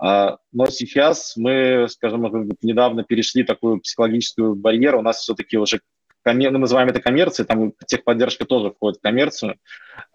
А, 0.00 0.38
но 0.50 0.66
сейчас 0.66 1.34
мы, 1.36 1.86
скажем, 1.90 2.50
недавно 2.62 3.04
перешли 3.04 3.44
такую 3.44 3.80
психологическую 3.80 4.56
барьеру. 4.56 4.98
У 4.98 5.02
нас 5.02 5.18
все-таки 5.18 5.58
уже 5.58 5.80
мы 6.24 6.58
называем 6.58 6.88
это 6.88 7.00
коммерцией, 7.00 7.46
там 7.46 7.72
техподдержка 7.86 8.44
тоже 8.44 8.70
входит 8.70 8.98
в 8.98 9.02
коммерцию. 9.02 9.56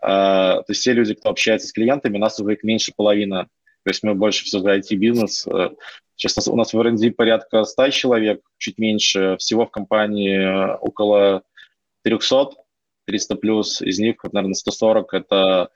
А, 0.01 0.57
то 0.57 0.65
есть 0.69 0.81
все 0.81 0.93
люди, 0.93 1.13
кто 1.13 1.29
общается 1.29 1.67
с 1.67 1.71
клиентами, 1.71 2.17
у 2.17 2.19
нас 2.21 2.39
уже 2.39 2.53
их 2.53 2.63
меньше 2.63 2.93
половины. 2.95 3.47
То 3.83 3.89
есть 3.89 4.03
мы 4.03 4.15
больше 4.15 4.45
всего 4.45 4.61
за 4.63 4.77
IT-бизнес. 4.77 5.47
Сейчас 6.15 6.47
у 6.47 6.55
нас 6.55 6.73
в 6.73 6.79
R&D 6.79 7.11
порядка 7.11 7.63
100 7.63 7.89
человек, 7.89 8.41
чуть 8.57 8.77
меньше. 8.77 9.35
Всего 9.37 9.65
в 9.65 9.71
компании 9.71 10.75
около 10.79 11.43
300, 12.03 12.51
300 13.05 13.35
плюс. 13.35 13.81
Из 13.81 13.99
них, 13.99 14.23
наверное, 14.23 14.55
140– 14.55 15.13
это 15.13 15.69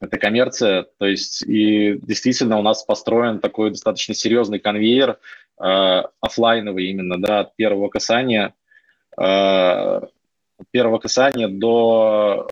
это 0.00 0.16
коммерция, 0.16 0.86
то 0.98 1.06
есть 1.06 1.42
и 1.42 1.98
действительно 2.02 2.58
у 2.58 2.62
нас 2.62 2.84
построен 2.84 3.40
такой 3.40 3.70
достаточно 3.70 4.14
серьезный 4.14 4.60
конвейер, 4.60 5.18
э, 5.60 6.02
офлайновый 6.20 6.86
именно, 6.86 7.20
да, 7.20 7.40
от 7.40 7.56
первого 7.56 7.88
касания 7.88 8.54
первого 10.70 10.98
касания 10.98 11.48
до 11.48 12.48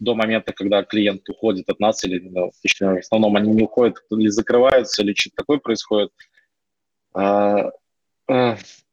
до 0.00 0.14
момента, 0.14 0.52
когда 0.52 0.82
клиент 0.82 1.28
уходит 1.28 1.68
от 1.68 1.80
нас, 1.80 2.04
или 2.04 2.18
ну, 2.18 2.50
в 2.50 2.98
основном 2.98 3.36
они 3.36 3.52
не 3.52 3.62
уходят, 3.62 3.96
или 4.10 4.28
закрываются, 4.28 5.02
или 5.02 5.14
что-то 5.14 5.36
такое 5.36 5.58
происходит, 5.58 6.10
а, 7.14 7.70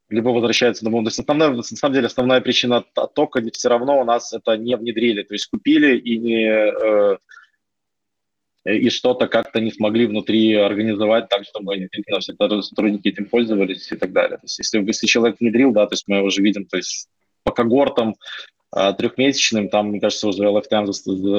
либо 0.10 0.30
возвращаются 0.30 0.84
домой. 0.84 1.04
То 1.04 1.08
есть 1.08 1.20
основная, 1.20 1.49
на 1.49 1.64
самом 1.64 1.93
деле 1.93 2.08
основная 2.08 2.41
причина 2.41 2.84
оттока 2.95 3.41
все 3.52 3.70
равно 3.70 3.99
у 3.99 4.04
нас 4.04 4.34
это 4.34 4.58
не 4.58 4.76
внедрили, 4.76 5.24
то 5.24 5.34
есть 5.34 5.47
купили 5.47 5.97
и 5.97 6.18
не 6.18 6.45
э, 6.45 7.18
и 8.66 8.89
что-то 8.89 9.28
как-то 9.28 9.59
не 9.59 9.72
смогли 9.72 10.05
внутри 10.05 10.53
организовать 10.53 11.30
так, 11.30 11.43
чтобы 11.45 11.89
наши 12.07 12.34
сотрудники 12.62 13.07
этим 13.07 13.26
пользовались 13.26 13.91
и 13.91 13.95
так 13.95 14.12
далее. 14.14 14.38
То 14.38 14.45
есть 14.45 14.59
если, 14.59 14.80
если 14.86 15.07
человек 15.07 15.39
внедрил, 15.39 15.72
да, 15.72 15.88
то 15.88 15.93
есть 15.93 16.07
мы 16.07 16.22
уже 16.22 16.41
видим, 16.41 16.66
то 16.66 16.78
есть 16.78 17.09
по 17.43 17.51
когортам 17.51 18.16
а, 18.72 18.93
трехмесячным, 18.93 19.70
там, 19.70 19.89
мне 19.89 19.99
кажется, 19.99 20.28
уже 20.28 20.43
lifetime 20.43 20.86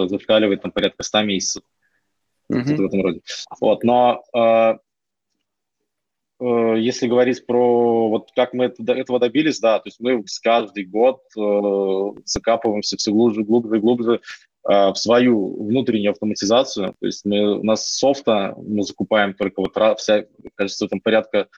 зашкаливает 0.09 0.63
там 0.63 0.73
порядка 0.73 1.03
100 1.03 1.23
месяцев. 1.23 1.63
Mm-hmm. 2.53 2.77
В 2.77 2.87
этом 2.87 3.03
роде. 3.03 3.21
Вот, 3.61 3.83
но 3.83 4.23
э, 4.35 4.39
э, 4.39 4.79
если 6.77 7.07
говорить 7.07 7.47
про 7.47 8.09
вот 8.09 8.31
как 8.35 8.53
мы 8.53 8.67
это, 8.67 8.93
этого 8.93 9.19
добились, 9.19 9.61
да, 9.61 9.79
то 9.79 9.89
есть 9.89 10.01
мы 10.01 10.25
каждый 10.43 10.85
год 10.85 11.21
э, 11.37 12.21
закапываемся 12.25 12.97
все 12.97 13.13
глубже, 13.13 13.45
глубже, 13.45 13.79
глубже 13.81 14.21
э, 14.69 14.89
в 14.91 14.95
свою 14.97 15.65
внутреннюю 15.65 16.13
автоматизацию. 16.13 16.95
То 16.99 17.07
есть 17.07 17.25
мы, 17.25 17.59
у 17.59 17.63
нас 17.63 17.87
софта 17.87 18.55
мы 18.57 18.83
закупаем 18.83 19.35
только 19.35 19.61
вот 19.61 19.99
вся, 19.99 20.25
кажется, 20.57 20.89
там 20.89 21.01
порядка 21.01 21.49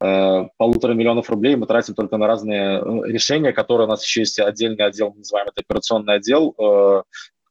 Э, 0.00 0.48
полутора 0.56 0.94
миллионов 0.94 1.28
рублей 1.28 1.54
мы 1.54 1.66
тратим 1.66 1.94
только 1.94 2.16
на 2.16 2.26
разные 2.26 2.78
э, 2.78 3.08
решения, 3.08 3.52
которые 3.52 3.86
у 3.86 3.90
нас 3.90 4.02
еще 4.04 4.20
есть 4.20 4.40
отдельный 4.40 4.86
отдел, 4.86 5.10
мы 5.10 5.18
называем 5.18 5.48
это 5.48 5.60
операционный 5.60 6.14
отдел, 6.14 6.54
э, 6.58 7.02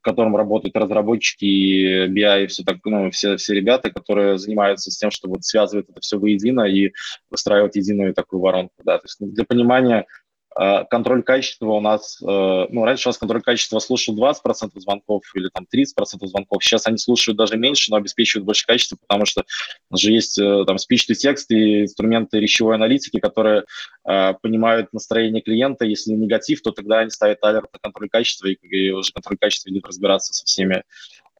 в 0.01 0.03
котором 0.03 0.35
работают 0.35 0.75
разработчики, 0.75 2.07
BI 2.07 2.43
и 2.43 2.47
все, 2.47 2.63
так, 2.63 2.77
ну, 2.85 3.11
все, 3.11 3.37
все 3.37 3.53
ребята, 3.53 3.91
которые 3.91 4.39
занимаются 4.39 4.89
с 4.89 4.97
тем, 4.97 5.11
чтобы 5.11 5.35
вот 5.35 5.43
связывать 5.43 5.89
это 5.89 6.01
все 6.01 6.17
воедино 6.17 6.61
и 6.61 6.91
выстраивать 7.29 7.75
единую 7.75 8.15
такую 8.15 8.41
воронку. 8.41 8.73
Да. 8.83 8.97
То 8.97 9.05
есть 9.05 9.17
для 9.19 9.45
понимания, 9.45 10.07
контроль 10.53 11.23
качества 11.23 11.67
у 11.67 11.79
нас, 11.79 12.21
э, 12.21 12.25
ну, 12.25 12.83
раньше 12.83 13.07
у 13.07 13.09
нас 13.09 13.17
контроль 13.17 13.41
качества 13.41 13.79
слушал 13.79 14.15
20% 14.15 14.71
звонков 14.75 15.23
или 15.33 15.47
там 15.47 15.65
30% 15.65 16.27
звонков, 16.27 16.61
сейчас 16.63 16.87
они 16.87 16.97
слушают 16.97 17.37
даже 17.37 17.57
меньше, 17.57 17.89
но 17.89 17.97
обеспечивают 17.97 18.45
больше 18.45 18.65
качества, 18.65 18.97
потому 18.97 19.25
что 19.25 19.45
уже 19.89 20.11
есть 20.11 20.37
э, 20.37 20.65
там 20.65 20.75
speech-to-text 20.75 21.45
и 21.49 21.83
инструменты 21.83 22.39
речевой 22.39 22.75
аналитики, 22.75 23.19
которые 23.19 23.63
э, 24.05 24.33
понимают 24.41 24.91
настроение 24.91 25.41
клиента, 25.41 25.85
если 25.85 26.11
негатив, 26.11 26.61
то 26.61 26.71
тогда 26.71 26.99
они 26.99 27.11
ставят 27.11 27.41
алерт 27.43 27.71
на 27.71 27.79
контроль 27.79 28.09
качества, 28.09 28.47
и, 28.47 28.89
уже 28.89 29.13
контроль 29.13 29.37
качества 29.39 29.69
идет 29.69 29.87
разбираться 29.87 30.33
со 30.33 30.45
всеми 30.45 30.83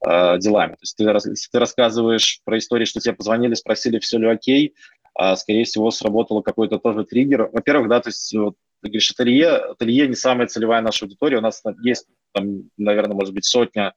делами. 0.04 0.72
То 0.72 0.80
есть 0.82 0.98
ты, 0.98 1.04
если 1.04 1.52
ты 1.52 1.60
рассказываешь 1.60 2.42
про 2.44 2.58
историю, 2.58 2.88
что 2.88 3.00
тебе 3.00 3.14
позвонили, 3.14 3.54
спросили, 3.54 4.00
все 4.00 4.18
ли 4.18 4.28
окей, 4.28 4.74
а, 5.14 5.36
скорее 5.36 5.66
всего, 5.66 5.92
сработал 5.92 6.42
какой-то 6.42 6.80
тоже 6.80 7.04
триггер. 7.04 7.52
Во-первых, 7.54 7.88
да, 7.88 8.00
то 8.00 8.10
есть 8.10 8.34
ты 8.82 8.90
говоришь, 8.90 9.12
ателье, 9.12 9.50
ателье 9.50 10.08
не 10.08 10.16
самая 10.16 10.48
целевая 10.48 10.82
наша 10.82 11.06
аудитория. 11.06 11.38
У 11.38 11.42
нас 11.42 11.62
есть, 11.84 12.08
там, 12.34 12.70
наверное, 12.78 13.16
может 13.16 13.34
быть, 13.34 13.46
сотня 13.46 13.94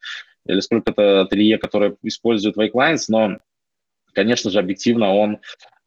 или 0.47 0.61
сколько-то 0.61 1.22
ателье, 1.22 1.59
которые 1.59 1.97
используют 2.03 2.57
Wake 2.57 2.72
Lines, 2.72 3.05
но, 3.09 3.39
конечно 4.12 4.51
же, 4.51 4.59
объективно 4.59 5.14
он, 5.14 5.39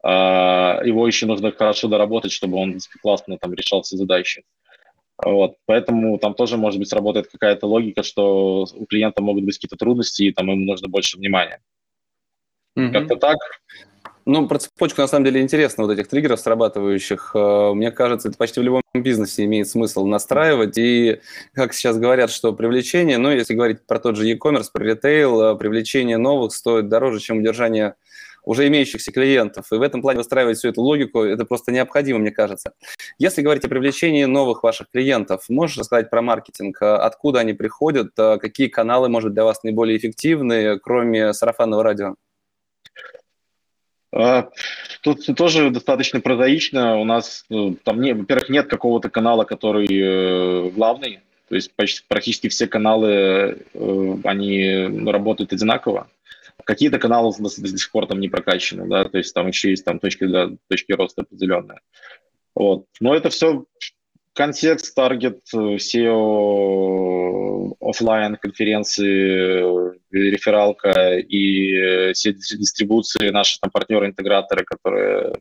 э, 0.04 0.08
его 0.08 1.06
еще 1.06 1.26
нужно 1.26 1.52
хорошо 1.52 1.88
доработать, 1.88 2.32
чтобы 2.32 2.58
он 2.58 2.80
классно 3.02 3.38
там 3.38 3.54
решал 3.54 3.84
все 3.84 3.98
задачи. 3.98 4.44
Вот, 5.24 5.56
поэтому 5.66 6.20
там 6.20 6.36
тоже, 6.36 6.58
может 6.58 6.80
быть, 6.80 6.90
сработает 6.90 7.28
какая-то 7.28 7.66
логика, 7.66 8.04
что 8.04 8.68
у 8.72 8.86
клиента 8.86 9.22
могут 9.22 9.46
быть 9.46 9.56
какие-то 9.56 9.76
трудности, 9.76 10.24
и 10.24 10.32
там 10.32 10.50
ему 10.50 10.64
нужно 10.66 10.90
больше 10.90 11.18
внимания. 11.18 11.60
Mm-hmm. 12.78 12.92
Как-то 12.92 13.16
так. 13.16 13.38
Ну, 14.30 14.46
про 14.46 14.60
цепочку 14.60 15.00
на 15.00 15.08
самом 15.08 15.24
деле 15.24 15.40
интересно, 15.40 15.86
вот 15.86 15.94
этих 15.94 16.10
триггеров 16.10 16.42
срабатывающих. 16.42 17.32
Э, 17.34 17.72
мне 17.74 17.92
кажется, 17.92 18.28
это 18.28 18.38
почти 18.38 18.60
в 18.60 18.64
любом 18.64 18.82
бизнесе 18.94 19.46
имеет 19.46 19.70
смысл 19.70 20.06
настраивать. 20.06 20.78
И, 20.78 21.22
как 21.54 21.74
сейчас 21.74 21.98
говорят, 21.98 22.30
что 22.30 22.52
привлечение, 22.52 23.20
ну, 23.20 23.32
если 23.32 23.54
говорить 23.54 23.88
про 23.88 24.00
тот 24.00 24.18
же 24.18 24.28
e-commerce, 24.28 24.66
про 24.74 24.84
ритейл, 24.84 25.42
э, 25.42 25.56
привлечение 25.56 26.18
новых 26.18 26.52
стоит 26.54 26.90
дороже, 26.90 27.22
чем 27.22 27.38
удержание 27.38 27.96
уже 28.44 28.68
имеющихся 28.68 29.14
клиентов. 29.14 29.72
И 29.72 29.76
в 29.76 29.82
этом 29.82 30.02
плане 30.02 30.18
выстраивать 30.18 30.58
всю 30.58 30.70
эту 30.70 30.82
логику, 30.82 31.22
это 31.22 31.46
просто 31.46 31.72
необходимо, 31.72 32.20
мне 32.20 32.32
кажется. 32.32 32.74
Если 33.18 33.42
говорить 33.42 33.64
о 33.64 33.70
привлечении 33.70 34.26
новых 34.26 34.62
ваших 34.62 34.90
клиентов, 34.92 35.46
можешь 35.48 35.78
рассказать 35.78 36.10
про 36.10 36.22
маркетинг? 36.22 36.82
Э, 36.82 36.96
откуда 36.96 37.40
они 37.40 37.54
приходят? 37.54 38.10
Какие 38.14 38.68
каналы, 38.68 39.08
может, 39.08 39.32
для 39.34 39.46
вас 39.46 39.64
наиболее 39.64 39.98
эффективны, 39.98 40.80
кроме 40.80 41.32
сарафанного 41.32 41.82
радио? 41.82 42.16
А, 44.18 44.50
тут 45.02 45.26
тоже 45.36 45.70
достаточно 45.70 46.20
прозаично. 46.20 46.98
У 46.98 47.06
нас 47.06 47.46
ну, 47.50 47.76
там, 47.84 48.02
не, 48.02 48.14
во-первых, 48.14 48.50
нет 48.50 48.68
какого-то 48.68 49.10
канала, 49.10 49.44
который 49.44 49.88
э, 49.88 50.70
главный. 50.72 51.20
То 51.50 51.56
есть 51.56 51.72
почти, 51.76 52.04
практически 52.08 52.50
все 52.50 52.68
каналы, 52.68 53.64
э, 53.74 54.16
они 54.24 55.06
работают 55.06 55.54
одинаково. 55.54 56.10
Какие-то 56.64 56.98
каналы 56.98 57.32
до, 57.38 57.44
до 57.44 57.78
сих 57.78 57.92
пор 57.92 58.08
там 58.08 58.20
не 58.20 58.28
прокачаны, 58.28 58.88
да, 58.88 59.06
то 59.06 59.20
есть 59.20 59.34
там 59.36 59.48
еще 59.48 59.70
есть 59.70 59.86
там 59.86 60.00
точки 60.00 60.26
для 60.26 60.50
точки 60.68 60.94
роста 60.94 61.22
определенные. 61.22 61.80
Вот. 62.56 62.86
Но 63.00 63.14
это 63.14 63.30
все 63.30 63.66
контекст, 64.38 64.94
таргет, 64.96 65.40
SEO, 65.54 66.08
офлайн 67.82 68.36
конференции, 68.36 69.98
рефералка 70.12 71.18
и 71.18 72.14
все 72.14 72.34
дистрибуции, 72.34 73.32
наши 73.32 73.60
там 73.60 73.72
партнеры-интеграторы, 73.72 74.64
которые 74.64 75.34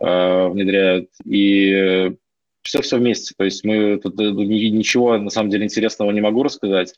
э, 0.00 0.48
внедряют. 0.48 1.08
И 1.24 2.14
все-все 2.62 2.96
вместе. 2.96 3.34
То 3.36 3.44
есть 3.44 3.64
мы 3.64 3.98
тут 3.98 4.18
э, 4.20 4.30
ничего 4.30 5.18
на 5.18 5.30
самом 5.30 5.50
деле 5.50 5.64
интересного 5.64 6.10
не 6.12 6.20
могу 6.20 6.42
рассказать. 6.44 6.94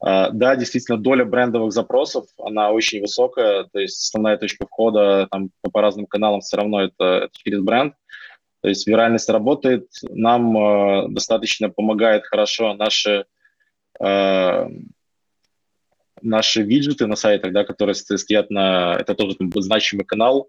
А, 0.00 0.30
да, 0.30 0.56
действительно, 0.56 0.98
доля 0.98 1.24
брендовых 1.24 1.72
запросов, 1.72 2.26
она 2.38 2.70
очень 2.70 3.00
высокая. 3.00 3.64
То 3.72 3.80
есть 3.80 3.98
основная 3.98 4.36
точка 4.36 4.66
входа 4.66 5.26
там, 5.30 5.50
по 5.72 5.80
разным 5.80 6.06
каналам 6.06 6.40
все 6.40 6.58
равно 6.58 6.82
это, 6.82 7.04
это 7.04 7.30
через 7.32 7.60
бренд. 7.60 7.94
То 8.62 8.68
есть 8.68 8.86
виральность 8.86 9.28
работает, 9.28 9.88
нам 10.08 10.56
э, 10.56 11.08
достаточно 11.08 11.68
помогает 11.68 12.24
хорошо 12.26 12.74
наши, 12.74 13.26
э, 14.00 14.68
наши 16.22 16.62
виджеты 16.62 17.06
на 17.06 17.16
сайтах, 17.16 17.52
да, 17.52 17.64
которые 17.64 17.94
стоят 17.94 18.50
на... 18.50 18.96
Это 18.98 19.14
тоже 19.14 19.36
там, 19.36 19.50
значимый 19.54 20.04
канал, 20.04 20.48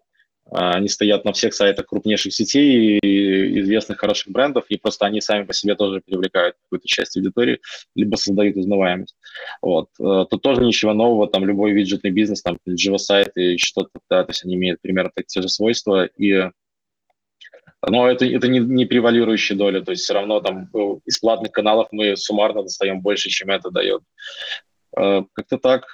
а, 0.50 0.72
они 0.74 0.88
стоят 0.88 1.26
на 1.26 1.34
всех 1.34 1.54
сайтах 1.54 1.88
крупнейших 1.88 2.34
сетей 2.34 3.00
и 3.00 3.60
известных 3.60 4.00
хороших 4.00 4.32
брендов, 4.32 4.66
и 4.70 4.78
просто 4.78 5.06
они 5.06 5.22
сами 5.22 5.44
по 5.44 5.54
себе 5.54 5.76
тоже 5.76 6.02
привлекают 6.06 6.56
какую-то 6.64 6.88
часть 6.88 7.18
аудитории, 7.18 7.60
либо 7.96 8.16
создают 8.16 8.56
узнаваемость. 8.56 9.16
Вот. 9.62 9.90
Э, 10.00 10.26
тут 10.30 10.42
тоже 10.42 10.62
ничего 10.62 10.94
нового, 10.94 11.28
там 11.28 11.46
любой 11.46 11.72
виджетный 11.72 12.12
бизнес, 12.12 12.42
там 12.42 12.58
Java-сайт 12.68 13.32
и 13.36 13.58
что-то, 13.58 14.00
да, 14.10 14.24
то 14.24 14.32
есть 14.32 14.46
они 14.46 14.56
имеют 14.56 14.82
примерно 14.82 15.12
так, 15.14 15.26
те 15.28 15.42
же 15.42 15.50
свойства, 15.50 16.06
и 16.06 16.50
но 17.86 18.10
это, 18.10 18.26
это 18.26 18.48
не, 18.48 18.60
не 18.60 18.86
превалирующая 18.86 19.56
доля, 19.56 19.82
то 19.82 19.92
есть 19.92 20.04
все 20.04 20.14
равно 20.14 20.40
там 20.40 20.70
э, 20.74 20.78
из 21.06 21.20
платных 21.20 21.52
каналов 21.52 21.90
мы 21.92 22.16
суммарно 22.18 22.64
достаем 22.64 23.02
больше, 23.02 23.30
чем 23.30 23.50
это 23.50 23.70
дает. 23.70 24.02
Э, 24.98 25.24
как-то 25.34 25.58
так. 25.58 25.86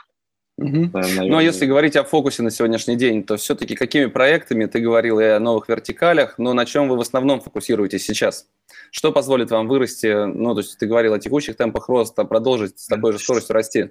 Угу. 0.57 0.91
Да, 0.93 1.01
ну, 1.23 1.37
а 1.37 1.43
если 1.43 1.65
говорить 1.65 1.95
о 1.95 2.03
фокусе 2.03 2.43
на 2.43 2.51
сегодняшний 2.51 2.95
день, 2.95 3.23
то 3.23 3.37
все-таки 3.37 3.75
какими 3.75 4.05
проектами, 4.05 4.65
ты 4.65 4.79
говорил 4.79 5.19
и 5.19 5.25
о 5.25 5.39
новых 5.39 5.67
вертикалях, 5.67 6.37
но 6.37 6.53
на 6.53 6.65
чем 6.65 6.87
вы 6.87 6.95
в 6.95 7.01
основном 7.01 7.41
фокусируетесь 7.41 8.05
сейчас? 8.05 8.47
Что 8.91 9.11
позволит 9.11 9.49
вам 9.49 9.67
вырасти, 9.67 10.25
ну, 10.25 10.53
то 10.53 10.61
есть 10.61 10.77
ты 10.77 10.85
говорил 10.85 11.13
о 11.13 11.19
текущих 11.19 11.57
темпах 11.57 11.89
роста, 11.89 12.23
продолжить 12.23 12.79
с 12.79 12.87
такой 12.87 13.13
же 13.13 13.19
скоростью 13.19 13.55
расти? 13.55 13.89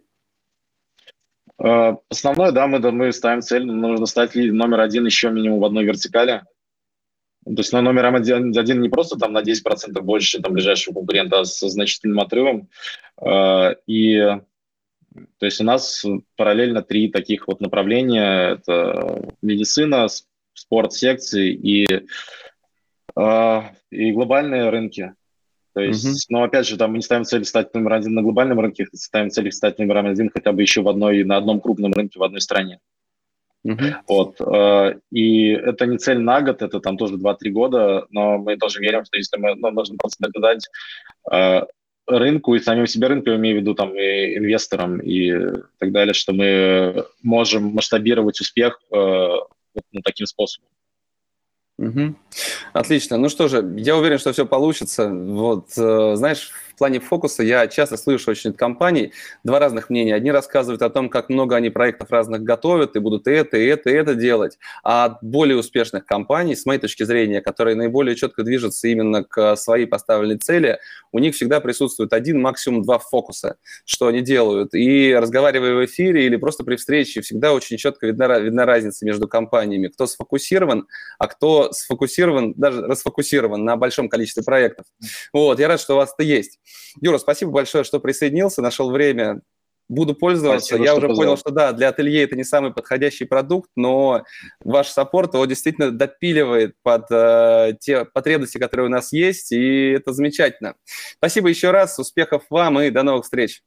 Э, 1.63 1.97
основное, 2.09 2.53
да, 2.53 2.69
мы, 2.69 2.79
мы 2.93 3.13
ставим 3.13 3.43
цель, 3.43 3.67
нужно 3.67 4.07
стать 4.07 4.35
номер 4.35 4.81
один 4.81 5.05
еще 5.05 5.31
минимум 5.31 5.61
в 5.61 5.65
одной 5.65 5.85
вертикали. 5.85 6.43
То 7.45 7.59
есть 7.59 7.73
на 7.73 7.83
номером 7.83 8.15
один, 8.15 8.81
не 8.81 8.89
просто 8.89 9.19
там 9.19 9.33
на 9.33 9.43
10% 9.43 10.01
больше 10.01 10.41
там, 10.41 10.53
ближайшего 10.53 10.95
конкурента, 10.95 11.41
а 11.41 11.45
со 11.45 11.69
значительным 11.69 12.21
отрывом. 12.21 12.69
Э, 13.21 13.75
и 13.87 14.17
то 15.39 15.47
есть 15.47 15.61
у 15.61 15.65
нас 15.65 16.05
параллельно 16.37 16.83
три 16.83 17.11
таких 17.11 17.49
вот 17.49 17.61
направления. 17.61 18.53
Это 18.53 19.35
медицина, 19.43 20.07
спорт, 20.55 20.93
секции 20.93 21.53
и, 21.53 22.07
э, 23.17 23.61
и 23.91 24.13
глобальные 24.13 24.71
рынки. 24.71 25.15
То 25.75 25.81
есть, 25.81 26.07
uh-huh. 26.07 26.27
но 26.29 26.43
опять 26.45 26.67
же, 26.67 26.77
там 26.77 26.91
мы 26.91 26.99
не 26.99 27.03
ставим 27.03 27.25
цель 27.25 27.45
стать 27.45 27.75
номер 27.75 27.95
один 27.95 28.15
на 28.15 28.23
глобальном 28.23 28.61
рынке, 28.61 28.87
ставим 28.93 29.31
цель 29.31 29.51
стать 29.53 29.79
номером 29.79 30.07
один 30.07 30.31
хотя 30.31 30.53
бы 30.53 30.61
еще 30.61 30.83
в 30.83 30.89
одной, 30.89 31.25
на 31.25 31.39
одном 31.39 31.61
крупном 31.61 31.93
рынке 31.93 32.19
в 32.19 32.23
одной 32.23 32.43
стране. 32.43 32.79
Uh-huh. 33.65 33.95
Вот. 34.09 34.41
Э, 34.41 34.99
и 35.13 35.51
это 35.51 35.87
не 35.87 35.99
цель 35.99 36.19
на 36.19 36.41
год, 36.41 36.63
это 36.63 36.81
там 36.81 36.97
тоже 36.97 37.17
2-3 37.17 37.51
года, 37.51 38.07
но 38.11 38.39
мы 38.39 38.57
тоже 38.57 38.81
верим, 38.81 39.05
что 39.05 39.17
если 39.17 39.37
мы 39.39 39.55
ну, 39.55 39.71
нужно 39.71 39.97
просто 39.97 40.17
доказать 40.19 40.69
э, 41.31 41.63
рынку 42.07 42.55
и 42.55 42.61
самим 42.61 42.87
себе 42.87 43.07
рынку, 43.07 43.31
я 43.31 43.37
имею 43.37 43.59
в 43.59 43.61
виду 43.61 43.75
там 43.75 43.97
и 43.97 44.37
инвесторам 44.37 45.01
и 45.01 45.33
так 45.79 45.93
далее, 45.93 46.13
что 46.13 46.33
мы 46.33 47.05
можем 47.23 47.67
масштабировать 47.75 48.41
успех 48.41 48.81
э, 48.91 48.97
ну, 48.97 50.01
таким 50.03 50.27
способом. 50.27 50.69
Угу. 51.79 52.15
Отлично. 52.73 53.17
Ну 53.17 53.29
что 53.29 53.49
же, 53.49 53.75
я 53.77 53.97
уверен, 53.97 54.19
что 54.19 54.33
все 54.33 54.45
получится. 54.45 55.09
Вот, 55.09 55.71
знаешь, 55.71 56.53
плане 56.83 56.99
фокуса 56.99 57.45
я 57.45 57.69
часто 57.69 57.97
слышу 57.97 58.33
очень 58.33 58.51
от 58.51 58.57
компаний 58.57 59.13
два 59.45 59.61
разных 59.61 59.89
мнения. 59.89 60.17
Одни 60.17 60.33
рассказывают 60.33 60.83
о 60.83 60.91
том, 60.91 61.11
как 61.11 61.29
много 61.29 61.55
они 61.55 61.71
проектов 61.71 62.11
разных 62.11 62.43
готовят 62.43 62.97
и 62.97 62.99
будут 62.99 63.29
это, 63.29 63.57
и 63.57 63.67
это, 63.67 63.89
и 63.89 63.93
это 63.93 64.17
делать. 64.17 64.59
А 64.83 65.05
от 65.05 65.19
более 65.23 65.57
успешных 65.57 66.05
компаний, 66.07 66.57
с 66.57 66.67
моей 66.67 66.81
точки 66.81 67.05
зрения, 67.05 67.41
которые 67.41 67.77
наиболее 67.77 68.17
четко 68.17 68.43
движутся 68.43 68.89
именно 68.89 69.23
к 69.23 69.55
своей 69.55 69.87
поставленной 69.87 70.39
цели, 70.39 70.81
у 71.13 71.21
них 71.21 71.37
всегда 71.37 71.61
присутствует 71.61 72.13
один, 72.13 72.41
максимум 72.41 72.83
два 72.83 72.99
фокуса, 72.99 73.59
что 73.85 74.09
они 74.09 74.21
делают. 74.21 74.75
И 74.75 75.15
разговаривая 75.15 75.75
в 75.75 75.85
эфире 75.85 76.27
или 76.27 76.35
просто 76.35 76.65
при 76.65 76.75
встрече, 76.75 77.21
всегда 77.21 77.53
очень 77.53 77.77
четко 77.77 78.09
видна, 78.09 78.41
видна 78.41 78.67
разница 78.67 79.07
между 79.07 79.29
компаниями, 79.29 79.87
кто 79.87 80.09
сфокусирован, 80.09 80.89
а 81.21 81.29
кто 81.29 81.71
сфокусирован, 81.71 82.55
даже 82.55 82.83
расфокусирован 82.83 83.65
на 83.65 83.77
большом 83.77 84.09
количестве 84.09 84.43
проектов. 84.43 84.87
Вот, 85.33 85.61
я 85.61 85.69
рад, 85.69 85.79
что 85.79 85.95
у 85.95 85.99
вас 85.99 86.13
это 86.13 86.25
есть. 86.25 86.59
Юра, 87.01 87.19
спасибо 87.19 87.51
большое, 87.51 87.85
что 87.85 88.01
присоединился, 88.01 88.63
нашел 88.63 88.91
время. 88.91 89.41
Буду 89.89 90.15
пользоваться. 90.15 90.69
Спасибо, 90.69 90.85
Я 90.85 90.95
уже 90.95 91.09
позвал. 91.09 91.25
понял, 91.27 91.37
что 91.37 91.51
да, 91.51 91.73
для 91.73 91.89
ателье 91.89 92.23
это 92.23 92.37
не 92.37 92.45
самый 92.45 92.73
подходящий 92.73 93.25
продукт, 93.25 93.69
но 93.77 94.25
ваш 94.61 94.89
саппорт 94.89 95.35
его 95.35 95.45
действительно 95.45 95.91
допиливает 95.91 96.77
под 96.83 97.11
э, 97.11 97.75
те 97.81 98.05
потребности, 98.07 98.59
которые 98.59 98.87
у 98.87 98.91
нас 98.91 99.13
есть, 99.13 99.53
и 99.53 99.91
это 99.91 100.13
замечательно. 100.13 100.77
Спасибо 101.17 101.49
еще 101.49 101.73
раз, 101.73 101.99
успехов 101.99 102.45
вам 102.49 102.81
и 102.81 102.91
до 102.91 103.03
новых 103.03 103.25
встреч. 103.25 103.63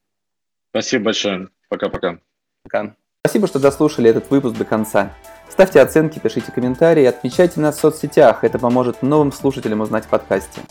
Спасибо 0.71 1.05
большое. 1.05 1.49
Пока-пока. 1.69 2.19
Пока. 2.63 2.95
Спасибо, 3.25 3.47
что 3.47 3.59
дослушали 3.59 4.09
этот 4.09 4.29
выпуск 4.31 4.55
до 4.55 4.65
конца. 4.65 5.13
Ставьте 5.49 5.79
оценки, 5.79 6.19
пишите 6.19 6.51
комментарии, 6.51 7.05
отмечайте 7.05 7.59
нас 7.59 7.77
в 7.77 7.79
соцсетях. 7.79 8.43
Это 8.43 8.57
поможет 8.57 9.01
новым 9.01 9.31
слушателям 9.31 9.81
узнать 9.81 10.05
о 10.05 10.09
подкасте. 10.09 10.61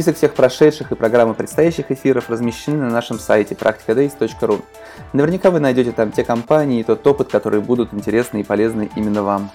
Список 0.00 0.16
всех 0.16 0.32
прошедших 0.32 0.92
и 0.92 0.94
программы 0.94 1.34
предстоящих 1.34 1.90
эфиров 1.90 2.30
размещены 2.30 2.78
на 2.78 2.88
нашем 2.88 3.18
сайте 3.18 3.54
practicadays.ru. 3.54 4.62
Наверняка 5.12 5.50
вы 5.50 5.60
найдете 5.60 5.92
там 5.92 6.10
те 6.10 6.24
компании 6.24 6.80
и 6.80 6.82
тот 6.82 7.06
опыт, 7.06 7.28
которые 7.28 7.60
будут 7.60 7.92
интересны 7.92 8.40
и 8.40 8.42
полезны 8.42 8.88
именно 8.96 9.22
вам. 9.22 9.50